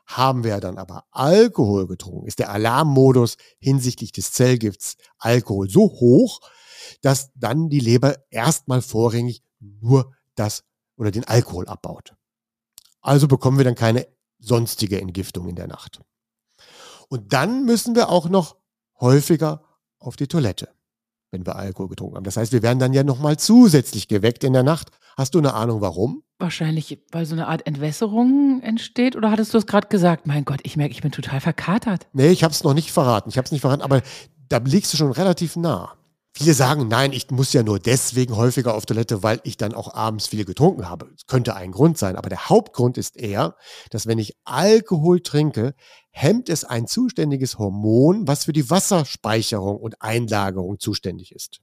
Haben 0.06 0.44
wir 0.44 0.60
dann 0.60 0.78
aber 0.78 1.04
Alkohol 1.10 1.88
getrunken, 1.88 2.26
ist 2.26 2.38
der 2.38 2.50
Alarmmodus 2.50 3.36
hinsichtlich 3.58 4.12
des 4.12 4.32
Zellgifts 4.32 4.96
Alkohol 5.18 5.68
so 5.68 5.80
hoch, 5.80 6.40
dass 7.02 7.32
dann 7.34 7.68
die 7.68 7.80
Leber 7.80 8.16
erstmal 8.30 8.82
vorrangig 8.82 9.42
nur 9.58 10.14
das 10.36 10.62
oder 10.96 11.10
den 11.10 11.24
Alkohol 11.24 11.66
abbaut. 11.66 12.14
Also 13.00 13.26
bekommen 13.26 13.58
wir 13.58 13.64
dann 13.64 13.74
keine 13.74 14.06
sonstige 14.38 15.00
Entgiftung 15.00 15.48
in 15.48 15.56
der 15.56 15.66
Nacht. 15.66 16.00
Und 17.08 17.32
dann 17.32 17.64
müssen 17.64 17.94
wir 17.94 18.08
auch 18.08 18.28
noch 18.28 18.56
häufiger 19.00 19.64
auf 19.98 20.16
die 20.16 20.28
Toilette, 20.28 20.68
wenn 21.30 21.46
wir 21.46 21.56
Alkohol 21.56 21.88
getrunken 21.88 22.16
haben. 22.16 22.24
Das 22.24 22.36
heißt, 22.36 22.52
wir 22.52 22.62
werden 22.62 22.78
dann 22.78 22.92
ja 22.92 23.04
nochmal 23.04 23.36
zusätzlich 23.36 24.08
geweckt 24.08 24.44
in 24.44 24.52
der 24.52 24.62
Nacht. 24.62 24.88
Hast 25.16 25.34
du 25.34 25.38
eine 25.38 25.54
Ahnung, 25.54 25.80
warum? 25.80 26.22
Wahrscheinlich, 26.38 26.98
weil 27.10 27.24
so 27.24 27.34
eine 27.34 27.46
Art 27.46 27.66
Entwässerung 27.66 28.60
entsteht. 28.62 29.16
Oder 29.16 29.30
hattest 29.30 29.54
du 29.54 29.58
es 29.58 29.66
gerade 29.66 29.88
gesagt? 29.88 30.26
Mein 30.26 30.44
Gott, 30.44 30.60
ich 30.62 30.76
merke, 30.76 30.92
ich 30.92 31.02
bin 31.02 31.12
total 31.12 31.40
verkatert. 31.40 32.06
Nee, 32.12 32.28
ich 32.28 32.44
habe 32.44 32.52
es 32.52 32.62
noch 32.62 32.74
nicht 32.74 32.92
verraten. 32.92 33.30
Ich 33.30 33.38
habe 33.38 33.46
es 33.46 33.52
nicht 33.52 33.62
verraten, 33.62 33.82
aber 33.82 34.02
da 34.48 34.58
liegst 34.58 34.92
du 34.92 34.96
schon 34.96 35.12
relativ 35.12 35.56
nah. 35.56 35.94
Viele 36.38 36.52
sagen, 36.52 36.86
nein, 36.88 37.14
ich 37.14 37.30
muss 37.30 37.54
ja 37.54 37.62
nur 37.62 37.78
deswegen 37.78 38.36
häufiger 38.36 38.74
auf 38.74 38.84
Toilette, 38.84 39.22
weil 39.22 39.40
ich 39.44 39.56
dann 39.56 39.72
auch 39.72 39.94
abends 39.94 40.26
viel 40.26 40.44
getrunken 40.44 40.86
habe. 40.86 41.08
Das 41.10 41.26
könnte 41.26 41.56
ein 41.56 41.72
Grund 41.72 41.96
sein, 41.96 42.14
aber 42.14 42.28
der 42.28 42.50
Hauptgrund 42.50 42.98
ist 42.98 43.16
eher, 43.16 43.56
dass 43.88 44.06
wenn 44.06 44.18
ich 44.18 44.36
Alkohol 44.44 45.20
trinke, 45.20 45.72
hemmt 46.16 46.48
es 46.48 46.64
ein 46.64 46.86
zuständiges 46.86 47.58
Hormon, 47.58 48.26
was 48.26 48.46
für 48.46 48.54
die 48.54 48.70
Wasserspeicherung 48.70 49.76
und 49.76 50.00
Einlagerung 50.00 50.78
zuständig 50.78 51.30
ist. 51.30 51.60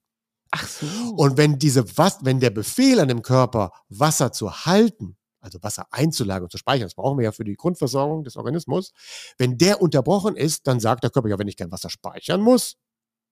Ach 0.51 0.67
so. 0.67 0.85
Und 1.15 1.37
wenn 1.37 1.57
diese 1.57 1.83
wenn 2.21 2.39
der 2.39 2.51
Befehl 2.51 2.99
an 2.99 3.07
dem 3.07 3.23
Körper, 3.23 3.71
Wasser 3.89 4.31
zu 4.31 4.65
halten, 4.65 5.17
also 5.39 5.57
Wasser 5.63 5.87
einzulagern 5.89 6.43
und 6.43 6.51
zu 6.51 6.59
speichern, 6.59 6.85
das 6.85 6.93
brauchen 6.93 7.17
wir 7.17 7.25
ja 7.25 7.31
für 7.31 7.43
die 7.43 7.55
Grundversorgung 7.55 8.23
des 8.23 8.37
Organismus, 8.37 8.93
wenn 9.39 9.57
der 9.57 9.81
unterbrochen 9.81 10.35
ist, 10.35 10.67
dann 10.67 10.79
sagt 10.79 11.03
der 11.03 11.09
Körper 11.09 11.29
ja, 11.29 11.39
wenn 11.39 11.47
ich 11.47 11.57
kein 11.57 11.71
Wasser 11.71 11.89
speichern 11.89 12.39
muss, 12.39 12.77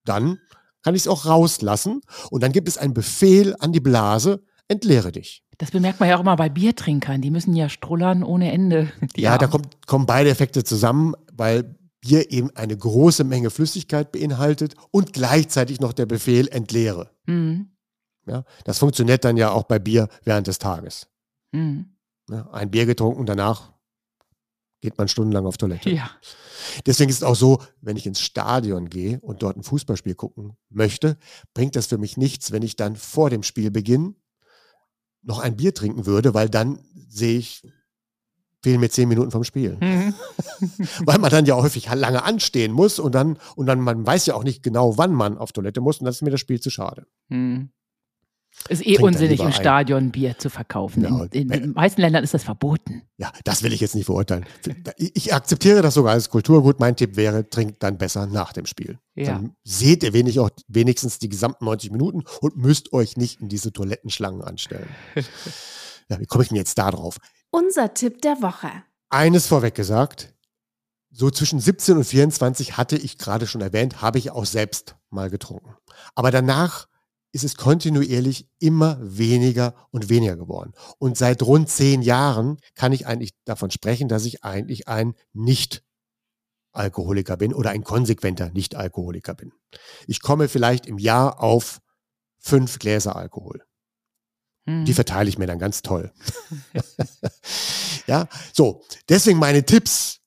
dann 0.03 0.39
kann 0.81 0.95
ich 0.95 1.03
es 1.03 1.07
auch 1.07 1.27
rauslassen. 1.27 2.01
Und 2.31 2.41
dann 2.41 2.51
gibt 2.51 2.67
es 2.67 2.79
einen 2.79 2.95
Befehl 2.95 3.55
an 3.59 3.71
die 3.71 3.79
Blase, 3.79 4.43
entleere 4.67 5.11
dich. 5.11 5.43
Das 5.61 5.69
bemerkt 5.69 5.99
man 5.99 6.09
ja 6.09 6.15
auch 6.15 6.21
immer 6.21 6.35
bei 6.37 6.49
Biertrinkern. 6.49 7.21
Die 7.21 7.29
müssen 7.29 7.55
ja 7.55 7.69
strullern 7.69 8.23
ohne 8.23 8.51
Ende. 8.51 8.91
ja, 9.15 9.37
da 9.37 9.45
kommt, 9.45 9.85
kommen 9.85 10.07
beide 10.07 10.31
Effekte 10.31 10.63
zusammen, 10.63 11.13
weil 11.33 11.75
Bier 12.01 12.31
eben 12.31 12.49
eine 12.55 12.75
große 12.75 13.23
Menge 13.23 13.51
Flüssigkeit 13.51 14.11
beinhaltet 14.11 14.73
und 14.89 15.13
gleichzeitig 15.13 15.79
noch 15.79 15.93
der 15.93 16.07
Befehl 16.07 16.47
entleere. 16.47 17.11
Mhm. 17.27 17.69
Ja, 18.25 18.43
das 18.63 18.79
funktioniert 18.79 19.23
dann 19.23 19.37
ja 19.37 19.51
auch 19.51 19.65
bei 19.65 19.77
Bier 19.77 20.07
während 20.23 20.47
des 20.47 20.57
Tages. 20.57 21.07
Mhm. 21.51 21.95
Ja, 22.27 22.49
ein 22.49 22.71
Bier 22.71 22.87
getrunken, 22.87 23.27
danach 23.27 23.71
geht 24.81 24.97
man 24.97 25.07
stundenlang 25.09 25.45
auf 25.45 25.57
Toilette. 25.57 25.91
Ja. 25.91 26.09
Deswegen 26.87 27.11
ist 27.11 27.17
es 27.17 27.23
auch 27.23 27.35
so, 27.35 27.61
wenn 27.81 27.97
ich 27.97 28.07
ins 28.07 28.19
Stadion 28.19 28.89
gehe 28.89 29.19
und 29.19 29.43
dort 29.43 29.57
ein 29.57 29.63
Fußballspiel 29.63 30.15
gucken 30.15 30.57
möchte, 30.69 31.17
bringt 31.53 31.75
das 31.75 31.85
für 31.85 31.99
mich 31.99 32.17
nichts, 32.17 32.51
wenn 32.51 32.63
ich 32.63 32.75
dann 32.77 32.95
vor 32.95 33.29
dem 33.29 33.43
Spielbeginn 33.43 34.15
noch 35.23 35.39
ein 35.39 35.55
Bier 35.55 35.73
trinken 35.73 36.05
würde, 36.05 36.33
weil 36.33 36.49
dann 36.49 36.79
sehe 37.09 37.37
ich, 37.37 37.63
fehlen 38.63 38.79
mir 38.79 38.89
zehn 38.89 39.09
Minuten 39.09 39.31
vom 39.31 39.43
Spiel. 39.43 39.77
Mhm. 39.79 40.13
weil 41.05 41.19
man 41.19 41.31
dann 41.31 41.45
ja 41.45 41.55
häufig 41.55 41.93
lange 41.93 42.23
anstehen 42.23 42.71
muss 42.71 42.99
und 42.99 43.15
dann, 43.15 43.37
und 43.55 43.65
dann, 43.65 43.79
man 43.81 44.05
weiß 44.05 44.25
ja 44.27 44.35
auch 44.35 44.43
nicht 44.43 44.63
genau, 44.63 44.97
wann 44.97 45.13
man 45.13 45.37
auf 45.37 45.51
Toilette 45.51 45.81
muss 45.81 45.99
und 45.99 46.05
das 46.05 46.17
ist 46.17 46.21
mir 46.21 46.31
das 46.31 46.39
Spiel 46.39 46.59
zu 46.59 46.69
schade. 46.69 47.05
Mhm. 47.29 47.71
Ist 48.69 48.85
eh 48.85 48.99
unsinnig, 48.99 49.39
im 49.39 49.51
Stadion 49.51 50.11
Bier 50.11 50.37
zu 50.37 50.49
verkaufen. 50.49 51.03
Ja, 51.03 51.25
in, 51.31 51.49
in, 51.49 51.61
den 51.61 51.71
meisten 51.73 52.01
Ländern 52.01 52.23
ist 52.23 52.33
das 52.33 52.43
verboten. 52.43 53.03
Ja, 53.17 53.31
das 53.43 53.63
will 53.63 53.73
ich 53.73 53.79
jetzt 53.79 53.95
nicht 53.95 54.05
verurteilen. 54.05 54.45
Ich 54.97 55.33
akzeptiere 55.33 55.81
das 55.81 55.95
sogar 55.95 56.13
als 56.13 56.29
Kulturgut. 56.29 56.79
Mein 56.79 56.95
Tipp 56.95 57.15
wäre, 57.15 57.49
trinkt 57.49 57.81
dann 57.81 57.97
besser 57.97 58.27
nach 58.27 58.53
dem 58.53 58.65
Spiel. 58.65 58.99
Ja. 59.15 59.33
Dann 59.33 59.55
seht 59.63 60.03
ihr 60.03 60.13
wenig 60.13 60.39
auch 60.39 60.49
wenigstens 60.67 61.17
die 61.17 61.29
gesamten 61.29 61.65
90 61.65 61.91
Minuten 61.91 62.23
und 62.39 62.57
müsst 62.57 62.93
euch 62.93 63.17
nicht 63.17 63.41
in 63.41 63.49
diese 63.49 63.73
Toilettenschlangen 63.73 64.41
anstellen. 64.41 64.89
ja, 66.09 66.19
wie 66.19 66.25
komme 66.25 66.43
ich 66.43 66.49
denn 66.49 66.57
jetzt 66.57 66.77
da 66.77 66.91
drauf? 66.91 67.17
Unser 67.49 67.93
Tipp 67.93 68.21
der 68.21 68.41
Woche. 68.41 68.69
Eines 69.09 69.47
vorweg 69.47 69.75
gesagt, 69.75 70.33
so 71.09 71.29
zwischen 71.29 71.59
17 71.59 71.97
und 71.97 72.03
24 72.05 72.77
hatte 72.77 72.95
ich 72.95 73.17
gerade 73.17 73.47
schon 73.47 73.61
erwähnt, 73.61 74.01
habe 74.01 74.17
ich 74.17 74.31
auch 74.31 74.45
selbst 74.45 74.95
mal 75.09 75.29
getrunken. 75.29 75.75
Aber 76.15 76.31
danach 76.31 76.87
ist 77.31 77.43
es 77.43 77.55
kontinuierlich 77.55 78.47
immer 78.59 78.97
weniger 79.01 79.73
und 79.91 80.09
weniger 80.09 80.35
geworden. 80.35 80.73
Und 80.97 81.17
seit 81.17 81.43
rund 81.43 81.69
zehn 81.69 82.01
Jahren 82.01 82.57
kann 82.75 82.91
ich 82.91 83.07
eigentlich 83.07 83.31
davon 83.45 83.71
sprechen, 83.71 84.09
dass 84.09 84.25
ich 84.25 84.43
eigentlich 84.43 84.89
ein 84.89 85.13
Nicht-Alkoholiker 85.33 87.37
bin 87.37 87.53
oder 87.53 87.69
ein 87.69 87.83
konsequenter 87.83 88.49
Nicht-Alkoholiker 88.51 89.33
bin. 89.33 89.53
Ich 90.07 90.21
komme 90.21 90.49
vielleicht 90.49 90.85
im 90.85 90.97
Jahr 90.97 91.41
auf 91.41 91.79
fünf 92.37 92.79
Gläser 92.79 93.15
Alkohol. 93.15 93.63
Hm. 94.67 94.85
Die 94.85 94.93
verteile 94.93 95.29
ich 95.29 95.37
mir 95.37 95.47
dann 95.47 95.59
ganz 95.59 95.81
toll. 95.81 96.11
ja, 98.07 98.27
so. 98.53 98.83
Deswegen 99.09 99.39
meine 99.39 99.65
Tipps. 99.65 100.19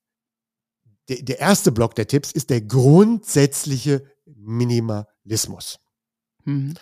Der, 1.09 1.23
der 1.23 1.39
erste 1.39 1.71
Block 1.71 1.95
der 1.95 2.07
Tipps 2.07 2.33
ist 2.33 2.49
der 2.49 2.63
grundsätzliche 2.63 4.11
Minimalismus. 4.25 5.79
Mhm. 6.45 6.75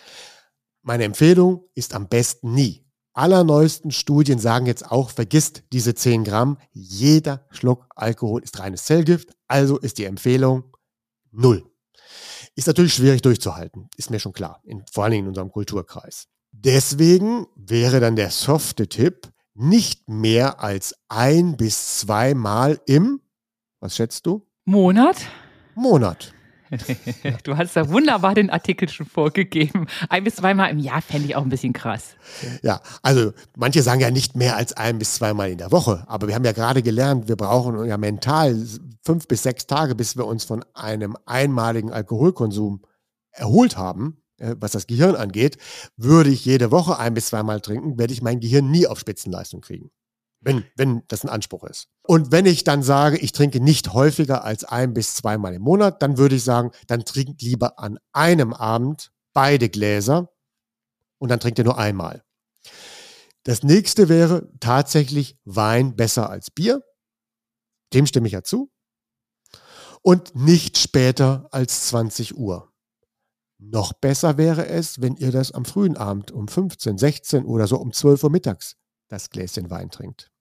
Meine 0.81 1.05
Empfehlung 1.05 1.65
ist 1.75 1.93
am 1.93 2.07
besten 2.07 2.53
nie 2.53 2.83
allerneuesten 3.13 3.91
Studien 3.91 4.39
sagen 4.39 4.65
jetzt 4.65 4.91
auch, 4.91 5.09
vergisst 5.09 5.63
diese 5.71 5.95
10 5.95 6.23
Gramm. 6.23 6.57
Jeder 6.71 7.45
Schluck 7.51 7.85
Alkohol 7.95 8.43
ist 8.43 8.59
reines 8.59 8.85
Zellgift, 8.85 9.29
also 9.47 9.77
ist 9.77 9.97
die 9.97 10.05
Empfehlung 10.05 10.75
null. 11.31 11.63
Ist 12.55 12.67
natürlich 12.67 12.93
schwierig 12.93 13.21
durchzuhalten, 13.21 13.89
ist 13.97 14.09
mir 14.09 14.19
schon 14.19 14.33
klar, 14.33 14.61
in, 14.63 14.83
vor 14.91 15.05
allem 15.05 15.19
in 15.19 15.27
unserem 15.27 15.51
Kulturkreis. 15.51 16.27
Deswegen 16.51 17.47
wäre 17.55 17.99
dann 17.99 18.15
der 18.15 18.29
softe 18.29 18.87
Tipp, 18.87 19.29
nicht 19.55 20.09
mehr 20.09 20.61
als 20.61 20.95
ein 21.09 21.57
bis 21.57 21.99
zweimal 21.99 22.79
im, 22.87 23.21
was 23.79 23.95
schätzt 23.95 24.25
du? 24.25 24.47
Monat? 24.65 25.17
Monat. 25.75 26.33
Du 27.43 27.57
hast 27.57 27.75
da 27.75 27.89
wunderbar 27.89 28.35
den 28.35 28.49
Artikel 28.49 28.89
schon 28.89 29.05
vorgegeben. 29.05 29.87
Ein 30.09 30.23
bis 30.23 30.35
zweimal 30.35 30.71
im 30.71 30.79
Jahr 30.79 31.01
fände 31.01 31.27
ich 31.27 31.35
auch 31.35 31.43
ein 31.43 31.49
bisschen 31.49 31.73
krass. 31.73 32.15
Ja, 32.61 32.81
also 33.01 33.33
manche 33.57 33.81
sagen 33.81 34.01
ja 34.01 34.11
nicht 34.11 34.35
mehr 34.35 34.55
als 34.55 34.73
ein 34.73 34.99
bis 34.99 35.15
zweimal 35.15 35.49
in 35.49 35.57
der 35.57 35.71
Woche. 35.71 36.03
Aber 36.07 36.27
wir 36.27 36.35
haben 36.35 36.45
ja 36.45 36.51
gerade 36.51 36.81
gelernt, 36.81 37.27
wir 37.27 37.35
brauchen 37.35 37.85
ja 37.85 37.97
mental 37.97 38.57
fünf 39.03 39.27
bis 39.27 39.43
sechs 39.43 39.67
Tage, 39.67 39.95
bis 39.95 40.17
wir 40.17 40.25
uns 40.25 40.43
von 40.45 40.63
einem 40.73 41.15
einmaligen 41.25 41.91
Alkoholkonsum 41.91 42.81
erholt 43.31 43.77
haben. 43.77 44.17
Äh, 44.37 44.55
was 44.59 44.71
das 44.71 44.87
Gehirn 44.87 45.15
angeht, 45.15 45.57
würde 45.97 46.29
ich 46.29 46.45
jede 46.45 46.71
Woche 46.71 46.97
ein 46.97 47.13
bis 47.13 47.27
zweimal 47.27 47.61
trinken, 47.61 47.97
werde 47.97 48.13
ich 48.13 48.21
mein 48.21 48.39
Gehirn 48.39 48.71
nie 48.71 48.87
auf 48.87 48.99
Spitzenleistung 48.99 49.61
kriegen 49.61 49.91
wenn, 50.43 50.65
wenn 50.75 51.03
das 51.07 51.23
ein 51.23 51.29
Anspruch 51.29 51.63
ist. 51.63 51.87
Und 52.03 52.31
wenn 52.31 52.45
ich 52.45 52.63
dann 52.63 52.83
sage, 52.83 53.17
ich 53.17 53.31
trinke 53.31 53.59
nicht 53.59 53.93
häufiger 53.93 54.43
als 54.43 54.63
ein 54.63 54.93
bis 54.93 55.15
zweimal 55.15 55.53
im 55.53 55.61
Monat, 55.61 56.01
dann 56.01 56.17
würde 56.17 56.35
ich 56.35 56.43
sagen, 56.43 56.71
dann 56.87 57.05
trinkt 57.05 57.41
lieber 57.41 57.79
an 57.79 57.97
einem 58.11 58.53
Abend 58.53 59.11
beide 59.33 59.69
Gläser 59.69 60.29
und 61.17 61.29
dann 61.29 61.39
trinkt 61.39 61.59
ihr 61.59 61.65
nur 61.65 61.77
einmal. 61.77 62.23
Das 63.43 63.63
nächste 63.63 64.09
wäre 64.09 64.49
tatsächlich 64.59 65.37
Wein 65.43 65.95
besser 65.95 66.29
als 66.29 66.51
Bier. 66.51 66.81
Dem 67.93 68.05
stimme 68.05 68.27
ich 68.27 68.33
ja 68.33 68.43
zu. 68.43 68.71
Und 70.01 70.35
nicht 70.35 70.77
später 70.77 71.47
als 71.51 71.87
20 71.87 72.37
Uhr. 72.37 72.73
Noch 73.57 73.93
besser 73.93 74.37
wäre 74.37 74.67
es, 74.67 75.01
wenn 75.01 75.15
ihr 75.15 75.31
das 75.31 75.53
am 75.53 75.63
frühen 75.63 75.95
Abend 75.95 76.31
um 76.31 76.49
15, 76.49 76.97
16 76.97 77.45
oder 77.45 77.67
so 77.67 77.77
um 77.77 77.93
12 77.93 78.23
Uhr 78.23 78.29
mittags 78.29 78.75
das 79.07 79.29
Gläschen 79.29 79.69
Wein 79.69 79.89
trinkt. 79.89 80.32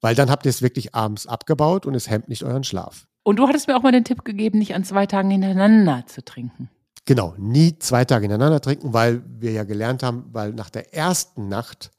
Weil 0.00 0.14
dann 0.14 0.30
habt 0.30 0.46
ihr 0.46 0.50
es 0.50 0.62
wirklich 0.62 0.94
abends 0.94 1.26
abgebaut 1.26 1.86
und 1.86 1.94
es 1.94 2.08
hemmt 2.08 2.28
nicht 2.28 2.44
euren 2.44 2.64
Schlaf. 2.64 3.06
Und 3.22 3.36
du 3.36 3.46
hattest 3.46 3.68
mir 3.68 3.76
auch 3.76 3.82
mal 3.82 3.92
den 3.92 4.04
Tipp 4.04 4.24
gegeben, 4.24 4.58
nicht 4.58 4.74
an 4.74 4.84
zwei 4.84 5.06
Tagen 5.06 5.30
hintereinander 5.30 6.04
zu 6.06 6.24
trinken. 6.24 6.70
Genau, 7.04 7.34
nie 7.38 7.78
zwei 7.78 8.04
Tage 8.04 8.22
hintereinander 8.22 8.60
trinken, 8.60 8.92
weil 8.92 9.22
wir 9.26 9.52
ja 9.52 9.64
gelernt 9.64 10.02
haben, 10.02 10.26
weil 10.32 10.52
nach 10.52 10.70
der 10.70 10.94
ersten 10.94 11.48
Nacht 11.48 11.90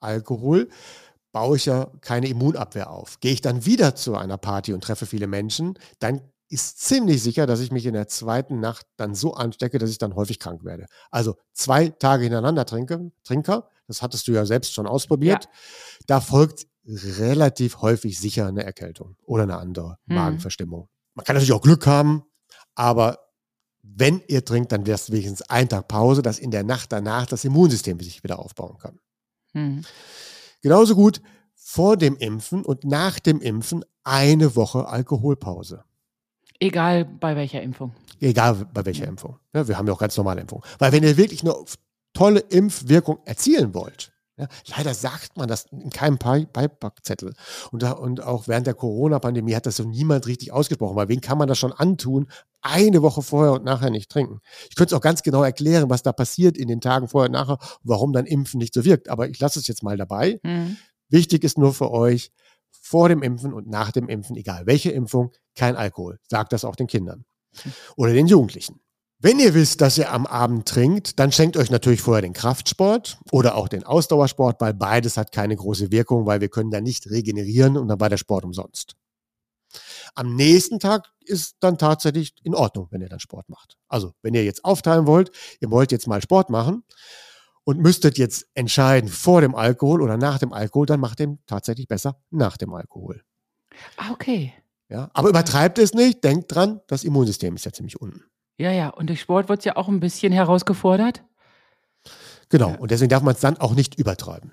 Alkohol 0.00 0.68
baue 1.32 1.56
ich 1.56 1.66
ja 1.66 1.90
keine 2.00 2.28
Immunabwehr 2.28 2.90
auf. 2.90 3.20
Gehe 3.20 3.32
ich 3.32 3.40
dann 3.40 3.64
wieder 3.64 3.94
zu 3.94 4.16
einer 4.16 4.38
Party 4.38 4.72
und 4.72 4.84
treffe 4.84 5.06
viele 5.06 5.26
Menschen, 5.26 5.78
dann 5.98 6.20
ist 6.48 6.80
ziemlich 6.80 7.22
sicher, 7.22 7.46
dass 7.46 7.60
ich 7.60 7.72
mich 7.72 7.86
in 7.86 7.94
der 7.94 8.08
zweiten 8.08 8.60
Nacht 8.60 8.86
dann 8.98 9.14
so 9.14 9.32
anstecke, 9.32 9.78
dass 9.78 9.88
ich 9.88 9.96
dann 9.96 10.14
häufig 10.14 10.38
krank 10.38 10.64
werde. 10.64 10.84
Also 11.10 11.36
zwei 11.54 11.88
Tage 11.88 12.24
hintereinander 12.24 12.66
trinke, 12.66 13.10
Trinker, 13.24 13.70
das 13.86 14.02
hattest 14.02 14.28
du 14.28 14.32
ja 14.32 14.44
selbst 14.44 14.74
schon 14.74 14.86
ausprobiert. 14.86 15.44
Ja. 15.44 15.50
Da 16.06 16.20
folgt 16.20 16.66
relativ 16.84 17.80
häufig 17.80 18.18
sicher 18.18 18.46
eine 18.46 18.64
Erkältung 18.64 19.16
oder 19.24 19.44
eine 19.44 19.58
andere 19.58 19.98
hm. 20.06 20.16
Magenverstimmung. 20.16 20.88
Man 21.14 21.24
kann 21.24 21.34
natürlich 21.34 21.52
auch 21.52 21.62
Glück 21.62 21.86
haben, 21.86 22.24
aber 22.74 23.18
wenn 23.82 24.22
ihr 24.28 24.44
trinkt, 24.44 24.72
dann 24.72 24.86
wäre 24.86 24.94
es 24.94 25.10
wenigstens 25.10 25.42
ein 25.42 25.68
Tag 25.68 25.88
Pause, 25.88 26.22
dass 26.22 26.38
in 26.38 26.50
der 26.50 26.62
Nacht 26.62 26.92
danach 26.92 27.26
das 27.26 27.44
Immunsystem 27.44 27.98
sich 28.00 28.22
wieder 28.22 28.38
aufbauen 28.38 28.78
kann. 28.78 28.98
Hm. 29.52 29.84
Genauso 30.62 30.94
gut 30.94 31.20
vor 31.54 31.96
dem 31.96 32.16
Impfen 32.16 32.64
und 32.64 32.84
nach 32.84 33.18
dem 33.18 33.40
Impfen 33.40 33.84
eine 34.04 34.56
Woche 34.56 34.86
Alkoholpause. 34.86 35.84
Egal 36.60 37.04
bei 37.04 37.34
welcher 37.34 37.62
Impfung. 37.62 37.92
Egal 38.20 38.66
bei 38.72 38.84
welcher 38.84 39.04
ja. 39.04 39.08
Impfung. 39.08 39.38
Ja, 39.52 39.66
wir 39.66 39.76
haben 39.76 39.86
ja 39.86 39.92
auch 39.92 39.98
ganz 39.98 40.16
normale 40.16 40.40
Impfungen. 40.40 40.64
Weil 40.78 40.92
wenn 40.92 41.02
ihr 41.02 41.16
wirklich 41.16 41.42
eine 41.42 41.54
tolle 42.12 42.40
Impfwirkung 42.40 43.18
erzielen 43.24 43.74
wollt, 43.74 44.11
ja, 44.42 44.76
leider 44.76 44.94
sagt 44.94 45.36
man 45.36 45.48
das 45.48 45.66
in 45.70 45.90
keinem 45.90 46.18
Beipackzettel. 46.18 47.34
Und, 47.70 47.82
da, 47.82 47.92
und 47.92 48.22
auch 48.22 48.48
während 48.48 48.66
der 48.66 48.74
Corona-Pandemie 48.74 49.54
hat 49.54 49.66
das 49.66 49.76
so 49.76 49.84
niemand 49.84 50.26
richtig 50.26 50.52
ausgesprochen, 50.52 50.96
weil 50.96 51.08
wen 51.08 51.20
kann 51.20 51.38
man 51.38 51.48
das 51.48 51.58
schon 51.58 51.72
antun, 51.72 52.28
eine 52.60 53.02
Woche 53.02 53.22
vorher 53.22 53.52
und 53.52 53.64
nachher 53.64 53.90
nicht 53.90 54.10
trinken? 54.10 54.40
Ich 54.70 54.76
könnte 54.76 54.94
es 54.94 54.98
auch 54.98 55.02
ganz 55.02 55.22
genau 55.22 55.42
erklären, 55.42 55.90
was 55.90 56.02
da 56.02 56.12
passiert 56.12 56.56
in 56.56 56.68
den 56.68 56.80
Tagen 56.80 57.08
vorher 57.08 57.28
und 57.28 57.32
nachher, 57.32 57.58
warum 57.82 58.12
dann 58.12 58.26
Impfen 58.26 58.58
nicht 58.58 58.74
so 58.74 58.84
wirkt. 58.84 59.08
Aber 59.08 59.28
ich 59.28 59.38
lasse 59.40 59.58
es 59.58 59.66
jetzt 59.66 59.82
mal 59.82 59.96
dabei. 59.96 60.40
Mhm. 60.42 60.76
Wichtig 61.08 61.44
ist 61.44 61.58
nur 61.58 61.74
für 61.74 61.90
euch, 61.90 62.32
vor 62.70 63.08
dem 63.08 63.22
Impfen 63.22 63.52
und 63.52 63.68
nach 63.68 63.92
dem 63.92 64.08
Impfen, 64.08 64.36
egal 64.36 64.66
welche 64.66 64.90
Impfung, 64.90 65.32
kein 65.54 65.76
Alkohol. 65.76 66.18
Sagt 66.28 66.52
das 66.52 66.64
auch 66.64 66.76
den 66.76 66.86
Kindern 66.86 67.24
oder 67.96 68.12
den 68.12 68.26
Jugendlichen. 68.26 68.80
Wenn 69.24 69.38
ihr 69.38 69.54
wisst, 69.54 69.80
dass 69.80 69.98
ihr 69.98 70.10
am 70.10 70.26
Abend 70.26 70.66
trinkt, 70.66 71.20
dann 71.20 71.30
schenkt 71.30 71.56
euch 71.56 71.70
natürlich 71.70 72.00
vorher 72.02 72.22
den 72.22 72.32
Kraftsport 72.32 73.18
oder 73.30 73.54
auch 73.54 73.68
den 73.68 73.84
Ausdauersport, 73.84 74.60
weil 74.60 74.74
beides 74.74 75.16
hat 75.16 75.30
keine 75.30 75.54
große 75.54 75.92
Wirkung, 75.92 76.26
weil 76.26 76.40
wir 76.40 76.48
können 76.48 76.72
da 76.72 76.80
nicht 76.80 77.08
regenerieren 77.08 77.76
und 77.76 77.86
dann 77.86 78.00
war 78.00 78.08
der 78.08 78.16
Sport 78.16 78.44
umsonst. 78.44 78.96
Am 80.16 80.34
nächsten 80.34 80.80
Tag 80.80 81.12
ist 81.20 81.54
dann 81.60 81.78
tatsächlich 81.78 82.34
in 82.42 82.56
Ordnung, 82.56 82.88
wenn 82.90 83.00
ihr 83.00 83.08
dann 83.08 83.20
Sport 83.20 83.48
macht. 83.48 83.78
Also, 83.86 84.12
wenn 84.22 84.34
ihr 84.34 84.42
jetzt 84.42 84.64
aufteilen 84.64 85.06
wollt, 85.06 85.30
ihr 85.60 85.70
wollt 85.70 85.92
jetzt 85.92 86.08
mal 86.08 86.20
Sport 86.20 86.50
machen 86.50 86.82
und 87.62 87.78
müsstet 87.78 88.18
jetzt 88.18 88.46
entscheiden 88.54 89.08
vor 89.08 89.40
dem 89.40 89.54
Alkohol 89.54 90.02
oder 90.02 90.16
nach 90.16 90.40
dem 90.40 90.52
Alkohol, 90.52 90.86
dann 90.86 90.98
macht 90.98 91.20
ihr 91.20 91.38
tatsächlich 91.46 91.86
besser 91.86 92.20
nach 92.30 92.56
dem 92.56 92.74
Alkohol. 92.74 93.22
Ah, 93.98 94.10
okay. 94.10 94.52
Ja, 94.88 95.10
aber 95.14 95.28
übertreibt 95.28 95.78
es 95.78 95.94
nicht, 95.94 96.24
denkt 96.24 96.52
dran, 96.52 96.80
das 96.88 97.04
Immunsystem 97.04 97.54
ist 97.54 97.64
ja 97.64 97.72
ziemlich 97.72 98.00
unten. 98.00 98.31
Ja, 98.56 98.70
ja. 98.70 98.88
Und 98.88 99.08
durch 99.08 99.20
Sport 99.20 99.48
wird 99.48 99.60
es 99.60 99.64
ja 99.64 99.76
auch 99.76 99.88
ein 99.88 100.00
bisschen 100.00 100.32
herausgefordert. 100.32 101.22
Genau. 102.48 102.70
Ja. 102.70 102.76
Und 102.76 102.90
deswegen 102.90 103.08
darf 103.08 103.22
man 103.22 103.34
es 103.34 103.40
dann 103.40 103.56
auch 103.56 103.74
nicht 103.74 103.98
übertreiben. 103.98 104.52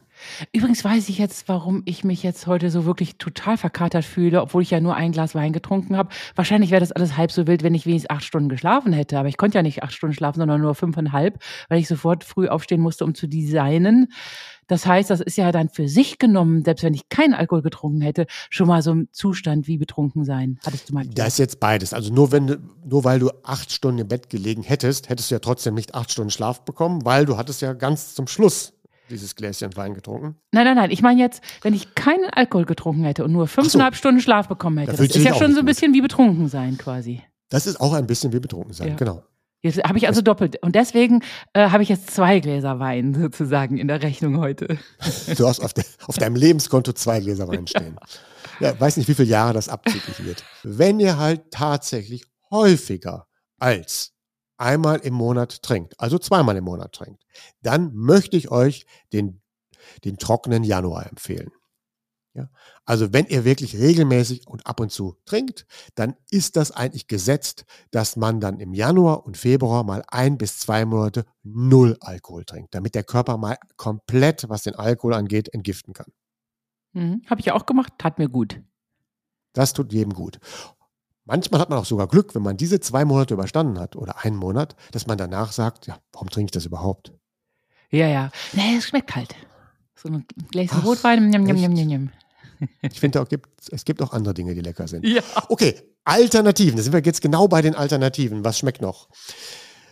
Übrigens 0.51 0.84
weiß 0.84 1.10
ich 1.10 1.17
jetzt, 1.17 1.47
warum 1.47 1.82
ich 1.86 2.03
mich 2.03 2.23
jetzt 2.23 2.47
heute 2.47 2.69
so 2.69 2.86
wirklich 2.86 3.17
total 3.17 3.58
verkatert 3.58 4.05
fühle, 4.05 4.41
obwohl 4.41 4.62
ich 4.62 4.71
ja 4.71 4.79
nur 4.79 4.95
ein 4.95 5.12
Glas 5.12 5.36
Wein 5.36 5.53
getrunken 5.53 5.97
habe. 5.97 6.10
Wahrscheinlich 6.36 6.71
wäre 6.71 6.79
das 6.79 6.91
alles 6.91 7.17
halb 7.17 7.32
so 7.32 7.47
wild, 7.47 7.63
wenn 7.63 7.75
ich 7.75 7.86
wenigstens 7.86 8.10
acht 8.10 8.23
Stunden 8.23 8.49
geschlafen 8.49 8.93
hätte. 8.93 9.19
Aber 9.19 9.27
ich 9.27 9.38
konnte 9.38 9.58
ja 9.58 9.63
nicht 9.63 9.84
acht 9.84 9.93
Stunden 9.93 10.15
schlafen, 10.15 10.39
sondern 10.39 10.62
nur 10.62 10.75
fünfeinhalb, 10.75 11.41
weil 11.67 11.79
ich 11.79 11.88
sofort 11.88 12.23
früh 12.23 12.47
aufstehen 12.47 12.82
musste, 12.82 13.05
um 13.05 13.15
zu 13.15 13.27
designen. 13.27 14.08
Das 14.69 14.86
heißt, 14.86 15.10
das 15.10 15.19
ist 15.19 15.36
ja 15.36 15.51
dann 15.51 15.69
für 15.69 15.88
sich 15.88 16.19
genommen, 16.19 16.63
selbst 16.63 16.84
wenn 16.84 16.93
ich 16.93 17.10
keinen 17.10 17.34
Alkohol 17.34 17.63
getrunken 17.63 18.01
hätte, 18.01 18.27
schon 18.51 18.67
mal 18.67 18.84
so 18.84 18.93
ein 18.93 19.10
Zustand 19.12 19.67
wie 19.67 19.79
betrunken 19.79 20.23
sein. 20.23 20.60
Hattest 20.63 20.89
du 20.89 20.93
mal 20.93 21.08
Das 21.08 21.29
ist 21.29 21.38
jetzt 21.39 21.60
beides. 21.60 21.91
Also 21.91 22.13
nur 22.13 22.32
wenn 22.32 22.69
nur 22.86 23.03
weil 23.03 23.17
du 23.17 23.32
acht 23.43 23.71
Stunden 23.71 24.01
im 24.01 24.08
Bett 24.08 24.29
gelegen 24.29 24.62
hättest, 24.62 25.10
hättest 25.10 25.32
du 25.32 25.36
ja 25.36 25.39
trotzdem 25.39 25.73
nicht 25.73 25.95
acht 25.95 26.12
Stunden 26.12 26.29
Schlaf 26.29 26.65
bekommen, 26.65 27.03
weil 27.03 27.25
du 27.25 27.36
hattest 27.36 27.63
ja 27.63 27.73
ganz 27.73 28.13
zum 28.13 28.27
Schluss 28.27 28.79
dieses 29.10 29.36
Gläschen 29.36 29.76
Wein 29.76 29.93
getrunken. 29.93 30.36
Nein, 30.52 30.65
nein, 30.65 30.76
nein. 30.76 30.91
Ich 30.91 31.02
meine 31.02 31.19
jetzt, 31.19 31.41
wenn 31.62 31.74
ich 31.74 31.95
keinen 31.95 32.30
Alkohol 32.32 32.65
getrunken 32.65 33.04
hätte 33.04 33.24
und 33.24 33.32
nur 33.32 33.48
fünfeinhalb 33.48 33.95
so. 33.95 34.00
Stunden 34.00 34.22
Schlaf 34.22 34.48
bekommen 34.48 34.78
hätte, 34.78 34.91
das 34.91 35.02
ist 35.02 35.15
ja 35.24 35.36
schon 35.36 35.54
so 35.54 35.60
ein 35.60 35.65
bisschen 35.65 35.93
wie 35.93 36.02
betrunken 36.02 36.48
sein 36.48 36.78
quasi. 36.78 37.22
Das 37.50 37.67
ist 37.67 37.82
auch 37.82 37.93
ein 37.93 38.08
bisschen 38.08 38.32
wie 38.32 38.39
betrunken 38.39 38.74
sein, 38.74 38.89
ja. 38.89 38.95
genau. 38.95 39.24
Jetzt 39.62 39.84
habe 39.84 39.98
ich 39.98 40.08
also 40.08 40.22
doppelt. 40.22 40.62
Und 40.63 40.76
deswegen 40.76 41.22
äh, 41.54 41.69
habe 41.69 41.84
ich 41.84 41.89
jetzt 41.89 42.12
zwei 42.12 42.39
Gläser 42.39 42.80
Wein 42.80 43.13
sozusagen 43.19 43.78
in 43.78 43.88
der 43.88 44.02
Rechnung 44.02 44.38
heute. 44.38 44.78
Du 45.36 45.48
hast 45.48 45.60
auf, 45.60 45.74
de, 45.74 45.84
auf 46.08 46.17
deinem 46.17 46.36
Lebenskonto 46.36 46.93
zwei 46.93 47.19
Gläser 47.19 47.48
Wein 47.48 47.67
stehen. 47.67 47.98
Ja. 48.60 48.69
ja, 48.69 48.80
weiß 48.80 48.98
nicht, 48.98 49.10
wie 49.10 49.15
viele 49.15 49.28
Jahre 49.28 49.54
das 49.54 49.67
abzüglich 49.67 50.24
wird. 50.24 50.45
Wenn 50.63 51.00
ihr 51.00 51.17
halt 51.17 51.52
tatsächlich 51.52 52.26
häufiger 52.52 53.28
als 53.58 54.13
einmal 54.60 55.00
im 55.00 55.13
Monat 55.13 55.62
trinkt, 55.63 56.00
also 56.00 56.17
zweimal 56.17 56.58
im 56.58 56.65
Monat 56.65 56.93
trinkt, 56.93 57.24
dann 57.62 57.93
möchte 57.93 58.38
ich 58.38 58.52
euch 58.52 58.86
den, 59.13 59.41
den 60.04 60.17
trockenen 60.17 60.63
Januar 60.63 61.08
empfehlen. 61.08 61.52
Ja? 62.34 62.50
Also 62.86 63.13
wenn 63.13 63.26
ihr 63.26 63.45
wirklich 63.45 63.78
regelmäßig 63.78 64.48
und 64.48 64.65
ab 64.67 64.80
und 64.80 64.91
zu 64.91 65.17
trinkt, 65.26 65.65
dann 65.95 66.15
ist 66.30 66.56
das 66.56 66.72
eigentlich 66.72 67.08
gesetzt, 67.08 67.65
dass 67.91 68.15
man 68.15 68.39
dann 68.39 68.60
im 68.60 68.74
Januar 68.74 69.26
und 69.26 69.38
Februar 69.38 69.84
mal 69.84 70.04
ein 70.08 70.38
bis 70.38 70.60
zwei 70.60 70.86
Monate 70.86 71.26
null 71.43 71.98
Alkohol 72.02 72.45
trinkt, 72.45 72.76
damit 72.76 72.95
der 72.95 73.04
Körper 73.04 73.38
mal 73.38 73.58
komplett, 73.78 74.50
was 74.50 74.63
den 74.63 74.76
Alkohol 74.76 75.13
angeht, 75.13 75.54
entgiften 75.54 75.93
kann. 75.93 76.12
Mhm. 76.93 77.22
Habe 77.28 77.41
ich 77.41 77.48
ja 77.48 77.54
auch 77.54 77.65
gemacht, 77.65 77.93
tat 77.98 78.18
mir 78.20 78.30
gut. 78.30 78.62
Das 79.53 79.74
tut 79.74 79.91
jedem 79.93 80.14
gut. 80.14 80.39
Manchmal 81.30 81.61
hat 81.61 81.69
man 81.69 81.77
auch 81.77 81.86
sogar 81.86 82.07
Glück, 82.07 82.34
wenn 82.34 82.41
man 82.41 82.57
diese 82.57 82.80
zwei 82.80 83.05
Monate 83.05 83.36
überstanden 83.36 83.80
hat 83.80 83.95
oder 83.95 84.25
einen 84.25 84.36
Monat, 84.36 84.75
dass 84.91 85.05
man 85.05 85.15
danach 85.15 85.51
sagt, 85.51 85.86
ja, 85.86 85.99
warum 86.11 86.27
trinke 86.32 86.47
ich 86.47 86.51
das 86.51 86.65
überhaupt? 86.65 87.13
Ja, 87.91 88.07
ja. 88.07 88.32
Nee, 88.53 88.77
es 88.77 88.86
schmeckt 88.86 89.11
kalt. 89.11 89.36
So 89.95 90.09
ein 90.09 90.25
Gläschen 90.49 90.80
Rotwein. 90.80 91.30
Njam, 91.30 91.43
njam, 91.43 91.55
njam, 91.55 91.88
njam. 91.88 92.11
Ich 92.82 92.99
finde, 92.99 93.23
es 93.71 93.86
gibt 93.86 94.01
auch 94.01 94.11
andere 94.11 94.34
Dinge, 94.34 94.55
die 94.55 94.61
lecker 94.61 94.88
sind. 94.88 95.05
Ja. 95.05 95.21
Okay, 95.49 95.80
Alternativen. 96.03 96.77
Da 96.77 96.84
sind 96.84 96.93
wir 96.93 97.01
jetzt 97.01 97.21
genau 97.21 97.47
bei 97.47 97.61
den 97.61 97.75
Alternativen. 97.75 98.43
Was 98.43 98.57
schmeckt 98.57 98.82
noch? 98.82 99.07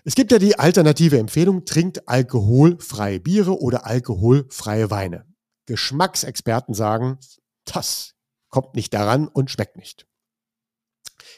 Es 0.04 0.16
gibt 0.16 0.32
ja 0.32 0.40
die 0.40 0.58
alternative 0.58 1.20
Empfehlung, 1.20 1.66
trinkt 1.66 2.10
alkoholfreie 2.10 3.20
Biere 3.20 3.62
oder 3.62 3.86
alkoholfreie 3.86 4.90
Weine. 4.90 5.26
Geschmacksexperten 5.68 6.74
sagen, 6.74 7.20
das 7.66 8.16
kommt 8.50 8.74
nicht 8.76 8.94
daran 8.94 9.28
und 9.28 9.52
schmeckt 9.52 9.78
nicht. 9.78 10.08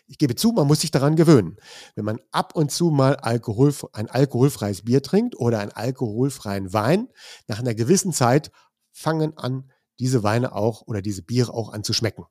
Ich 0.09 0.17
gebe 0.17 0.35
zu, 0.35 0.51
man 0.51 0.65
muss 0.65 0.81
sich 0.81 0.89
daran 0.89 1.15
gewöhnen. 1.15 1.57
Wenn 1.95 2.03
man 2.03 2.19
ab 2.31 2.55
und 2.55 2.71
zu 2.71 2.89
mal 2.89 3.15
Alkohol, 3.17 3.73
ein 3.93 4.09
alkoholfreies 4.09 4.83
Bier 4.83 5.03
trinkt 5.03 5.35
oder 5.35 5.59
einen 5.59 5.71
alkoholfreien 5.71 6.73
Wein, 6.73 7.09
nach 7.47 7.59
einer 7.59 7.75
gewissen 7.75 8.11
Zeit 8.11 8.51
fangen 8.91 9.37
an, 9.37 9.71
diese 9.99 10.23
Weine 10.23 10.55
auch 10.55 10.81
oder 10.87 11.03
diese 11.03 11.21
Biere 11.21 11.53
auch 11.53 11.71
an 11.71 11.83
zu 11.83 11.93
schmecken. 11.93 12.25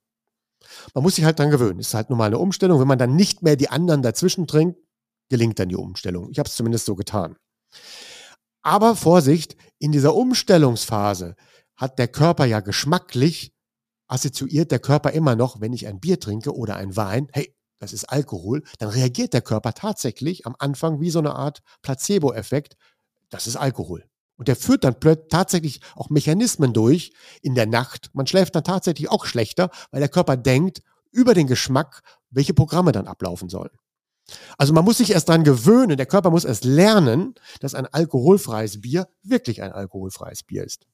Man 0.92 1.04
muss 1.04 1.14
sich 1.14 1.24
halt 1.24 1.38
daran 1.38 1.52
gewöhnen. 1.52 1.78
Ist 1.78 1.94
halt 1.94 2.10
nur 2.10 2.18
mal 2.18 2.26
eine 2.26 2.38
Umstellung. 2.38 2.80
Wenn 2.80 2.88
man 2.88 2.98
dann 2.98 3.14
nicht 3.14 3.42
mehr 3.42 3.54
die 3.54 3.68
anderen 3.68 4.02
dazwischen 4.02 4.48
trinkt, 4.48 4.80
gelingt 5.28 5.60
dann 5.60 5.68
die 5.68 5.76
Umstellung. 5.76 6.30
Ich 6.30 6.40
habe 6.40 6.48
es 6.48 6.56
zumindest 6.56 6.84
so 6.84 6.96
getan. 6.96 7.36
Aber 8.62 8.96
Vorsicht, 8.96 9.56
in 9.78 9.92
dieser 9.92 10.16
Umstellungsphase 10.16 11.36
hat 11.76 11.98
der 12.00 12.08
Körper 12.08 12.44
ja 12.44 12.58
geschmacklich 12.58 13.52
assoziiert 14.08 14.72
der 14.72 14.80
Körper 14.80 15.12
immer 15.12 15.36
noch, 15.36 15.60
wenn 15.60 15.72
ich 15.72 15.86
ein 15.86 16.00
Bier 16.00 16.18
trinke 16.18 16.56
oder 16.56 16.76
ein 16.76 16.96
Wein, 16.96 17.28
hey, 17.32 17.54
das 17.78 17.92
ist 17.92 18.04
Alkohol, 18.04 18.62
dann 18.78 18.88
reagiert 18.88 19.32
der 19.32 19.42
Körper 19.42 19.72
tatsächlich 19.72 20.46
am 20.46 20.54
Anfang 20.58 21.00
wie 21.00 21.10
so 21.10 21.18
eine 21.18 21.34
Art 21.34 21.60
Placebo-Effekt, 21.82 22.76
das 23.30 23.46
ist 23.46 23.56
Alkohol. 23.56 24.04
Und 24.36 24.46
der 24.48 24.56
führt 24.56 24.84
dann 24.84 24.96
tatsächlich 25.28 25.80
auch 25.96 26.10
Mechanismen 26.10 26.72
durch 26.72 27.12
in 27.42 27.54
der 27.56 27.66
Nacht. 27.66 28.10
Man 28.12 28.26
schläft 28.26 28.54
dann 28.54 28.62
tatsächlich 28.64 29.10
auch 29.10 29.26
schlechter, 29.26 29.68
weil 29.90 30.00
der 30.00 30.08
Körper 30.08 30.36
denkt 30.36 30.82
über 31.10 31.34
den 31.34 31.46
Geschmack, 31.48 32.02
welche 32.30 32.54
Programme 32.54 32.92
dann 32.92 33.08
ablaufen 33.08 33.48
sollen. 33.48 33.70
Also 34.58 34.72
man 34.74 34.84
muss 34.84 34.98
sich 34.98 35.10
erst 35.12 35.28
dran 35.28 35.42
gewöhnen, 35.42 35.96
der 35.96 36.06
Körper 36.06 36.30
muss 36.30 36.44
erst 36.44 36.64
lernen, 36.64 37.34
dass 37.60 37.74
ein 37.74 37.86
alkoholfreies 37.86 38.80
Bier 38.80 39.08
wirklich 39.22 39.62
ein 39.62 39.72
alkoholfreies 39.72 40.42
Bier 40.44 40.64
ist. 40.64 40.86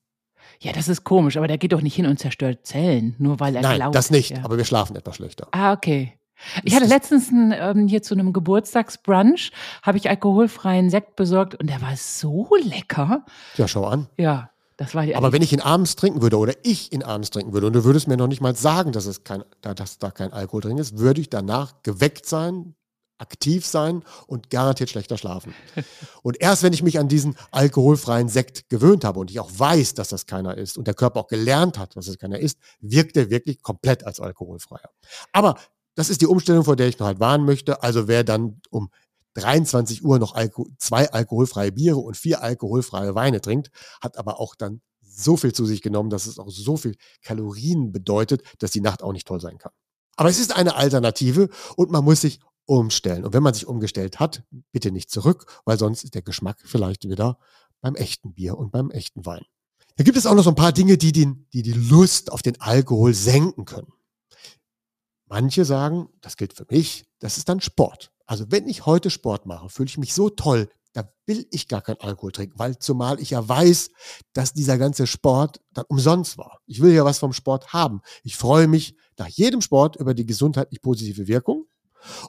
Ja, 0.60 0.72
das 0.72 0.88
ist 0.88 1.04
komisch, 1.04 1.36
aber 1.36 1.48
der 1.48 1.58
geht 1.58 1.72
doch 1.72 1.80
nicht 1.80 1.94
hin 1.96 2.06
und 2.06 2.18
zerstört 2.18 2.66
Zellen, 2.66 3.14
nur 3.18 3.40
weil 3.40 3.56
er 3.56 3.62
Nein, 3.62 3.76
glaubt. 3.76 3.94
das 3.94 4.10
nicht, 4.10 4.30
Ja. 4.30 4.44
aber 4.44 4.56
wir 4.56 4.64
schlafen 4.64 4.94
etwas 4.96 5.16
schlechter. 5.16 5.48
Ah, 5.52 5.72
okay. 5.72 6.18
Ich 6.62 6.74
hatte 6.74 6.86
letztens 6.86 7.30
ein, 7.30 7.52
ähm, 7.56 7.86
hier 7.88 8.02
zu 8.02 8.14
einem 8.14 8.32
Geburtstagsbrunch, 8.32 9.52
habe 9.82 9.98
ich 9.98 10.08
alkoholfreien 10.08 10.90
Sekt 10.90 11.16
besorgt 11.16 11.54
und 11.54 11.68
der 11.68 11.80
war 11.80 11.96
so 11.96 12.48
lecker. 12.62 13.24
Ja, 13.56 13.68
schau 13.68 13.84
an. 13.86 14.08
Ja, 14.16 14.50
das 14.76 14.94
war 14.94 15.04
Aber 15.14 15.32
wenn 15.32 15.42
ich 15.42 15.52
ihn 15.52 15.60
abends 15.60 15.96
trinken 15.96 16.20
würde 16.22 16.36
oder 16.38 16.54
ich 16.64 16.92
ihn 16.92 17.02
abends 17.02 17.30
trinken 17.30 17.52
würde 17.52 17.66
und 17.68 17.72
du 17.74 17.84
würdest 17.84 18.08
mir 18.08 18.16
noch 18.16 18.26
nicht 18.26 18.40
mal 18.40 18.56
sagen, 18.56 18.92
dass, 18.92 19.06
es 19.06 19.22
kein, 19.24 19.44
da- 19.60 19.74
dass 19.74 19.98
da 19.98 20.10
kein 20.10 20.32
Alkohol 20.32 20.62
drin 20.62 20.78
ist, 20.78 20.98
würde 20.98 21.20
ich 21.20 21.30
danach 21.30 21.82
geweckt 21.82 22.26
sein, 22.26 22.74
aktiv 23.18 23.64
sein 23.64 24.02
und 24.26 24.50
garantiert 24.50 24.90
schlechter 24.90 25.16
schlafen. 25.16 25.54
Und 26.24 26.40
erst 26.40 26.62
wenn 26.64 26.72
ich 26.72 26.82
mich 26.82 26.98
an 26.98 27.06
diesen 27.06 27.36
alkoholfreien 27.52 28.28
Sekt 28.28 28.68
gewöhnt 28.68 29.04
habe 29.04 29.20
und 29.20 29.30
ich 29.30 29.38
auch 29.38 29.50
weiß, 29.56 29.94
dass 29.94 30.08
das 30.08 30.26
keiner 30.26 30.56
ist 30.58 30.76
und 30.76 30.86
der 30.88 30.94
Körper 30.94 31.20
auch 31.20 31.28
gelernt 31.28 31.78
hat, 31.78 31.94
dass 31.96 32.08
es 32.08 32.18
keiner 32.18 32.38
ist, 32.40 32.58
wirkt 32.80 33.16
er 33.16 33.30
wirklich 33.30 33.62
komplett 33.62 34.04
als 34.04 34.18
alkoholfreier. 34.20 34.90
Aber 35.32 35.56
das 35.94 36.10
ist 36.10 36.20
die 36.20 36.26
Umstellung, 36.26 36.64
vor 36.64 36.76
der 36.76 36.88
ich 36.88 36.98
noch 36.98 37.06
halt 37.06 37.20
warnen 37.20 37.44
möchte. 37.44 37.82
Also 37.82 38.08
wer 38.08 38.24
dann 38.24 38.60
um 38.70 38.90
23 39.34 40.04
Uhr 40.04 40.18
noch 40.18 40.34
Alko 40.34 40.68
zwei 40.78 41.10
alkoholfreie 41.10 41.72
Biere 41.72 41.98
und 41.98 42.16
vier 42.16 42.42
alkoholfreie 42.42 43.14
Weine 43.14 43.40
trinkt, 43.40 43.70
hat 44.00 44.16
aber 44.16 44.40
auch 44.40 44.54
dann 44.54 44.80
so 45.00 45.36
viel 45.36 45.52
zu 45.52 45.66
sich 45.66 45.82
genommen, 45.82 46.10
dass 46.10 46.26
es 46.26 46.38
auch 46.38 46.50
so 46.50 46.76
viel 46.76 46.96
Kalorien 47.22 47.92
bedeutet, 47.92 48.42
dass 48.58 48.70
die 48.70 48.80
Nacht 48.80 49.02
auch 49.02 49.12
nicht 49.12 49.26
toll 49.26 49.40
sein 49.40 49.58
kann. 49.58 49.72
Aber 50.16 50.28
es 50.28 50.38
ist 50.38 50.54
eine 50.54 50.76
Alternative 50.76 51.48
und 51.76 51.90
man 51.90 52.04
muss 52.04 52.20
sich 52.20 52.40
umstellen. 52.66 53.24
Und 53.24 53.34
wenn 53.34 53.42
man 53.42 53.54
sich 53.54 53.66
umgestellt 53.66 54.20
hat, 54.20 54.44
bitte 54.72 54.90
nicht 54.90 55.10
zurück, 55.10 55.46
weil 55.64 55.78
sonst 55.78 56.04
ist 56.04 56.14
der 56.14 56.22
Geschmack 56.22 56.58
vielleicht 56.64 57.08
wieder 57.08 57.38
beim 57.80 57.94
echten 57.94 58.34
Bier 58.34 58.56
und 58.56 58.72
beim 58.72 58.90
echten 58.90 59.26
Wein. 59.26 59.44
Da 59.96 60.04
gibt 60.04 60.16
es 60.16 60.26
auch 60.26 60.34
noch 60.34 60.42
so 60.42 60.50
ein 60.50 60.56
paar 60.56 60.72
Dinge, 60.72 60.96
die, 60.96 61.12
den, 61.12 61.46
die 61.52 61.62
die 61.62 61.72
Lust 61.72 62.32
auf 62.32 62.42
den 62.42 62.60
Alkohol 62.60 63.14
senken 63.14 63.64
können. 63.64 63.92
Manche 65.26 65.64
sagen, 65.64 66.08
das 66.20 66.36
gilt 66.36 66.52
für 66.52 66.66
mich, 66.68 67.06
das 67.18 67.38
ist 67.38 67.48
dann 67.48 67.60
Sport. 67.60 68.12
Also 68.26 68.46
wenn 68.50 68.68
ich 68.68 68.86
heute 68.86 69.10
Sport 69.10 69.46
mache, 69.46 69.68
fühle 69.68 69.88
ich 69.88 69.98
mich 69.98 70.14
so 70.14 70.30
toll, 70.30 70.68
da 70.92 71.12
will 71.26 71.46
ich 71.50 71.68
gar 71.68 71.82
keinen 71.82 72.00
Alkohol 72.00 72.32
trinken, 72.32 72.58
weil 72.58 72.78
zumal 72.78 73.20
ich 73.20 73.30
ja 73.30 73.46
weiß, 73.46 73.90
dass 74.32 74.52
dieser 74.52 74.78
ganze 74.78 75.06
Sport 75.06 75.60
dann 75.72 75.84
umsonst 75.88 76.38
war. 76.38 76.60
Ich 76.66 76.80
will 76.80 76.92
ja 76.92 77.04
was 77.04 77.18
vom 77.18 77.32
Sport 77.32 77.72
haben. 77.72 78.00
Ich 78.22 78.36
freue 78.36 78.68
mich 78.68 78.96
nach 79.18 79.26
jedem 79.26 79.60
Sport 79.60 79.96
über 79.96 80.14
die 80.14 80.24
gesundheitlich 80.24 80.80
positive 80.80 81.26
Wirkung 81.26 81.66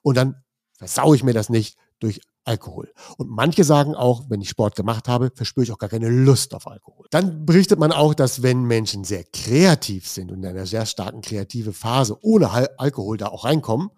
und 0.02 0.18
dann 0.18 0.44
versaue 0.78 1.16
ich 1.16 1.24
mir 1.24 1.34
das 1.34 1.50
nicht 1.50 1.78
durch 2.00 2.22
Alkohol. 2.46 2.94
Und 3.18 3.30
manche 3.30 3.64
sagen 3.64 3.96
auch, 3.96 4.30
wenn 4.30 4.40
ich 4.40 4.50
Sport 4.50 4.76
gemacht 4.76 5.08
habe, 5.08 5.32
verspüre 5.34 5.64
ich 5.64 5.72
auch 5.72 5.78
gar 5.78 5.90
keine 5.90 6.10
Lust 6.10 6.54
auf 6.54 6.68
Alkohol. 6.68 7.08
Dann 7.10 7.46
berichtet 7.46 7.80
man 7.80 7.92
auch, 7.92 8.14
dass 8.14 8.44
wenn 8.44 8.64
Menschen 8.64 9.04
sehr 9.04 9.24
kreativ 9.24 10.08
sind 10.08 10.32
und 10.32 10.44
in 10.44 10.46
einer 10.46 10.66
sehr 10.66 10.86
starken 10.86 11.22
kreative 11.22 11.74
Phase 11.74 12.18
ohne 12.22 12.52
Al 12.52 12.70
Alkohol 12.78 13.18
da 13.18 13.28
auch 13.28 13.46
reinkommen, 13.46 13.90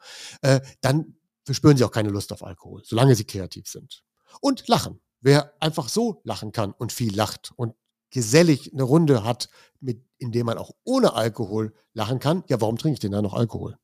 äh, 0.41 0.61
dann 0.81 1.15
verspüren 1.43 1.77
sie 1.77 1.83
auch 1.83 1.91
keine 1.91 2.09
Lust 2.09 2.31
auf 2.33 2.43
Alkohol, 2.43 2.81
solange 2.83 3.15
sie 3.15 3.25
kreativ 3.25 3.67
sind. 3.67 4.03
Und 4.41 4.67
lachen. 4.67 4.99
Wer 5.21 5.53
einfach 5.59 5.89
so 5.89 6.21
lachen 6.23 6.51
kann 6.51 6.71
und 6.71 6.93
viel 6.93 7.15
lacht 7.15 7.51
und 7.55 7.73
gesellig 8.11 8.71
eine 8.73 8.83
Runde 8.83 9.23
hat, 9.23 9.49
mit, 9.79 10.03
in 10.17 10.31
dem 10.31 10.45
man 10.45 10.57
auch 10.57 10.71
ohne 10.83 11.13
Alkohol 11.13 11.73
lachen 11.93 12.19
kann, 12.19 12.43
ja, 12.47 12.61
warum 12.61 12.77
trinke 12.77 12.93
ich 12.93 12.99
denn 12.99 13.11
da 13.11 13.21
noch 13.21 13.33
Alkohol? 13.33 13.77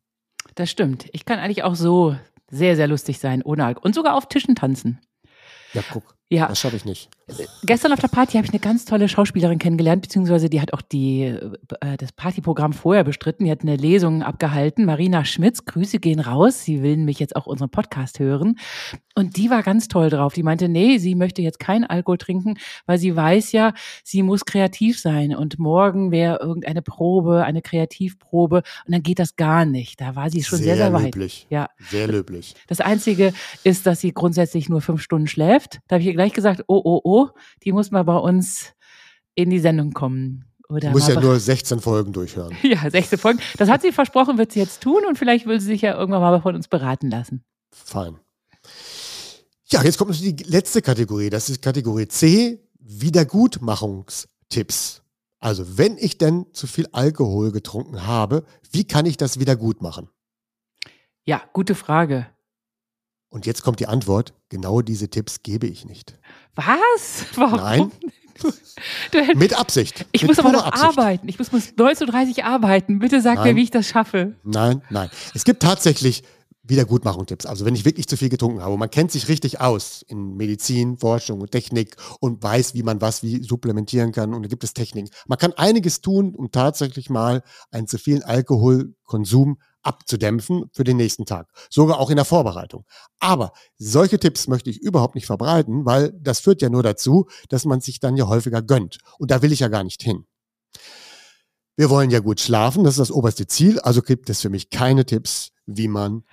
Das 0.56 0.70
stimmt. 0.70 1.08
Ich 1.12 1.26
kann 1.26 1.40
eigentlich 1.40 1.64
auch 1.64 1.76
so 1.76 2.16
sehr, 2.54 2.76
sehr 2.76 2.88
lustig 2.88 3.20
sein, 3.20 3.42
ohne 3.42 3.66
Alkohol. 3.66 3.88
Und 3.88 3.96
sogar 3.96 4.16
auf 4.16 4.28
Tischen 4.28 4.56
tanzen. 4.56 5.00
Ja, 5.74 5.82
guck, 5.92 6.16
Ja, 6.30 6.48
das 6.48 6.60
schaffe 6.60 6.76
ich 6.76 6.86
nicht. 6.86 7.10
gestern 7.64 7.92
auf 7.94 8.00
der 8.00 8.08
Party 8.08 8.38
habe 8.38 8.46
ich 8.46 8.52
eine 8.52 8.60
ganz 8.60 8.86
tolle 8.86 9.08
Schauspielerin 9.08 9.60
kennengelernt, 9.60 10.02
beziehungsweise 10.02 10.50
die 10.50 10.62
hat 10.62 10.74
auch 10.74 10.82
die, 10.82 11.26
äh, 11.80 11.98
das 11.98 12.12
Partyprogramm 12.12 12.74
vorher 12.74 13.04
bestritten. 13.04 13.46
Die 13.46 13.52
hat 13.52 13.62
eine 13.62 13.76
Lesung 13.76 14.24
abgehalten. 14.24 14.86
Marina 14.86 15.26
Schmitz, 15.26 15.66
Grüße 15.66 16.00
gehen 16.00 16.20
raus. 16.20 16.64
Sie 16.64 16.82
will 16.82 16.98
mich 16.98 17.20
jetzt 17.20 17.36
auch 17.36 17.46
unseren 17.46 17.70
Podcast 17.70 18.20
hören. 18.20 18.58
Und 19.16 19.38
die 19.38 19.52
war 19.52 19.62
ganz 19.62 19.88
toll 19.88 20.10
drauf. 20.10 20.34
Die 20.34 20.42
meinte, 20.42 20.70
nee, 20.70 20.98
sie 20.98 21.14
möchte 21.14 21.44
jetzt 21.44 21.60
keinen 21.60 21.84
Alkohol 21.84 22.18
trinken, 22.18 22.56
weil 22.88 22.98
sie 22.98 23.16
weiß 23.16 23.52
ja, 23.52 23.74
sie 24.04 24.24
muss 24.24 24.44
kreativ 24.46 25.00
sein. 25.00 25.36
Und 25.36 25.60
morgen 25.60 26.12
wäre 26.12 26.40
irgendeine 26.42 26.82
Probe, 26.82 27.44
eine 27.44 27.62
Kreativprobe. 27.62 28.64
Und 28.86 28.92
dann 28.92 29.04
geht 29.04 29.20
das 29.20 29.36
gar 29.36 29.66
nicht. 29.66 30.02
Da 30.02 30.16
war 30.16 30.32
sie 30.32 30.44
schon 30.44 30.58
sehr, 30.58 30.78
sehr, 30.78 30.92
weit. 30.94 31.04
löblich. 31.04 31.46
Ja. 31.52 31.70
Sehr 31.92 32.08
löblich. 32.08 32.56
Das 32.68 32.82
Einzige 32.82 33.34
ist, 33.64 33.86
dass 33.86 34.02
sie 34.02 34.14
grundsätzlich 34.14 34.68
nur 34.68 34.82
fünf 34.82 35.02
Stunden 35.02 35.28
schläft. 35.28 35.80
Da 35.88 35.96
habe 35.96 36.02
ich 36.02 36.08
ihr 36.08 36.16
gleich 36.24 36.34
gesagt, 36.34 36.64
oh, 36.68 36.82
oh, 36.84 37.02
oh, 37.04 37.30
die 37.64 37.72
muss 37.74 37.92
mal 37.92 38.04
bei 38.04 38.18
uns 38.18 38.74
in 39.36 39.50
die 39.50 39.60
Sendung 39.60 39.92
kommen. 39.92 40.46
Oder 40.70 40.88
Du 40.88 40.94
musst 40.94 41.10
mal 41.10 41.16
ja 41.16 41.22
nur 41.22 41.38
16 41.40 41.82
Folgen 41.82 42.14
durchhören. 42.14 42.56
ja, 42.64 42.90
sechste 42.90 43.18
Folge. 43.18 43.42
Das 43.58 43.68
hat 43.70 43.82
sie 43.82 43.92
versprochen, 43.92 44.38
wird 44.38 44.54
sie 44.54 44.60
jetzt 44.60 44.82
tun 44.82 45.04
und 45.08 45.18
vielleicht 45.18 45.46
will 45.46 45.60
sie 45.60 45.68
sich 45.68 45.82
ja 45.82 45.98
irgendwann 45.98 46.22
mal 46.22 46.42
von 46.42 46.56
uns 46.56 46.70
beraten 46.70 47.10
lassen. 47.10 47.44
Fein. 47.72 48.20
Ja, 49.66 49.84
jetzt 49.84 49.98
kommt 49.98 50.18
die 50.20 50.36
letzte 50.44 50.82
Kategorie. 50.82 51.30
Das 51.30 51.50
ist 51.50 51.62
Kategorie 51.62 52.08
C, 52.08 52.64
Wiedergutmachungstipps. 52.80 55.02
Also, 55.40 55.78
wenn 55.78 55.98
ich 55.98 56.18
denn 56.18 56.46
zu 56.54 56.68
viel 56.68 56.88
Alkohol 56.94 57.52
getrunken 57.52 58.08
habe, 58.08 58.46
wie 58.72 58.86
kann 58.86 59.06
ich 59.06 59.18
das 59.18 59.40
wieder 59.40 59.58
gut 59.58 59.82
machen? 59.82 60.10
Ja, 61.26 61.42
gute 61.52 61.76
Frage. 61.76 62.28
Und 63.34 63.48
jetzt 63.48 63.64
kommt 63.64 63.80
die 63.80 63.88
Antwort, 63.88 64.36
genau 64.50 64.82
diese 64.82 65.10
Tipps 65.10 65.42
gebe 65.42 65.66
ich 65.66 65.86
nicht. 65.86 66.20
Was? 66.54 67.26
Warum? 67.36 67.58
Nein. 67.58 67.92
Du, 68.40 68.52
du 69.12 69.36
Mit 69.38 69.58
Absicht. 69.58 70.06
ich 70.12 70.22
mit 70.22 70.30
muss 70.30 70.38
aber 70.40 70.52
noch 70.52 70.66
Absicht. 70.68 70.86
arbeiten. 70.86 71.28
Ich 71.28 71.40
muss 71.40 71.50
bis 71.50 71.70
19.30 71.70 72.38
Uhr 72.38 72.46
arbeiten. 72.46 73.00
Bitte 73.00 73.22
sag 73.22 73.40
mir, 73.40 73.46
Nein. 73.46 73.56
wie 73.56 73.64
ich 73.64 73.72
das 73.72 73.88
schaffe. 73.88 74.36
Nein, 74.44 74.84
nein. 74.92 75.10
Es 75.34 75.46
gibt 75.46 75.64
tatsächlich 75.64 76.22
Wiedergutmachungstipps. 76.62 77.48
Also 77.48 77.66
wenn 77.66 77.74
ich 77.74 77.86
wirklich 77.86 78.08
zu 78.08 78.18
viel 78.18 78.30
getrunken 78.30 78.62
habe, 78.62 78.74
und 78.74 78.80
man 78.80 78.92
kennt 78.92 79.12
sich 79.12 79.28
richtig 79.30 79.60
aus 79.62 80.04
in 80.08 80.36
Medizin, 80.38 80.98
Forschung 81.00 81.42
und 81.42 81.50
Technik 81.52 81.96
und 82.20 82.42
weiß, 82.44 82.76
wie 82.76 82.84
man 82.84 83.02
was 83.02 83.24
wie 83.24 83.42
supplementieren 83.44 84.12
kann 84.12 84.34
und 84.36 84.44
da 84.44 84.48
gibt 84.48 84.64
es 84.64 84.74
Techniken. 84.76 85.10
Man 85.28 85.40
kann 85.40 85.54
einiges 85.54 86.02
tun, 86.02 86.36
um 86.36 86.52
tatsächlich 86.52 87.10
mal 87.10 87.42
einen 87.72 87.88
zu 87.88 87.98
vielen 87.98 88.22
Alkoholkonsum 88.22 89.58
abzudämpfen 89.84 90.66
für 90.74 90.84
den 90.84 90.98
nächsten 90.98 91.26
Tag. 91.26 91.48
Sogar 91.70 92.00
auch 92.00 92.10
in 92.10 92.16
der 92.16 92.26
Vorbereitung. 92.26 92.86
Aber 93.20 93.54
solche 93.78 94.20
Tipps 94.20 94.48
möchte 94.48 94.70
ich 94.70 94.82
überhaupt 94.82 95.16
nicht 95.16 95.26
verbreiten, 95.28 95.86
weil 95.86 96.12
das 96.20 96.40
führt 96.40 96.62
ja 96.62 96.70
nur 96.70 96.84
dazu, 96.84 97.28
dass 97.50 97.66
man 97.66 97.82
sich 97.82 98.00
dann 98.00 98.18
ja 98.18 98.28
häufiger 98.28 98.62
gönnt. 98.62 98.98
Und 99.20 99.32
da 99.32 99.42
will 99.42 99.52
ich 99.52 99.60
ja 99.60 99.68
gar 99.68 99.84
nicht 99.84 100.02
hin. 100.02 100.26
Wir 101.76 101.90
wollen 101.90 102.12
ja 102.12 102.20
gut 102.20 102.40
schlafen, 102.40 102.84
das 102.84 102.94
ist 102.96 103.00
das 103.00 103.12
oberste 103.12 103.48
Ziel. 103.48 103.80
Also 103.80 104.02
gibt 104.02 104.30
es 104.30 104.42
für 104.42 104.50
mich 104.50 104.70
keine 104.70 105.06
Tipps, 105.06 105.50
wie 105.66 105.88
man 105.88 106.24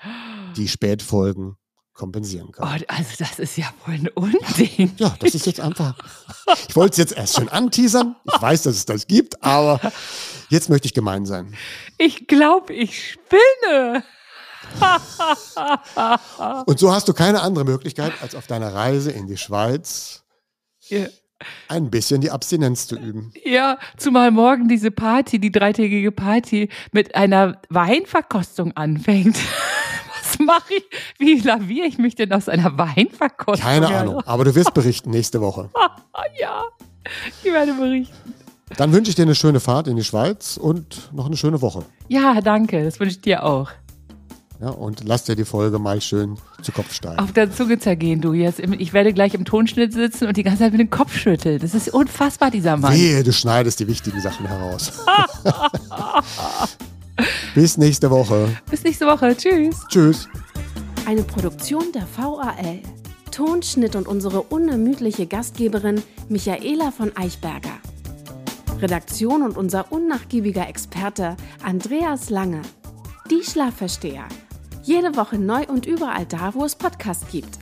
die 0.57 0.69
Spätfolgen 0.69 1.57
kompensieren 1.93 2.49
Oh, 2.49 2.53
kann. 2.53 2.83
also 2.89 3.11
das 3.19 3.39
ist 3.39 3.57
ja 3.59 3.67
wohl 3.85 3.95
ein 3.95 4.09
Unding. 4.09 4.93
Ja, 4.97 5.15
das 5.19 5.35
ist 5.35 5.45
jetzt 5.47 5.61
einfach. 5.61 5.97
Ich 6.69 6.75
wollte 6.77 6.93
es 6.93 6.97
jetzt 6.99 7.13
erst 7.13 7.37
schön 7.37 7.49
anteasern. 7.49 8.17
Ich 8.25 8.41
weiß, 8.41 8.63
dass 8.63 8.77
es 8.77 8.87
das 8.87 9.07
gibt, 9.07 9.43
aber 9.43 9.81
jetzt 10.51 10.69
möchte 10.69 10.87
ich 10.87 10.95
gemein 10.95 11.25
sein. 11.27 11.55
Ich 11.99 12.27
glaube, 12.27 12.73
ich 12.75 13.13
spinne. 13.13 14.05
Und 16.67 16.79
so 16.79 16.93
hast 16.93 17.09
du 17.09 17.13
keine 17.13 17.41
andere 17.43 17.65
Möglichkeit, 17.65 18.13
als 18.23 18.35
auf 18.35 18.47
deiner 18.47 18.73
Reise 18.75 19.11
in 19.11 19.27
die 19.27 19.37
Schweiz 19.37 20.23
Ja. 20.89 21.07
ein 21.69 21.91
bisschen 21.91 22.21
die 22.21 22.31
Abstinenz 22.31 22.87
zu 22.87 22.97
üben. 22.97 23.33
Ja, 23.45 23.79
zumal 23.97 24.31
morgen 24.31 24.69
diese 24.69 24.91
Party, 24.91 25.39
die 25.39 25.51
dreitägige 25.51 26.13
Party, 26.13 26.69
mit 26.93 27.15
einer 27.15 27.61
Weinverkostung 27.71 28.73
anfängt. 28.77 29.37
Was 30.23 30.39
mache 30.39 30.75
ich? 30.75 30.85
Wie 31.19 31.41
laviere 31.41 31.87
ich 31.87 31.99
mich 31.99 32.15
denn 32.15 32.33
aus 32.33 32.49
einer 32.49 32.77
Weinverkostung? 32.79 33.67
Keine 33.67 33.89
Ahnung, 33.89 34.21
aber 34.27 34.45
du 34.45 34.55
wirst 34.55 34.75
berichten 34.75 35.11
nächste 35.11 35.41
Woche. 35.41 35.71
Ja, 36.39 36.65
ich 37.43 37.51
werde 37.53 37.73
berichten. 37.73 38.35
Dann 38.77 38.93
wünsche 38.93 39.11
ich 39.11 39.15
dir 39.17 39.23
eine 39.23 39.35
schöne 39.35 39.61
Fahrt 39.61 39.89
in 39.89 39.97
die 39.97 40.05
Schweiz 40.05 40.57
und 40.57 41.11
noch 41.13 41.27
eine 41.27 41.37
schöne 41.37 41.61
Woche. 41.61 41.83
Ja, 42.09 42.41
danke. 42.41 42.85
Das 42.85 42.99
wünsche 43.01 43.17
ich 43.17 43.21
dir 43.21 43.45
auch. 43.45 43.71
Ja, 44.61 44.69
und 44.69 45.03
lass 45.05 45.25
dir 45.25 45.37
die 45.37 45.47
Folge 45.47 45.79
mal 45.79 46.01
schön 46.03 46.37
zu 46.61 46.71
Kopf 46.73 46.93
steigen. 46.93 47.19
Auf 47.19 47.33
der 47.33 47.51
Zunge 47.51 47.79
zergehen, 47.79 48.21
du 48.21 48.35
jetzt. 48.35 48.61
im- 48.61 48.75
Ich 48.75 48.93
werde 48.93 49.13
gleich 49.15 49.33
im 49.35 49.47
Tonschnitt 49.47 49.95
sitzen 49.95 50.27
und 50.29 50.37
die 50.37 50.43
ganze 50.43 50.61
Zeit 50.65 50.73
mit 50.73 50.81
dem 50.81 50.91
Kopf 50.91 51.17
schütteln. 51.17 51.59
Das 51.61 51.75
ist 51.75 51.89
unfassbar, 51.95 52.51
dieser 52.51 52.77
Mann. 52.77 52.93
Wehe, 52.95 53.23
du 53.25 53.33
schneidest 53.33 53.81
die 53.81 53.87
wichtigen 53.89 54.21
Sachen 54.21 54.47
heraus. 54.47 54.93
Bis 57.55 57.77
nächste 57.77 58.11
Woche. 58.11 58.49
Bis 58.71 58.85
nächste 58.85 59.07
Woche. 59.07 59.37
Tschüss. 59.37 59.77
Tschüss. 59.89 60.29
Eine 61.07 61.23
Produktion 61.23 61.85
der 61.95 62.07
VAL. 62.17 62.81
Tonschnitt 63.31 63.97
und 63.97 64.07
unsere 64.09 64.43
unermüdliche 64.43 65.27
Gastgeberin 65.27 66.03
Michaela 66.29 66.91
von 66.91 67.17
Eichberger. 67.17 67.79
Redaktion 68.83 69.43
und 69.43 69.59
unser 69.59 69.93
unnachgiebiger 69.93 70.67
Experte 70.67 71.37
Andreas 71.63 72.31
Lange. 72.31 72.63
Die 73.31 73.45
Schlafversteher. 73.45 74.25
Jede 74.83 75.17
Woche 75.17 75.39
neu 75.39 75.67
und 75.67 75.85
überall 75.85 76.25
da, 76.25 76.55
wo 76.55 76.65
es 76.65 76.77
Podcasts 76.77 77.31
gibt. 77.31 77.59